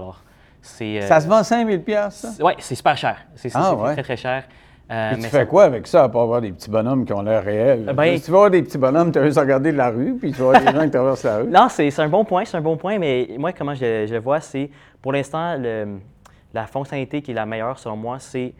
C'est, 0.62 1.02
euh, 1.02 1.08
Ça 1.08 1.20
se 1.20 1.28
vend 1.28 1.42
5000 1.44 1.82
pièces 1.82 2.14
ça? 2.18 2.30
c'est- 2.30 2.44
ouais, 2.44 2.56
c'est 2.60 2.76
super 2.76 2.96
cher. 2.98 3.18
C'est, 3.36 3.50
Ah, 3.56 3.74
ouais. 3.74 3.94
très, 3.94 4.04
très 4.04 4.18
cher. 4.18 4.44
Euh, 4.92 5.12
tu 5.16 5.22
mais 5.22 5.28
fais 5.30 5.38
ça- 5.38 5.46
quoi 5.46 5.64
avec 5.64 5.88
ça, 5.88 6.04
à 6.04 6.10
part 6.10 6.24
avoir 6.24 6.42
des 6.42 6.52
petits 6.52 6.70
bonhommes 6.70 7.06
qui 7.06 7.14
ont 7.14 7.22
l'air 7.22 7.44
réels? 7.44 7.92
Ben- 7.96 8.18
si 8.18 8.24
tu 8.26 8.32
vas 8.32 8.38
voir 8.40 8.50
des 8.52 8.62
petits 8.64 8.78
bonhommes, 8.78 9.12
tu 9.12 9.20
as 9.20 9.26
juste 9.26 9.38
à 9.38 9.42
regarder 9.42 9.72
de 9.72 9.78
la 9.78 9.90
rue, 9.90 10.16
puis 10.20 10.32
tu 10.34 10.40
vas 10.42 10.52
voir 10.52 10.60
des 10.62 10.72
gens 10.72 10.84
qui 10.84 10.92
traversent 10.92 11.24
la 11.24 11.38
rue. 11.38 11.48
Non, 11.48 11.68
c'est 11.70 12.00
un 12.00 12.10
bon 12.10 12.26
point, 12.26 12.44
c'est 12.46 12.58
un 12.58 12.62
bon 12.62 12.76
point, 12.78 13.00
mais 13.00 13.30
moi, 13.38 13.54
comment 13.54 13.74
je, 13.74 14.06
je 14.08 14.14
le 14.14 14.20
vois, 14.20 14.40
c'est 14.42 14.70
pour 15.02 15.14
l'instant, 15.14 15.56
la 16.54 16.68
fonctionnalité 16.68 17.22
qui 17.22 17.32
est 17.32 17.34
la 17.34 17.46
meilleure 17.46 17.80
selon 17.80 17.96
moi, 17.96 18.18
c'est 18.20 18.54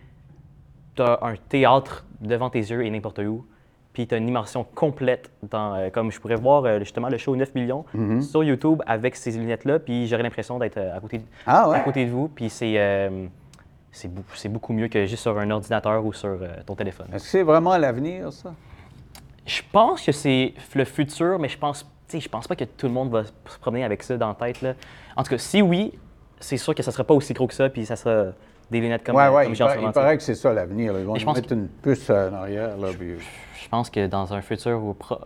tu 0.96 1.02
as 1.02 1.20
un 1.22 1.36
théâtre 1.50 2.06
devant 2.22 2.50
tes 2.50 2.60
yeux 2.60 2.86
et 2.86 2.90
n'importe 2.90 3.20
où, 3.20 3.46
puis 3.92 4.08
tu 4.08 4.16
as 4.16 4.18
une 4.18 4.28
immersion 4.30 4.64
complète 4.76 5.30
dans, 5.52 5.76
euh, 5.76 5.90
comme 5.92 6.12
je 6.12 6.20
pourrais 6.20 6.36
voir 6.36 6.64
euh, 6.66 6.80
justement 6.80 7.10
le 7.10 7.18
show 7.18 7.36
9 7.36 7.54
millions 7.54 7.84
Mm-hmm. 7.96 8.22
sur 8.22 8.44
YouTube 8.44 8.82
avec 8.88 9.16
ces 9.16 9.32
lunettes-là, 9.32 9.80
puis 9.80 10.08
j'aurais 10.08 10.24
l'impression 10.24 10.58
d'être 10.58 10.78
euh, 10.78 10.96
à 10.98 11.00
côté, 11.00 11.18
de- 11.20 11.24
Ah 11.46 11.70
ouais? 11.70 11.78
à 11.78 11.80
côté 11.82 12.06
de 12.06 12.12
vous, 12.12 12.28
puis 12.30 12.50
c'est 12.50 12.74
euh, 12.78 13.26
c'est 13.94 14.50
beaucoup 14.50 14.74
mieux 14.74 14.88
que 14.88 15.06
juste 15.06 15.22
sur 15.24 15.38
un 15.38 15.50
ordinateur 15.52 16.04
ou 16.06 16.12
sur 16.14 16.30
euh, 16.30 16.48
ton 16.66 16.76
téléphone. 16.76 17.08
Est-ce 17.14 17.24
que 17.26 17.30
c'est 17.30 17.44
vraiment 17.44 17.78
l'avenir, 17.78 18.34
ça? 18.34 18.54
Je 19.46 19.62
pense 19.72 20.02
que 20.02 20.12
c'est 20.12 20.54
le 20.76 20.86
futur, 20.86 21.38
mais 21.40 21.48
je 21.50 21.58
pense, 21.58 21.86
je 22.12 22.28
pense 22.30 22.48
pas 22.48 22.56
que 22.56 22.64
tout 22.64 22.88
le 22.88 22.94
monde 22.94 23.12
va 23.12 23.26
se 23.26 23.32
promener 23.60 23.84
avec 23.84 24.02
ça 24.04 24.18
dans 24.18 24.30
la 24.30 24.36
tête. 24.36 24.62
Là. 24.62 24.74
En 25.16 25.24
tout 25.24 25.30
cas, 25.30 25.38
si 25.38 25.62
oui, 25.62 25.94
c'est 26.40 26.58
sûr 26.58 26.74
que 26.74 26.82
ça 26.84 26.92
sera 26.92 27.04
pas 27.04 27.14
aussi 27.14 27.34
gros 27.34 27.48
que 27.48 27.54
ça, 27.54 27.70
puis 27.70 27.86
ça 27.86 27.96
sera 27.96 28.32
des 28.72 28.80
lunettes 28.80 29.04
comme, 29.06 29.16
Oui, 29.16 29.24
euh, 29.24 29.30
oui, 29.38 29.44
comme 29.44 29.54
il, 29.54 29.84
par- 29.84 29.94
paraît 29.94 30.18
que 30.18 30.24
c'est 30.24 30.36
ça 30.36 30.52
l'avenir. 30.54 30.94
Ils 30.98 31.06
vont 31.06 31.16
nous 31.16 31.26
mettre 31.34 31.48
que- 31.48 31.54
une 31.54 31.68
puce 31.68 32.10
en 32.10 32.34
arrière. 32.34 32.78
Là, 32.78 32.90
puis- 32.98 33.20
Je 33.62 33.70
pense 33.70 33.90
que 33.90 34.08
dans 34.08 34.34
un 34.34 34.42
futur 34.42 34.96
pro- 34.98 35.20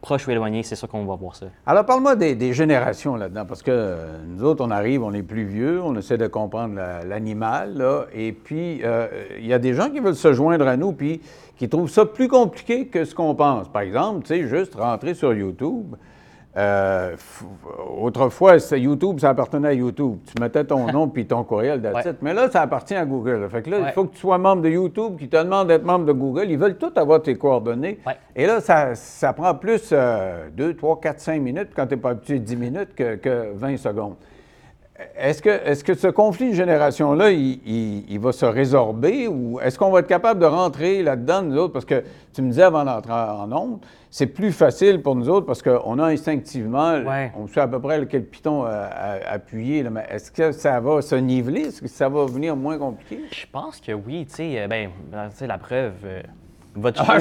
proche 0.00 0.26
ou 0.26 0.30
éloigné, 0.30 0.62
c'est 0.62 0.76
sûr 0.76 0.88
qu'on 0.88 1.04
va 1.04 1.14
voir 1.14 1.36
ça. 1.36 1.46
Alors, 1.66 1.84
parle-moi 1.84 2.16
des, 2.16 2.52
générations 2.52 3.16
là-dedans, 3.16 3.44
parce 3.46 3.62
que 3.62 3.70
euh, 3.70 4.18
nous 4.26 4.44
autres, 4.44 4.64
on 4.64 4.70
arrive, 4.70 5.02
on 5.02 5.12
est 5.12 5.22
plus 5.22 5.44
vieux, 5.44 5.80
on 5.82 5.96
essaie 5.96 6.18
de 6.18 6.26
comprendre 6.26 6.74
la- 6.74 7.04
l'animal, 7.04 7.84
et 8.14 8.32
puis 8.32 8.80
euh, 8.84 9.06
il 9.38 9.46
y 9.46 9.52
a 9.52 9.58
des 9.58 9.74
gens 9.74 9.90
qui 9.90 10.00
veulent 10.00 10.14
se 10.14 10.32
joindre 10.32 10.66
à 10.66 10.76
nous, 10.76 10.92
puis 10.92 11.20
qui 11.56 11.68
trouvent 11.68 11.90
ça 11.90 12.06
plus 12.06 12.28
compliqué 12.28 12.86
que 12.86 13.04
ce 13.04 13.14
qu'on 13.14 13.34
pense. 13.34 13.68
Par 13.68 13.82
exemple, 13.82 14.22
tu 14.22 14.28
sais, 14.28 14.48
juste 14.48 14.74
rentrer 14.74 15.14
sur 15.14 15.34
YouTube. 15.34 15.94
Euh, 16.56 17.14
autrefois, 18.00 18.58
c'est- 18.58 18.80
YouTube, 18.80 19.20
ça 19.20 19.30
appartenait 19.30 19.68
à 19.68 19.72
YouTube. 19.72 20.18
Tu 20.26 20.40
mettais 20.42 20.64
ton 20.64 20.86
nom 20.92 21.08
puis 21.08 21.26
ton 21.26 21.44
courriel 21.44 21.80
Ouais. 21.80 22.00
it. 22.10 22.16
Mais 22.22 22.34
là, 22.34 22.50
ça 22.50 22.62
appartient 22.62 22.94
à 22.96 23.04
Google. 23.04 23.48
Fait 23.50 23.62
que 23.62 23.70
là, 23.70 23.78
il 23.86 23.92
faut 23.92 24.04
que 24.04 24.14
tu 24.14 24.20
sois 24.20 24.38
membre 24.38 24.62
de 24.62 24.68
YouTube, 24.68 25.16
qui 25.18 25.28
te 25.28 25.36
demande 25.36 25.68
d'être 25.68 25.84
membre 25.84 26.06
de 26.06 26.12
Google. 26.12 26.46
Ils 26.50 26.58
veulent 26.58 26.76
tout 26.76 26.92
avoir 26.96 27.22
tes 27.22 27.36
coordonnées. 27.36 28.00
Ouais. 28.06 28.14
Et 28.34 28.46
là, 28.46 28.60
ça, 28.60 28.94
ça 28.94 29.32
prend 29.32 29.54
plus 29.54 29.92
2, 30.56 30.74
3, 30.74 31.00
4, 31.00 31.20
5 31.20 31.40
minutes 31.40 31.68
quand 31.74 31.86
tu 31.86 31.94
n'es 31.94 32.00
pas 32.00 32.10
habitué 32.10 32.38
10 32.38 32.56
minutes 32.56 32.94
que, 32.96 33.16
que 33.16 33.52
20 33.54 33.76
secondes. 33.76 34.16
Est-ce 35.16 35.42
que, 35.42 35.48
est 35.50 35.82
que 35.82 35.94
ce 35.94 36.08
conflit 36.08 36.50
de 36.50 36.54
génération-là, 36.54 37.30
il, 37.30 37.60
il- 37.66 38.04
il 38.10 38.18
va 38.20 38.32
se 38.32 38.44
résorber 38.46 39.28
ou 39.28 39.60
est-ce 39.60 39.78
qu'on 39.78 39.90
va 39.90 40.00
être 40.00 40.06
capable 40.06 40.40
de 40.40 40.46
rentrer 40.46 41.02
là-dedans, 41.02 41.42
nous 41.42 41.56
autres? 41.56 41.72
Parce 41.72 41.84
que 41.84 42.02
tu 42.32 42.42
me 42.42 42.48
disais 42.50 42.62
avant 42.62 42.84
d'entrer 42.84 43.12
en 43.12 43.50
onde, 43.52 43.78
c'est 44.10 44.26
plus 44.26 44.52
facile 44.52 45.02
pour 45.02 45.14
nous 45.16 45.28
autres 45.28 45.46
parce 45.46 45.62
qu'on 45.62 45.98
a 45.98 46.04
instinctivement, 46.06 46.94
Ouais. 47.04 47.32
on 47.38 47.46
sait 47.46 47.60
à 47.60 47.68
peu 47.68 47.80
près 47.80 48.06
quel 48.06 48.24
piton 48.24 48.64
à- 48.64 49.18
appuyer. 49.30 49.82
là. 49.82 49.90
mais 49.90 50.06
est-ce 50.10 50.30
que 50.30 50.52
ça 50.52 50.80
va 50.80 51.00
se 51.02 51.14
niveler? 51.14 51.62
Est-ce 51.62 51.80
que 51.82 51.88
ça 51.88 52.08
va 52.08 52.24
venir 52.26 52.56
moins 52.56 52.78
compliqué? 52.78 53.20
Je 53.32 53.46
pense 53.50 53.80
que 53.80 53.92
oui, 53.92 54.26
tu 54.28 54.34
sais, 54.36 54.60
euh, 54.60 54.68
ben, 54.68 54.90
sais, 55.32 55.46
la 55.46 55.58
preuve, 55.58 55.92
euh, 56.04 56.22
votre 56.74 57.02
Ah, 57.08 57.16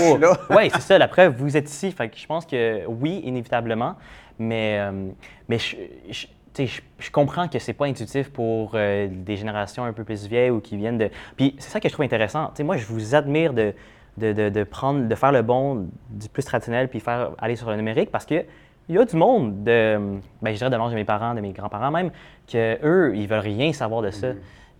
oui, 0.55 0.69
c'est 0.73 0.81
ça, 0.81 0.97
la 0.97 1.07
preuve, 1.07 1.35
vous 1.37 1.57
êtes 1.57 1.69
ici. 1.69 1.91
Fait 1.91 2.09
que 2.09 2.17
je 2.17 2.25
pense 2.27 2.45
que 2.45 2.85
oui, 2.87 3.21
inévitablement, 3.23 3.95
mais, 4.37 4.77
euh, 4.79 5.09
mais 5.47 5.57
je, 5.59 6.27
je, 6.67 6.81
je 6.99 7.11
comprends 7.11 7.47
que 7.47 7.59
c'est 7.59 7.73
pas 7.73 7.85
intuitif 7.85 8.29
pour 8.31 8.71
euh, 8.75 9.07
des 9.11 9.35
générations 9.35 9.83
un 9.83 9.93
peu 9.93 10.03
plus 10.03 10.27
vieilles 10.27 10.49
ou 10.49 10.59
qui 10.59 10.77
viennent 10.77 10.97
de. 10.97 11.09
Puis 11.35 11.55
c'est 11.59 11.69
ça 11.69 11.79
que 11.79 11.87
je 11.89 11.93
trouve 11.93 12.05
intéressant. 12.05 12.51
Moi, 12.63 12.77
je 12.77 12.85
vous 12.85 13.15
admire 13.15 13.53
de, 13.53 13.73
de, 14.17 14.33
de- 14.33 14.49
de 14.49 14.63
prendre, 14.63 15.07
de 15.07 15.15
faire 15.15 15.31
le 15.31 15.41
bon 15.41 15.87
du 16.09 16.29
plus 16.29 16.43
traditionnel 16.43 16.87
puis 16.89 16.99
faire 16.99 17.31
aller 17.37 17.55
sur 17.55 17.69
le 17.69 17.75
numérique 17.75 18.11
parce 18.11 18.25
que 18.25 18.43
il 18.87 18.95
y 18.95 18.97
a 18.97 19.05
du 19.05 19.15
monde 19.15 19.63
de, 19.63 19.97
ben, 20.41 20.51
je 20.51 20.57
dirais 20.57 20.69
de 20.71 20.75
l'âge 20.75 20.89
de 20.89 20.95
mes 20.95 21.05
parents, 21.05 21.35
de 21.35 21.41
mes 21.41 21.51
grands-parents 21.51 21.91
même, 21.91 22.09
que 22.51 22.79
eux, 22.83 23.15
ils 23.15 23.27
veulent 23.27 23.37
rien 23.39 23.71
savoir 23.71 24.01
de 24.01 24.09
ça. 24.09 24.29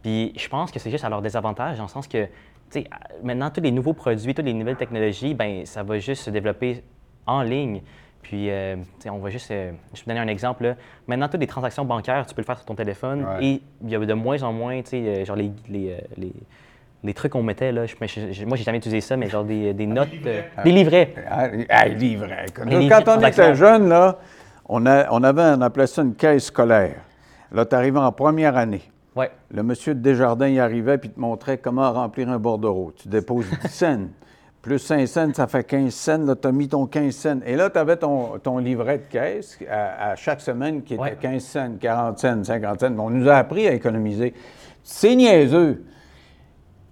Puis 0.02 0.34
je 0.36 0.48
pense 0.50 0.72
que 0.72 0.80
c'est 0.80 0.90
juste 0.90 1.04
à 1.06 1.10
leur 1.10 1.22
désavantage, 1.22 1.78
dans 1.78 1.84
le 1.84 1.90
sens 1.90 2.08
que, 2.08 2.24
tu 2.26 2.30
sais, 2.72 2.86
maintenant, 3.22 3.52
tous 3.52 3.62
les 3.62 3.72
nouveaux 3.72 3.94
produits, 3.94 4.34
toutes 4.34 4.46
les 4.46 4.54
nouvelles 4.54 4.78
technologies, 4.78 5.36
ben 5.36 5.64
ça 5.66 5.84
va 5.84 6.00
juste 6.00 6.24
se 6.24 6.30
développer 6.32 6.84
en 7.28 7.44
ligne. 7.44 7.82
Puis, 8.22 8.50
euh, 8.50 8.76
tu 8.76 8.82
sais, 9.04 9.10
on 9.10 9.18
va 9.20 9.30
juste, 9.30 9.50
euh, 9.52 9.72
je 9.94 10.00
vais 10.00 10.04
te 10.04 10.10
donner 10.10 10.20
un 10.20 10.28
exemple. 10.28 10.64
Là. 10.64 10.76
Maintenant, 11.08 11.28
toutes 11.30 11.40
les 11.42 11.48
transactions 11.48 11.86
bancaires, 11.86 12.26
tu 12.28 12.36
peux 12.36 12.42
le 12.42 12.46
faire 12.46 12.58
sur 12.58 12.66
ton 12.66 12.76
téléphone. 12.76 13.26
Ouais. 13.26 13.46
Et 13.46 13.62
il 13.84 13.90
y 13.90 13.96
a 13.96 14.00
de 14.00 14.14
moins 14.14 14.42
en 14.44 14.52
moins, 14.54 14.82
tu 14.82 14.90
sais, 14.90 14.98
euh, 14.98 15.26
genre 15.26 15.36
les, 15.36 15.52
les, 15.70 15.92
euh, 15.92 15.98
les, 16.18 16.34
les 17.04 17.14
trucs 17.14 17.32
qu'on 17.32 17.42
mettait, 17.44 17.72
là. 17.72 17.86
Je, 17.86 17.96
je- 18.32 18.46
moi, 18.46 18.58
j'ai 18.58 18.64
jamais 18.64 18.78
utilisé 18.78 19.02
ça, 19.02 19.16
mais 19.18 19.30
genre 19.30 19.46
des, 19.46 19.74
des 19.74 19.88
notes, 19.88 20.10
des 20.64 20.72
livrets. 20.72 21.14
Ah, 21.28 21.48
ah, 21.70 21.88
là, 21.88 21.94
livrets 21.94 22.46
Quand 22.90 23.18
on 23.18 23.20
était 23.30 23.56
jeune, 23.56 23.90
là, 23.90 24.18
on, 24.68 24.86
a- 24.86 25.08
on 25.12 25.24
avait, 25.24 25.42
on 25.58 25.62
appelait 25.62 25.88
ça 25.88 26.02
une 26.04 26.14
caisse 26.16 26.46
scolaire. 26.46 26.96
Là, 27.52 27.66
tu 27.66 27.76
arrivais 27.76 28.00
en 28.00 28.12
première 28.12 28.58
année. 28.58 28.82
Ouais. 29.16 29.32
Le 29.50 29.64
monsieur 29.64 29.96
de 29.96 30.02
Desjardins 30.02 30.48
y 30.50 30.60
arrivait 30.60 30.98
puis 31.00 31.10
te 31.10 31.20
montrait 31.20 31.58
comment 31.58 31.92
remplir 31.92 32.30
un 32.30 32.38
bordereau. 32.38 32.92
Tu 32.96 33.08
déposes 33.08 33.50
10 33.64 33.68
cents. 33.70 34.08
Plus 34.62 34.80
5 34.80 35.08
cents, 35.08 35.34
ça 35.34 35.48
fait 35.48 35.64
15 35.64 35.94
cents. 35.94 36.18
Là, 36.26 36.36
tu 36.36 36.48
as 36.48 36.52
mis 36.52 36.68
ton 36.68 36.86
15 36.86 37.16
cents. 37.16 37.40
Et 37.46 37.56
là, 37.56 37.70
tu 37.70 37.78
avais 37.80 37.96
ton, 37.96 38.38
ton 38.44 38.58
livret 38.58 38.98
de 38.98 39.04
caisse 39.10 39.58
à, 39.70 40.12
à 40.12 40.16
chaque 40.18 40.42
semaine 40.42 40.84
qui 40.84 40.96
était 40.96 41.04
Ouais. 41.04 41.18
15 41.20 41.42
cents, 41.44 41.72
40 41.80 42.20
cents, 42.20 42.44
50 42.44 42.80
cents. 42.82 43.00
On 43.00 43.10
nous 43.10 43.30
a 43.30 43.36
appris 43.36 43.68
à 43.68 43.74
économiser. 43.74 44.34
C'est 44.84 45.16
niaiseux. 45.16 45.86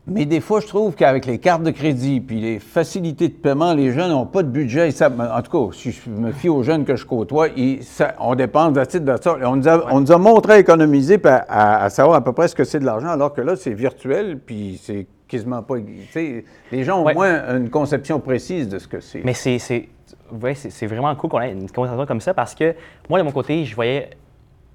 Mais 0.09 0.23
des 0.23 0.39
fois, 0.39 0.61
je 0.61 0.67
trouve 0.67 0.95
qu'avec 0.95 1.25
les 1.25 1.37
cartes 1.39 1.63
de 1.63 1.71
crédit 1.71 2.21
puis 2.21 2.39
les 2.39 2.59
facilités 2.59 3.27
de 3.27 3.33
paiement, 3.33 3.73
les 3.73 3.91
jeunes 3.91 4.11
n'ont 4.11 4.25
pas 4.25 4.41
de 4.41 4.47
budget. 4.47 4.89
En 5.03 5.41
tout 5.41 5.69
cas, 5.69 5.75
si 5.75 5.91
je 5.91 6.09
me 6.09 6.31
fie 6.31 6.47
aux 6.47 6.63
jeunes 6.63 6.85
que 6.85 6.95
je 6.95 7.05
côtoie, 7.05 7.49
ils- 7.57 7.83
ça- 7.83 8.13
on 8.21 8.33
dépense 8.35 8.71
de 8.71 8.85
titre 8.85 9.03
de 9.03 9.21
ça. 9.21 9.35
On 9.43 9.57
nous, 9.57 9.67
a, 9.67 9.93
on 9.93 9.99
nous 9.99 10.11
a 10.13 10.17
montré 10.17 10.53
à 10.53 10.59
économiser 10.59 11.17
puis 11.17 11.29
à, 11.29 11.45
à- 11.49 11.83
à 11.83 11.89
savoir 11.89 12.15
à 12.15 12.23
peu 12.23 12.31
près 12.31 12.47
ce 12.47 12.55
que 12.55 12.63
c'est 12.63 12.79
de 12.79 12.85
l'argent, 12.85 13.09
alors 13.09 13.33
que 13.33 13.41
là, 13.41 13.57
c'est 13.57 13.73
virtuel 13.73 14.39
puis 14.39 14.79
c'est 14.81 15.07
quasiment 15.27 15.61
pas. 15.61 15.75
tu 15.79 16.05
sais, 16.11 16.45
Les 16.71 16.83
gens 16.83 17.01
ont 17.01 17.05
Ouais. 17.05 17.13
moins 17.13 17.55
une 17.57 17.69
conception 17.69 18.19
précise 18.19 18.67
de 18.69 18.79
ce 18.79 18.87
que 18.87 18.99
c'est. 18.99 19.21
Mais 19.23 19.33
c'est, 19.33 19.89
ouais, 20.31 20.53
vraiment 20.83 21.15
cool 21.15 21.29
qu'on 21.29 21.41
ait 21.41 21.51
une 21.51 21.69
conversation 21.69 22.05
comme 22.05 22.21
ça 22.21 22.33
parce 22.33 22.55
que 22.55 22.75
moi, 23.09 23.19
de 23.19 23.23
mon 23.23 23.31
côté, 23.31 23.65
je 23.65 23.75
voyais, 23.75 24.09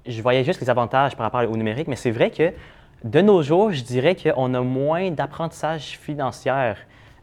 je 0.05 0.21
voyais 0.21 0.43
juste 0.43 0.61
les 0.61 0.69
avantages 0.69 1.15
par 1.15 1.25
rapport 1.31 1.49
au 1.49 1.57
numérique, 1.57 1.87
mais 1.87 1.95
c'est 1.95 2.11
vrai 2.11 2.29
que 2.31 2.51
de 3.03 3.21
nos 3.21 3.41
jours, 3.41 3.71
je 3.71 3.83
dirais 3.83 4.15
qu'on 4.15 4.53
a 4.53 4.61
moins 4.61 5.11
d'apprentissage 5.11 5.97
financier 5.99 6.73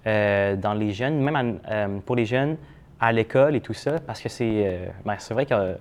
euh, 0.07 0.57
dans 0.57 0.75
les 0.75 0.93
jeunes, 0.93 1.21
même 1.21 1.37
à- 1.37 1.71
euh, 1.73 1.99
pour 2.05 2.17
les 2.17 2.25
jeunes 2.27 2.57
à 2.99 3.13
l'école 3.13 3.57
et 3.57 3.61
tout 3.61 3.73
ça, 3.75 3.93
parce 4.07 4.21
que 4.21 4.29
c'est, 4.29 4.63
euh, 4.67 4.87
ben, 5.07 5.15
c'est 5.19 5.33
vrai 5.35 5.47
que, 5.47 5.77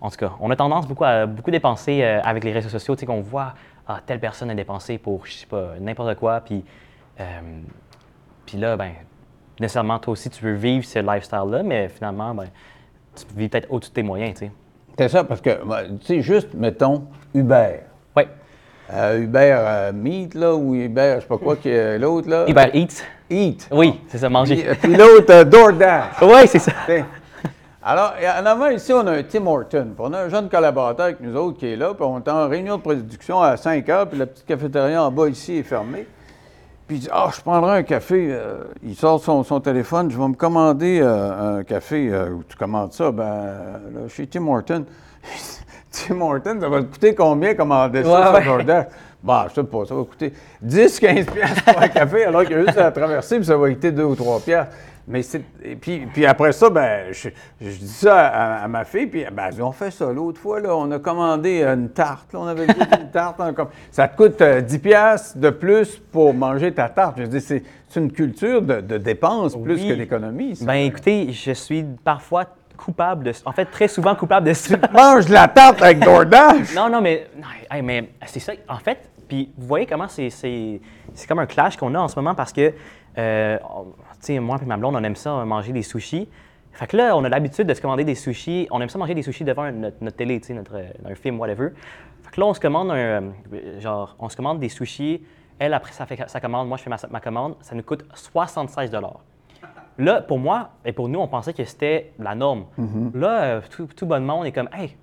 en 0.00 0.10
tout 0.10 0.16
cas, 0.16 0.32
on 0.40 0.50
a 0.50 0.56
tendance 0.56 0.86
beaucoup 0.86 1.04
à 1.04 1.26
beaucoup 1.26 1.50
dépenser 1.50 2.02
avec 2.04 2.44
les 2.44 2.52
réseaux 2.52 2.68
sociaux, 2.68 2.94
tu 2.94 3.00
sais, 3.00 3.06
qu'on 3.06 3.20
voit, 3.20 3.54
ah, 3.88 4.00
telle 4.04 4.20
personne 4.20 4.50
a 4.50 4.54
dépensé 4.54 4.98
pour, 4.98 5.26
je 5.26 5.32
sais 5.32 5.46
pas, 5.46 5.74
n'importe 5.80 6.16
quoi, 6.16 6.40
puis, 6.40 6.64
euh, 7.20 7.24
puis 8.44 8.58
là, 8.58 8.76
ben, 8.76 8.92
nécessairement, 9.60 9.98
toi 9.98 10.12
aussi, 10.12 10.28
tu 10.30 10.44
veux 10.44 10.54
vivre 10.54 10.84
ce 10.84 10.98
lifestyle-là, 10.98 11.62
mais 11.62 11.88
finalement, 11.88 12.34
ben, 12.34 12.46
tu 13.14 13.24
vis 13.36 13.48
peut-être 13.48 13.70
au-dessus 13.70 13.90
de 13.90 13.94
tes 13.94 14.02
moyens, 14.02 14.34
tu 14.34 14.46
sais. 14.46 14.52
C'est 14.98 15.08
ça, 15.08 15.24
parce 15.24 15.40
que, 15.40 15.50
tu 16.00 16.06
sais, 16.06 16.20
juste, 16.22 16.54
mettons, 16.54 17.04
Uber. 17.34 17.80
Oui. 18.16 18.24
Euh, 18.92 19.20
Uber 19.20 19.56
euh, 19.58 19.92
Meat, 19.92 20.34
là, 20.34 20.54
ou 20.54 20.74
Uber, 20.74 21.14
je 21.16 21.20
sais 21.20 21.26
pas 21.26 21.38
quoi, 21.38 21.56
qui 21.56 21.68
est 21.68 21.98
l'autre, 21.98 22.28
là. 22.28 22.44
Uber 22.48 22.70
Eats. 22.72 23.02
Eat. 23.28 23.68
Oui, 23.72 24.00
c'est 24.08 24.18
ça, 24.18 24.28
Puis, 24.28 24.34
manger. 24.34 24.68
puis 24.80 24.94
l'autre, 24.96 25.32
euh, 25.32 25.44
DoorDash. 25.44 26.22
Oui, 26.22 26.46
c'est 26.46 26.60
ça. 26.60 26.72
Alors, 27.88 28.14
en 28.40 28.46
avant, 28.46 28.66
ici, 28.70 28.92
on 28.92 29.06
a 29.06 29.12
un 29.12 29.22
Tim 29.22 29.46
Horton. 29.46 29.92
Puis 29.94 30.00
on 30.00 30.12
a 30.12 30.22
un 30.22 30.28
jeune 30.28 30.48
collaborateur 30.48 31.06
avec 31.06 31.20
nous 31.20 31.36
autres 31.36 31.58
qui 31.58 31.68
est 31.68 31.76
là. 31.76 31.94
Puis 31.94 32.04
on 32.04 32.18
est 32.18 32.28
en 32.28 32.48
réunion 32.48 32.78
de 32.78 32.82
production 32.82 33.40
à 33.40 33.56
5 33.56 33.88
heures. 33.88 34.08
Puis 34.08 34.18
la 34.18 34.26
petite 34.26 34.44
cafétéria 34.44 35.04
en 35.04 35.12
bas 35.12 35.28
ici 35.28 35.58
est 35.58 35.62
fermée. 35.62 36.04
Puis 36.88 36.96
il 36.96 37.00
dit 37.02 37.08
Ah, 37.12 37.30
je 37.32 37.40
prendrai 37.40 37.78
un 37.78 37.82
café. 37.84 38.26
Euh, 38.32 38.64
il 38.82 38.96
sort 38.96 39.22
son, 39.22 39.44
son 39.44 39.60
téléphone. 39.60 40.10
Je 40.10 40.18
vais 40.18 40.26
me 40.26 40.34
commander 40.34 40.98
euh, 41.00 41.58
un 41.60 41.62
café. 41.62 42.08
Euh, 42.10 42.30
où 42.30 42.42
tu 42.42 42.56
commandes 42.56 42.92
ça 42.92 43.12
Ben, 43.12 43.24
là, 43.24 44.08
chez 44.08 44.26
Tim 44.26 44.48
Horton. 44.48 44.84
Tim 45.92 46.20
Horton, 46.20 46.58
ça 46.60 46.68
va 46.68 46.80
te 46.80 46.86
coûter 46.86 47.14
combien 47.14 47.54
commander 47.54 48.02
ça 48.02 48.10
Ouais, 48.10 48.24
sur 48.24 48.34
ouais. 48.34 48.64
DoorDash? 48.64 48.86
Bon, 49.22 49.44
je 49.48 49.54
sais 49.54 49.64
pas, 49.64 49.84
ça 49.86 49.94
va 49.94 50.02
coûter 50.04 50.32
10, 50.60 51.00
15 51.00 51.26
piastres 51.26 51.64
pour 51.64 51.82
un 51.82 51.88
café, 51.88 52.24
alors 52.24 52.42
qu'il 52.42 52.52
y 52.52 52.54
a 52.54 52.64
juste 52.66 52.78
à 52.78 52.90
traverser, 52.92 53.36
puis 53.36 53.46
ça 53.46 53.56
va 53.56 53.68
coûter 53.70 53.90
2 53.90 54.04
ou 54.04 54.14
3 54.14 54.40
piastres. 54.40 54.74
Mais 55.08 55.22
c'est. 55.22 55.42
Et 55.62 55.76
puis, 55.76 56.06
puis 56.12 56.26
après 56.26 56.50
ça, 56.52 56.68
ben, 56.68 57.12
je, 57.12 57.28
je 57.60 57.76
dis 57.76 57.88
ça 57.88 58.26
à, 58.26 58.64
à 58.64 58.68
ma 58.68 58.84
fille, 58.84 59.06
puis 59.06 59.24
ben, 59.32 59.44
elle 59.48 59.54
dit, 59.54 59.62
on 59.62 59.70
fait 59.70 59.92
ça 59.92 60.12
l'autre 60.12 60.40
fois, 60.40 60.60
là, 60.60 60.74
on 60.76 60.90
a 60.90 60.98
commandé 60.98 61.62
une 61.62 61.90
tarte, 61.90 62.32
là, 62.32 62.40
on 62.40 62.46
avait 62.46 62.66
une 62.66 63.10
tarte. 63.12 63.40
ça 63.92 64.08
te 64.08 64.16
coûte 64.16 64.40
euh, 64.40 64.60
10 64.60 64.78
piastres 64.80 65.38
de 65.38 65.50
plus 65.50 65.98
pour 66.10 66.34
manger 66.34 66.72
ta 66.72 66.88
tarte. 66.88 67.18
Je 67.18 67.26
dis, 67.26 67.40
c'est 67.40 67.62
une 67.94 68.10
culture 68.10 68.62
de, 68.62 68.80
de 68.80 68.98
dépenses 68.98 69.56
plus 69.56 69.84
que 69.84 69.94
d'économie. 69.94 70.58
Ben 70.62 70.74
écoutez, 70.74 71.32
je 71.32 71.52
suis 71.52 71.84
parfois 72.04 72.46
coupable 72.76 73.24
de... 73.24 73.32
En 73.44 73.52
fait, 73.52 73.66
très 73.66 73.88
souvent 73.88 74.14
coupable 74.14 74.48
de 74.48 74.52
ça. 74.52 74.76
Mange 74.92 75.26
de 75.26 75.32
la 75.32 75.48
tarte 75.48 75.82
avec 75.82 76.00
DoorDash! 76.00 76.74
Non, 76.74 76.88
non, 76.90 77.00
mais, 77.00 77.28
non, 77.36 77.46
hey, 77.70 77.82
mais 77.82 78.10
c'est 78.26 78.40
ça. 78.40 78.52
En 78.68 78.78
fait, 78.78 78.98
puis 79.28 79.52
vous 79.56 79.66
voyez 79.66 79.86
comment 79.86 80.08
c'est, 80.08 80.30
c'est, 80.30 80.80
c'est 81.14 81.26
comme 81.26 81.38
un 81.38 81.46
clash 81.46 81.76
qu'on 81.76 81.94
a 81.94 81.98
en 81.98 82.08
ce 82.08 82.16
moment 82.18 82.34
parce 82.34 82.52
que, 82.52 82.72
euh, 83.18 83.58
tu 83.58 83.64
sais, 84.20 84.38
moi 84.40 84.58
et 84.62 84.64
ma 84.66 84.76
blonde, 84.76 84.96
on 84.96 85.02
aime 85.04 85.16
ça 85.16 85.44
manger 85.44 85.72
des 85.72 85.82
sushis. 85.82 86.28
Fait 86.72 86.86
que 86.86 86.96
là, 86.96 87.16
on 87.16 87.24
a 87.24 87.28
l'habitude 87.30 87.66
de 87.66 87.72
se 87.74 87.80
commander 87.80 88.04
des 88.04 88.14
sushis. 88.14 88.68
On 88.70 88.80
aime 88.82 88.88
ça 88.90 88.98
manger 88.98 89.14
des 89.14 89.22
sushis 89.22 89.44
devant 89.44 89.70
notre, 89.72 89.96
notre 90.02 90.16
télé, 90.16 90.38
tu 90.40 90.48
sais, 90.48 90.54
notre, 90.54 90.76
euh, 90.76 90.84
un 91.10 91.14
film, 91.14 91.40
whatever. 91.40 91.70
Fait 92.22 92.30
que 92.32 92.40
là, 92.40 92.46
on 92.46 92.52
se 92.54 92.60
commande 92.60 92.90
un, 92.90 92.94
euh, 92.96 93.80
genre, 93.80 94.14
on 94.18 94.28
se 94.28 94.36
commande 94.36 94.58
des 94.60 94.68
sushis. 94.68 95.22
Elle, 95.58 95.72
après, 95.72 95.92
ça 95.92 96.04
fait 96.04 96.22
sa 96.28 96.38
commande. 96.40 96.68
Moi, 96.68 96.76
je 96.76 96.82
fais 96.82 96.90
ma, 96.90 96.96
ma 97.10 97.20
commande. 97.20 97.56
Ça 97.62 97.74
nous 97.74 97.82
coûte 97.82 98.04
76 98.12 98.90
Là, 99.98 100.20
pour 100.20 100.38
moi 100.38 100.68
et 100.84 100.92
pour 100.92 101.08
nous, 101.08 101.18
on 101.18 101.28
pensait 101.28 101.54
que 101.54 101.64
c'était 101.64 102.12
la 102.18 102.34
norme. 102.34 102.66
Là, 103.14 103.42
euh, 103.44 103.60
tout, 103.70 103.86
tout 103.96 104.04
bonnement, 104.04 104.40
on 104.40 104.44
est 104.44 104.52
comme, 104.52 104.68
hey, 104.76 104.94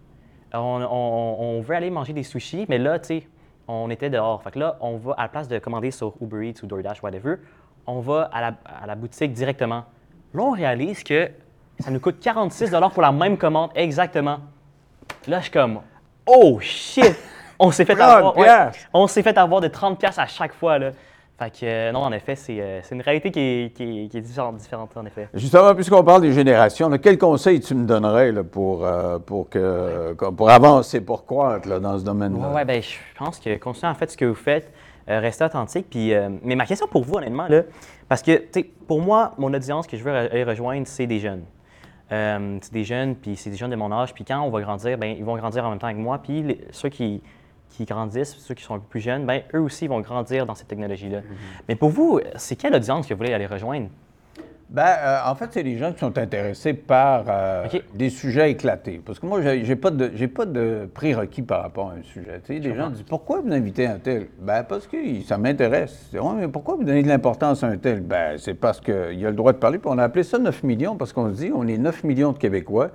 on, 0.54 0.60
on- 0.60 1.38
on 1.58 1.62
veut 1.62 1.76
aller 1.76 1.90
manger 1.90 2.14
des 2.14 2.22
sushis, 2.22 2.68
mais 2.70 2.78
là, 2.78 3.00
tu 3.00 3.08
sais, 3.08 3.28
on 3.68 3.90
était 3.90 4.10
dehors. 4.10 4.42
Fait 4.44 4.52
que 4.52 4.60
là, 4.60 4.78
on 4.82 4.98
va, 4.98 5.14
à 5.14 5.24
la 5.24 5.30
place 5.30 5.48
de 5.48 5.60
commander 5.60 5.92
sur 5.92 6.14
Uber 6.22 6.50
Eats 6.50 6.64
ou 6.64 6.68
DoorDash, 6.68 7.02
whatever, 7.02 7.36
on 7.88 8.00
va 8.00 8.30
à 8.32 8.42
la, 8.42 8.54
à 8.82 8.86
la 8.88 8.96
boutique 8.96 9.34
directement. 9.34 9.86
Là, 10.34 10.42
on 10.42 10.52
réalise 10.52 11.04
que 11.04 11.30
ça 11.80 11.92
nous 11.92 12.00
coûte 12.00 12.20
46 12.20 12.72
pour 12.94 13.02
la 13.02 13.12
même 13.12 13.38
commande, 13.38 13.72
exactement. 13.76 14.40
Là, 15.28 15.38
je 15.38 15.44
suis 15.44 15.52
comme, 15.52 15.82
oh 16.26 16.60
shit! 16.60 17.16
On 17.60 17.72
s'est 17.72 17.86
fait 17.86 17.96
30 17.96 18.10
avoir, 18.10 18.38
ouais, 18.38 18.50
on 18.94 19.08
s'est 19.08 19.24
fait 19.24 19.38
avoir 19.38 19.62
de 19.62 19.68
30 19.68 20.00
pièces 20.00 20.18
à 20.18 20.26
chaque 20.26 20.54
fois, 20.54 20.80
là. 20.80 20.92
Fait 21.40 21.50
que, 21.50 21.66
euh, 21.66 21.92
non, 21.92 22.02
en 22.02 22.12
effet, 22.12 22.36
c'est 22.36 22.62
euh, 22.62 22.80
c'est 22.84 22.94
une 22.94 23.02
réalité 23.02 23.32
qui 23.32 23.40
est, 23.40 23.74
qui 23.76 23.84
est- 23.84 24.08
qui 24.08 24.18
est 24.18 24.22
différente, 24.22 24.60
en 24.96 25.06
effet. 25.06 25.28
Justement, 25.34 25.74
puisqu'on 25.74 26.04
parle 26.04 26.22
des 26.22 26.32
générations, 26.32 26.90
là, 26.90 27.00
quel 27.00 27.18
conseil 27.18 27.60
tu 27.60 27.74
me 27.74 27.86
donnerais 27.86 28.32
là, 28.32 28.44
pour, 28.44 28.86
euh, 28.86 29.18
pour, 29.20 29.50
que, 29.50 30.14
pour 30.14 30.50
avancer, 30.50 31.02
pour 31.02 31.26
croître 31.26 31.68
là, 31.68 31.80
dans 31.80 31.98
ce 31.98 32.04
domaine-là? 32.04 32.50
Ouais, 32.54 32.66
ben, 32.66 32.82
je 32.82 32.98
pense 33.18 33.40
que 33.40 33.58
continuez 33.58 33.90
en 33.92 33.96
fait 33.96 34.12
ce 34.12 34.18
que 34.18 34.26
vous 34.26 34.36
faites, 34.36 34.72
restez 35.08 35.44
authentique. 35.44 35.88
Puis, 35.90 36.14
mais 36.44 36.56
ma 36.56 36.66
question 36.68 36.88
pour 36.88 37.04
vous, 37.04 37.16
honnêtement, 37.16 37.48
là, 37.48 37.64
parce 38.08 38.22
que, 38.22 38.38
tu 38.38 38.48
sais, 38.52 38.64
pour 38.88 39.02
moi, 39.02 39.32
mon 39.40 39.52
audience 39.54 39.88
que 39.88 39.98
je 39.98 40.04
veux 40.04 40.14
aller 40.16 40.44
rejoindre, 40.44 40.86
c'est 40.88 41.08
des 41.08 41.20
jeunes. 41.20 41.44
C'est 42.12 42.72
des 42.72 42.84
jeunes, 42.84 43.16
puis 43.16 43.36
c'est 43.36 43.50
des 43.50 43.58
jeunes 43.58 43.72
de 43.72 43.76
mon 43.76 43.92
âge. 43.92 44.14
Puis 44.14 44.24
quand 44.24 44.40
on 44.42 44.52
va 44.52 44.62
grandir, 44.62 45.00
ben, 45.00 45.16
ils 45.18 45.26
vont 45.26 45.36
grandir 45.36 45.66
en 45.66 45.72
même 45.72 45.80
temps 45.80 45.92
que 45.92 45.98
moi. 45.98 46.20
Puis 46.20 46.44
les- 46.44 46.62
ceux 46.72 46.90
qui, 46.90 47.24
qui 47.76 47.86
grandissent, 47.86 48.36
ceux 48.38 48.54
qui 48.54 48.64
sont 48.64 48.76
un 48.76 48.80
peu 48.80 48.88
plus 48.90 49.02
jeunes, 49.02 49.26
ben, 49.26 49.42
eux 49.54 49.62
aussi 49.62 49.88
vont 49.88 50.00
grandir 50.00 50.46
dans 50.46 50.56
cette 50.56 50.68
technologie-là. 50.68 51.22
Mais 51.68 51.76
pour 51.76 51.90
vous, 51.90 52.20
c'est 52.36 52.56
quelle 52.56 52.76
audience 52.76 53.08
que 53.08 53.14
vous 53.14 53.18
voulez 53.18 53.34
aller 53.34 53.48
rejoindre? 53.48 53.88
Ben, 54.70 54.88
euh, 54.88 55.20
en 55.28 55.36
fait, 55.36 55.50
c'est 55.52 55.62
les 55.62 55.78
gens 55.78 55.94
qui 55.94 56.00
sont 56.00 56.18
intéressés 56.18 56.74
par 56.74 57.26
euh, 57.28 57.68
des 57.94 58.10
sujets 58.10 58.50
éclatés. 58.50 59.00
Parce 59.06 59.20
que 59.20 59.26
moi, 59.28 59.40
j'ai 59.42 59.76
pas 59.76 59.92
de, 59.92 60.12
j'ai 60.16 60.28
pas 60.28 60.46
de 60.46 60.90
prérequis 60.92 61.44
par 61.44 61.62
rapport 61.62 61.92
à 61.92 61.94
un 61.94 62.02
sujet. 62.02 62.42
Tu 62.44 62.56
sais, 62.56 62.60
les 62.60 62.76
gens 62.76 62.90
disent 62.90 63.04
pourquoi 63.04 63.42
vous 63.42 63.54
invitez 63.54 63.86
un 63.86 64.00
tel? 64.00 64.30
Ben 64.40 64.64
parce 64.64 64.88
que 64.88 64.98
ça 65.28 65.38
m'intéresse. 65.38 66.10
Ouais, 66.14 66.22
mais 66.40 66.48
pourquoi 66.48 66.76
vous 66.76 66.84
donnez 66.84 67.04
de 67.04 67.08
l'importance 67.08 67.64
à 67.64 67.68
un 67.68 67.78
tel? 67.78 68.02
Ben 68.02 68.38
c'est 68.40 68.56
parce 68.56 68.82
qu'il 68.82 68.94
a 68.96 69.30
le 69.30 69.34
droit 69.34 69.54
de 69.54 69.60
parler. 69.60 69.78
Puis 69.78 69.92
on 69.94 69.98
a 70.00 70.04
appelé 70.04 70.24
ça 70.24 70.40
9 70.40 70.64
millions 70.64 70.96
parce 70.96 71.14
qu'on 71.14 71.30
se 71.30 71.36
dit 71.38 71.52
on 71.54 71.68
est 71.68 71.78
9 71.78 72.04
millions 72.04 72.32
de 72.32 72.40
Québécois 72.40 72.90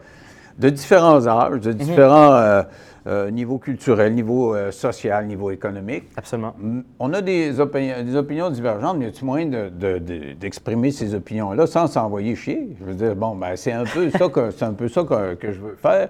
de 0.59 0.71
différents 0.71 1.27
âges, 1.27 1.61
de 1.61 1.73
différents 1.73 2.33
euh, 2.33 2.63
euh, 3.09 3.31
niveaux 3.31 3.59
culturels, 3.59 4.15
niveau 4.15 4.55
euh, 4.55 4.71
social, 4.71 5.27
niveau 5.27 5.51
économique. 5.51 6.05
Absolument. 6.17 6.55
On 6.99 7.13
a 7.15 7.21
des, 7.23 7.59
opinions, 7.59 8.03
des 8.05 8.15
opinions 8.15 8.51
divergentes, 8.51 8.99
mais 8.99 9.07
y 9.07 9.09
a-t-il 9.09 9.25
moyen 9.25 9.47
de- 9.47 9.69
de- 9.71 9.99
de- 9.99 10.33
d'exprimer 10.35 10.91
ces 10.91 11.15
opinions-là 11.15 11.67
sans 11.67 11.87
s'envoyer 11.87 12.37
chier? 12.37 12.69
Je 12.79 12.85
veux 12.85 12.95
dire, 12.95 13.17
bon, 13.17 13.35
ben, 13.35 13.57
c'est 13.57 13.73
un 13.73 13.85
peu 13.85 14.11
ça, 14.11 14.29
que, 14.29 14.51
c'est 14.51 14.65
un 14.65 14.75
peu 14.75 14.89
ça 14.89 15.03
que, 15.05 15.35
que 15.35 15.53
je 15.53 15.61
veux 15.61 15.77
faire. 15.81 16.09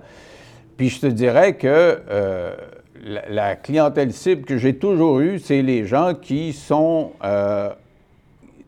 Puis 0.76 0.88
je 0.90 1.00
te 1.00 1.06
dirais 1.06 1.54
que 1.56 1.66
euh, 2.10 2.54
la, 3.04 3.28
la 3.28 3.56
clientèle 3.56 4.12
cible 4.12 4.42
que 4.44 4.56
j'ai 4.58 4.76
toujours 4.76 5.20
eue, 5.20 5.38
c'est 5.38 5.62
les 5.62 5.84
gens 5.84 6.14
qui 6.20 6.52
sont. 6.52 7.12
euh, 7.24 7.70
tu 7.70 7.74
sais, 8.48 8.54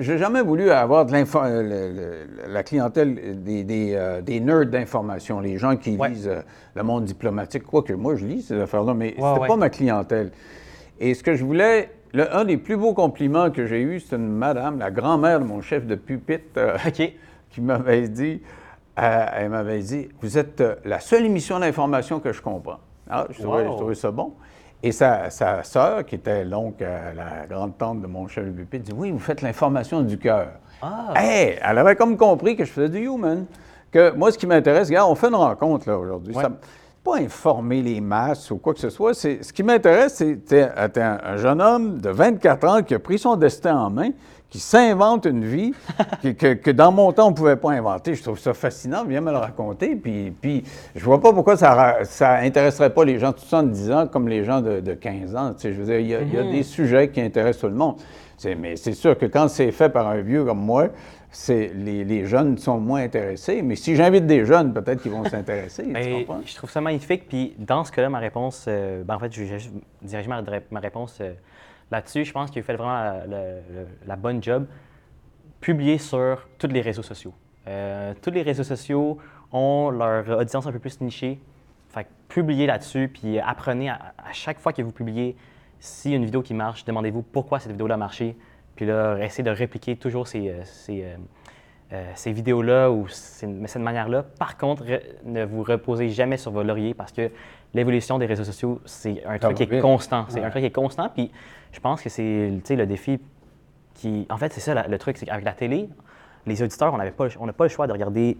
j'ai 0.00 0.18
jamais 0.18 0.42
voulu 0.42 0.70
avoir 0.70 1.06
de 1.06 1.14
euh, 1.14 1.62
le- 1.62 1.92
le- 1.94 2.52
la 2.52 2.62
clientèle 2.62 3.42
des, 3.42 3.64
des, 3.64 3.92
euh, 3.94 4.20
des 4.20 4.40
nerds 4.40 4.66
d'information, 4.66 5.40
les 5.40 5.58
gens 5.58 5.76
qui 5.76 5.96
Ouais. 5.96 6.08
lisent 6.10 6.28
euh, 6.28 6.40
le 6.74 6.82
monde 6.82 7.04
diplomatique, 7.04 7.64
quoique 7.64 7.92
moi 7.92 8.14
je 8.16 8.26
lis 8.26 8.42
ces 8.42 8.58
affaires-là, 8.60 8.94
mais 8.94 9.14
Ouais, 9.18 9.28
c'était 9.28 9.40
ouais. 9.40 9.48
pas 9.48 9.56
ma 9.56 9.70
clientèle. 9.70 10.30
Et 11.00 11.14
ce 11.14 11.22
que 11.22 11.34
je 11.34 11.44
voulais, 11.44 11.90
le- 12.12 12.34
un 12.34 12.44
des 12.44 12.56
plus 12.56 12.76
beaux 12.76 12.94
compliments 12.94 13.50
que 13.50 13.66
j'ai 13.66 13.80
eu, 13.82 14.00
c'est 14.00 14.16
une 14.16 14.28
madame, 14.28 14.78
la 14.78 14.90
grand-mère 14.90 15.40
de 15.40 15.44
mon 15.44 15.60
chef 15.60 15.86
de 15.86 15.94
pupitre, 15.94 16.44
euh, 16.58 16.76
qui 17.50 17.60
m'avait 17.60 18.08
dit, 18.08 18.40
elle 18.96 19.50
m'avait 19.50 19.80
dit, 19.80 20.08
vous 20.20 20.38
êtes 20.38 20.62
la 20.84 21.00
seule 21.00 21.24
émission 21.26 21.58
d'information 21.58 22.20
que 22.20 22.32
je 22.32 22.40
comprends. 22.40 22.78
Ah, 23.10 23.26
je 23.30 23.42
trouvais, 23.42 23.64
je 23.64 23.68
trouvais 23.70 23.94
ça 23.94 24.10
bon. 24.10 24.32
Et 24.86 24.92
sa, 24.92 25.30
sa 25.30 25.62
sœur, 25.62 26.04
qui 26.04 26.16
était 26.16 26.44
l'oncle, 26.44 26.82
euh, 26.84 27.12
la 27.14 27.46
grande-tante 27.48 28.02
de 28.02 28.06
mon 28.06 28.28
chef 28.28 28.44
pupitre, 28.52 28.84
dit, 28.84 28.92
oui, 28.94 29.10
vous 29.10 29.18
faites 29.18 29.40
l'information 29.40 30.02
du 30.02 30.18
cœur. 30.18 30.48
Ah. 30.82 31.14
Hey, 31.16 31.58
elle 31.62 31.78
avait 31.78 31.96
comme 31.96 32.18
compris 32.18 32.54
que 32.54 32.66
je 32.66 32.70
faisais 32.70 32.90
du 32.90 32.98
human. 33.06 33.46
Que 33.90 34.10
moi, 34.12 34.30
ce 34.30 34.36
qui 34.36 34.46
m'intéresse, 34.46 34.88
regarde, 34.88 35.10
on 35.10 35.14
fait 35.14 35.28
une 35.28 35.36
rencontre 35.36 35.88
là 35.88 35.98
aujourd'hui. 35.98 36.34
Ouais. 36.34 36.42
Ça- 36.42 36.50
pas 37.02 37.16
informer 37.18 37.82
les 37.82 38.00
masses 38.00 38.50
ou 38.50 38.56
quoi 38.58 38.72
que 38.74 38.80
ce 38.80 38.88
soit. 38.90 39.14
C'est, 39.14 39.42
ce 39.42 39.52
qui 39.52 39.62
m'intéresse, 39.62 40.14
c'est 40.16 40.36
t'es- 40.44 40.68
t'es 40.92 41.02
un, 41.02 41.18
un 41.22 41.36
jeune 41.36 41.60
homme 41.62 42.00
de 42.00 42.08
24 42.10 42.66
ans 42.66 42.82
qui 42.82 42.94
a 42.94 42.98
pris 42.98 43.18
son 43.18 43.36
destin 43.36 43.76
en 43.78 43.90
main, 43.90 44.10
qui 44.54 44.60
s'invente 44.60 45.24
une 45.26 45.44
vie 45.44 45.72
que, 46.22 46.28
que- 46.28 46.52
que 46.54 46.70
dans 46.70 46.92
mon 46.92 47.10
temps, 47.10 47.26
on 47.26 47.30
ne 47.30 47.34
pouvait 47.34 47.56
pas 47.56 47.72
inventer. 47.72 48.14
Je 48.14 48.22
trouve 48.22 48.38
ça 48.38 48.54
fascinant. 48.54 49.04
Viens 49.04 49.20
me 49.20 49.32
le 49.32 49.38
raconter. 49.38 49.96
Puis, 49.96 50.30
puis 50.40 50.62
je 50.94 51.04
vois 51.04 51.20
pas 51.20 51.32
pourquoi 51.32 51.56
ça, 51.56 51.74
ra- 51.74 52.04
ça 52.04 52.34
intéresserait 52.36 52.90
pas 52.94 53.04
les 53.04 53.18
gens 53.18 53.32
de 53.32 53.38
70 53.38 53.90
ans 53.90 54.06
comme 54.06 54.28
les 54.28 54.44
gens 54.44 54.60
de, 54.60 54.78
de 54.78 54.94
15 54.94 55.34
ans. 55.34 55.54
Tu 55.54 55.62
sais, 55.62 55.72
je 55.72 55.80
veux 55.80 55.86
dire, 55.86 55.98
il 55.98 56.06
y 56.06 56.14
a, 56.14 56.20
il 56.20 56.32
y 56.32 56.38
a 56.38 56.44
des 56.44 56.62
sujets 56.62 57.08
qui 57.08 57.20
intéressent 57.20 57.62
tout 57.62 57.66
le 57.68 57.74
monde. 57.74 57.96
Mais 58.44 58.76
c'est 58.76 58.92
sûr 58.92 59.18
que 59.18 59.26
quand 59.26 59.48
c'est 59.48 59.72
fait 59.72 59.88
par 59.88 60.06
un 60.06 60.20
vieux 60.20 60.44
comme 60.44 60.60
moi, 60.60 60.86
les, 61.48 62.04
les 62.04 62.24
jeunes 62.26 62.56
sont 62.56 62.78
moins 62.78 63.02
intéressés. 63.02 63.60
Mais 63.60 63.74
si 63.74 63.96
j'invite 63.96 64.24
des 64.28 64.44
jeunes, 64.44 64.72
peut-être 64.72 65.02
qu'ils 65.02 65.10
vont 65.10 65.24
s'intéresser. 65.24 65.82
je 66.46 66.54
trouve 66.54 66.70
ça 66.70 66.80
magnifique. 66.80 67.26
Puis 67.28 67.56
dans 67.58 67.82
ce 67.82 67.90
cas-là, 67.90 68.08
ma 68.08 68.20
réponse, 68.20 68.66
euh, 68.68 69.02
ben, 69.02 69.16
en 69.16 69.18
fait, 69.18 69.32
je 69.32 69.42
vais 69.42 69.58
diriger 70.00 70.28
ma, 70.28 70.42
ma 70.70 70.78
réponse 70.80 71.18
euh, 71.20 71.32
là-dessus. 71.90 72.24
Je 72.24 72.32
pense 72.32 72.50
qu'il 72.50 72.62
fait 72.62 72.76
vraiment 72.76 73.22
la, 74.06 74.16
bonne 74.16 74.42
job. 74.42 74.66
Publier 75.60 75.98
sur 75.98 76.46
tous 76.58 76.66
les 76.66 76.80
réseaux 76.80 77.02
sociaux. 77.02 77.34
Euh, 77.66 78.12
tous 78.20 78.30
les 78.30 78.42
réseaux 78.42 78.64
sociaux 78.64 79.18
ont 79.52 79.90
leur 79.90 80.38
audience 80.38 80.66
un 80.66 80.72
peu 80.72 80.78
plus 80.78 81.00
nichée. 81.00 81.40
Fait 81.88 82.04
que 82.04 82.08
publiez 82.28 82.66
là-dessus, 82.66 83.08
puis 83.08 83.38
apprenez 83.38 83.88
à, 83.88 84.14
chaque 84.32 84.58
fois 84.58 84.72
que 84.72 84.82
vous 84.82 84.90
publiez, 84.92 85.36
a 86.06 86.08
une 86.08 86.24
vidéo 86.24 86.42
qui 86.42 86.54
marche, 86.54 86.84
demandez-vous 86.84 87.22
pourquoi 87.22 87.60
cette 87.60 87.72
vidéo-là 87.72 87.94
a 87.94 87.98
marché. 87.98 88.36
Puis 88.74 88.84
là, 88.84 89.16
essayez 89.18 89.44
de 89.44 89.50
répliquer 89.50 89.96
toujours 89.96 90.26
ces, 90.26 90.50
euh, 90.50 91.16
euh, 91.92 92.10
ces 92.14 92.32
vidéos-là 92.32 92.90
ou 92.90 93.06
ces- 93.08 93.66
cette 93.66 93.82
manière-là. 93.82 94.24
Par 94.24 94.56
contre, 94.56 94.84
re- 94.84 95.02
ne 95.24 95.44
vous 95.44 95.62
reposez 95.62 96.08
jamais 96.08 96.36
sur 96.36 96.50
vos 96.50 96.62
lauriers 96.62 96.94
parce 96.94 97.12
que 97.12 97.30
l'évolution 97.74 98.18
des 98.18 98.26
réseaux 98.26 98.44
sociaux, 98.44 98.80
c'est 98.84 99.22
un 99.26 99.38
truc 99.38 99.56
qui 99.56 99.62
est 99.64 99.80
constant. 99.80 100.24
C'est 100.28 100.40
Ouais. 100.40 100.46
un 100.46 100.50
truc 100.50 100.62
qui 100.62 100.66
est 100.66 100.70
constant. 100.70 101.08
Puis 101.14 101.30
je 101.72 101.80
pense 101.80 102.00
que 102.02 102.08
c'est 102.08 102.50
le 102.70 102.86
défi 102.86 103.20
qui. 103.94 104.26
En 104.30 104.36
fait, 104.38 104.52
c'est 104.52 104.60
ça 104.60 104.74
la- 104.74 104.86
le 104.88 104.98
truc, 104.98 105.16
c'est 105.18 105.26
qu'avec 105.26 105.44
la 105.44 105.52
télé, 105.52 105.88
les 106.46 106.62
auditeurs, 106.62 106.94
on 106.94 106.98
n'avait 106.98 107.10
pas, 107.10 107.26
on 107.40 107.46
n'a 107.46 107.52
pas 107.52 107.64
le 107.64 107.70
choix 107.70 107.86
de 107.86 107.92
regarder 107.92 108.36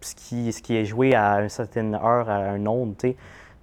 ce 0.00 0.14
qui, 0.14 0.52
ce 0.52 0.60
qui 0.60 0.76
est 0.76 0.84
joué 0.84 1.14
à 1.14 1.40
une 1.42 1.48
certaine 1.48 1.94
heure, 1.94 2.28
à 2.28 2.36
un 2.36 2.66
onde, 2.66 2.94
sais. 3.00 3.16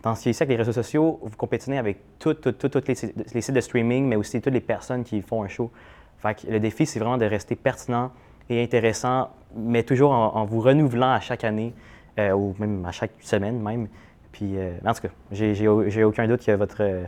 Dans 0.03 0.15
ce 0.15 0.23
qui 0.23 0.29
est 0.29 0.41
avec 0.41 0.49
les 0.49 0.55
réseaux 0.55 0.71
sociaux, 0.71 1.19
vous 1.21 1.35
compétitionnez 1.37 1.77
avec 1.77 1.99
toutes 2.17 2.41
tout, 2.41 2.51
tout- 2.53 2.69
toutes 2.69 2.87
les, 2.87 2.95
sites- 2.95 3.33
les 3.35 3.41
sites 3.41 3.53
de 3.53 3.61
streaming, 3.61 4.07
mais 4.07 4.15
aussi 4.15 4.41
toutes 4.41 4.53
les 4.53 4.59
personnes 4.61 5.03
qui 5.03 5.21
font 5.21 5.43
un 5.43 5.47
show. 5.47 5.69
Fait 6.17 6.33
que 6.35 6.51
le 6.51 6.59
défi, 6.59 6.85
c'est 6.87 6.99
vraiment 6.99 7.17
de 7.17 7.25
rester 7.25 7.55
pertinent 7.55 8.11
et 8.49 8.63
intéressant, 8.63 9.29
mais 9.55 9.83
toujours 9.83 10.11
en, 10.11 10.35
en 10.35 10.45
vous 10.45 10.59
renouvelant 10.61 11.11
à 11.11 11.19
chaque 11.19 11.43
année, 11.43 11.73
euh, 12.17 12.31
ou 12.31 12.55
même 12.57 12.83
à 12.85 12.91
chaque 12.91 13.11
semaine 13.21 13.59
même. 13.61 13.87
Puis, 14.31 14.57
euh, 14.57 14.71
en 14.85 14.93
tout 14.93 15.01
cas, 15.01 15.07
j'ai- 15.31 15.53
j'ai 15.55 15.67
j'ai 15.87 16.03
aucun 16.03 16.27
doute 16.27 16.45
que 16.45 16.51
votre... 16.53 16.77
euh, 16.81 17.03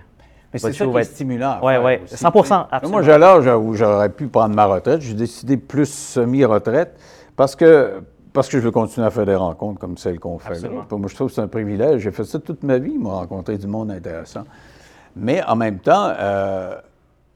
Mais 0.53 0.59
c'est 0.59 0.67
votre 0.67 0.78
ça 0.78 0.86
qui 0.86 0.91
va 0.91 0.99
est 0.99 1.03
être- 1.03 1.09
stimulant. 1.11 1.59
ouais, 1.63 2.01
aussi, 2.03 2.15
100%, 2.15 2.41
tu 2.43 2.47
sais. 2.49 2.53
absolument. 2.71 2.91
Moi, 2.91 3.01
j'ai 3.01 3.17
l'âge 3.17 3.47
où 3.47 3.74
j'aurais 3.74 4.09
pu 4.09 4.28
prendre 4.28 4.55
ma 4.55 4.65
retraite. 4.65 5.01
J'ai 5.01 5.13
décidé 5.13 5.57
plus 5.57 5.89
semi-retraite 5.91 6.95
parce 7.36 7.55
que, 7.55 8.01
parce 8.34 8.49
que 8.49 8.59
je 8.59 8.63
veux 8.63 8.71
continuer 8.71 9.07
à 9.07 9.09
faire 9.09 9.26
des 9.26 9.36
rencontres 9.36 9.80
comme 9.80 9.97
celles 9.97 10.19
qu'on 10.19 10.38
fait 10.39 10.59
là. 10.61 10.69
Moi, 10.91 11.07
je 11.07 11.15
trouve 11.15 11.28
que 11.30 11.34
c'est 11.34 11.41
un 11.41 11.47
privilège. 11.47 12.01
J'ai 12.01 12.11
fait 12.11 12.24
ça 12.24 12.39
toute 12.39 12.63
ma 12.63 12.78
vie, 12.78 12.97
moi, 12.97 13.15
rencontrer 13.15 13.57
du 13.57 13.67
monde 13.67 13.89
intéressant. 13.91 14.43
Mais 15.15 15.43
en 15.43 15.55
même 15.55 15.80
temps, 15.80 16.11
euh, 16.19 16.76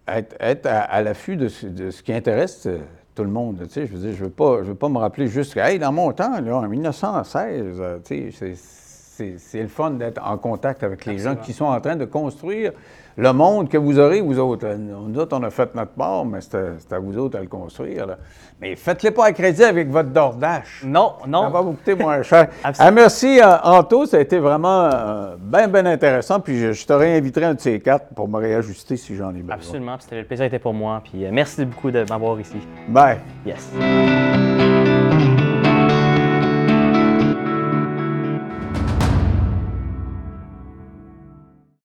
être, 0.08 0.36
être 0.40 0.66
à, 0.66 0.80
à 0.82 1.02
l'affût 1.02 1.38
de, 1.38 1.48
ce- 1.48 1.68
de 1.68 1.92
ce 1.92 2.02
qui 2.04 2.14
intéresse 2.14 2.66
euh, 2.68 2.80
tout 3.16 3.24
le 3.24 3.30
monde. 3.30 3.60
Tu 3.66 3.70
sais, 3.70 3.86
je 3.88 3.94
veux 3.94 4.00
dire, 4.00 4.16
je 4.18 4.24
veux 4.26 4.30
pas, 4.30 4.58
je 4.60 4.70
veux 4.70 4.76
pas 4.76 4.90
me 4.90 4.98
rappeler 4.98 5.28
juste 5.28 5.54
que, 5.54 5.60
hey, 5.60 5.78
dans 5.80 5.92
mon 5.92 6.12
temps, 6.12 6.40
là, 6.40 6.56
en 6.58 6.68
1916, 6.68 7.78
euh, 7.80 7.98
tu 8.04 8.32
sais, 8.32 8.54
c'est- 8.56 8.87
c'est 9.18 9.62
le 9.62 9.68
fun 9.68 9.92
d'être 9.92 10.22
en 10.24 10.38
contact 10.38 10.84
avec 10.84 11.06
les 11.06 11.18
gens 11.18 11.36
qui 11.36 11.54
sont 11.54 11.66
en 11.66 11.80
train 11.82 11.96
de 11.96 12.06
construire 12.06 12.72
le 13.20 13.34
monde 13.34 13.68
que 13.68 13.78
vous 13.80 13.98
aurez, 13.98 14.22
vous 14.22 14.38
autres. 14.38 14.68
Euh, 14.68 14.78
Nous 14.78 15.20
autres, 15.20 15.36
on 15.36 15.42
a 15.42 15.50
fait 15.50 15.74
notre 15.74 15.94
part, 15.94 16.24
mais 16.24 16.40
c'est 16.40 16.94
à, 16.94 17.00
vous 17.00 17.18
autres 17.18 17.40
à 17.40 17.42
le 17.42 17.48
construire. 17.48 18.06
là. 18.06 18.18
Mais 18.62 18.76
faites-les 18.76 19.10
pas 19.10 19.26
à 19.26 19.32
crédit 19.32 19.64
avec 19.64 19.90
votre 19.90 20.10
dordache. 20.10 20.84
Non, 20.86 21.14
non. 21.28 21.42
Ça 21.44 21.50
va 21.50 21.62
vous 21.62 21.72
coûter 21.72 21.96
moins 21.96 22.22
cher. 22.22 22.48
Ah, 22.64 22.92
merci, 22.92 23.40
euh, 23.42 23.58
Anto. 23.64 24.06
Ça 24.06 24.18
a 24.18 24.20
été 24.20 24.38
vraiment 24.38 24.88
bien, 25.40 25.68
bien 25.68 25.86
intéressant. 25.88 26.40
Puis 26.40 26.60
je, 26.60 26.74
je 26.74 26.86
te 26.86 26.94
réinviterai 26.94 27.46
un 27.46 27.54
de 27.56 27.60
ces 27.60 27.80
quatre 27.80 28.14
pour 28.14 28.28
me 28.28 28.38
réajuster 28.38 28.98
si 28.98 29.16
j'en 29.16 29.32
ai 29.32 29.40
besoin. 29.42 29.56
Absolument, 29.56 29.98
puis 29.98 30.16
le 30.18 30.24
plaisir 30.26 30.46
était 30.46 30.60
pour 30.60 30.74
moi. 30.76 31.02
Puis 31.04 31.26
euh, 31.26 31.30
merci 31.32 31.66
beaucoup 31.66 31.90
de 31.90 32.06
m'avoir 32.08 32.40
ici. 32.40 32.58
Bye. 32.88 33.18
Yes. 33.46 34.67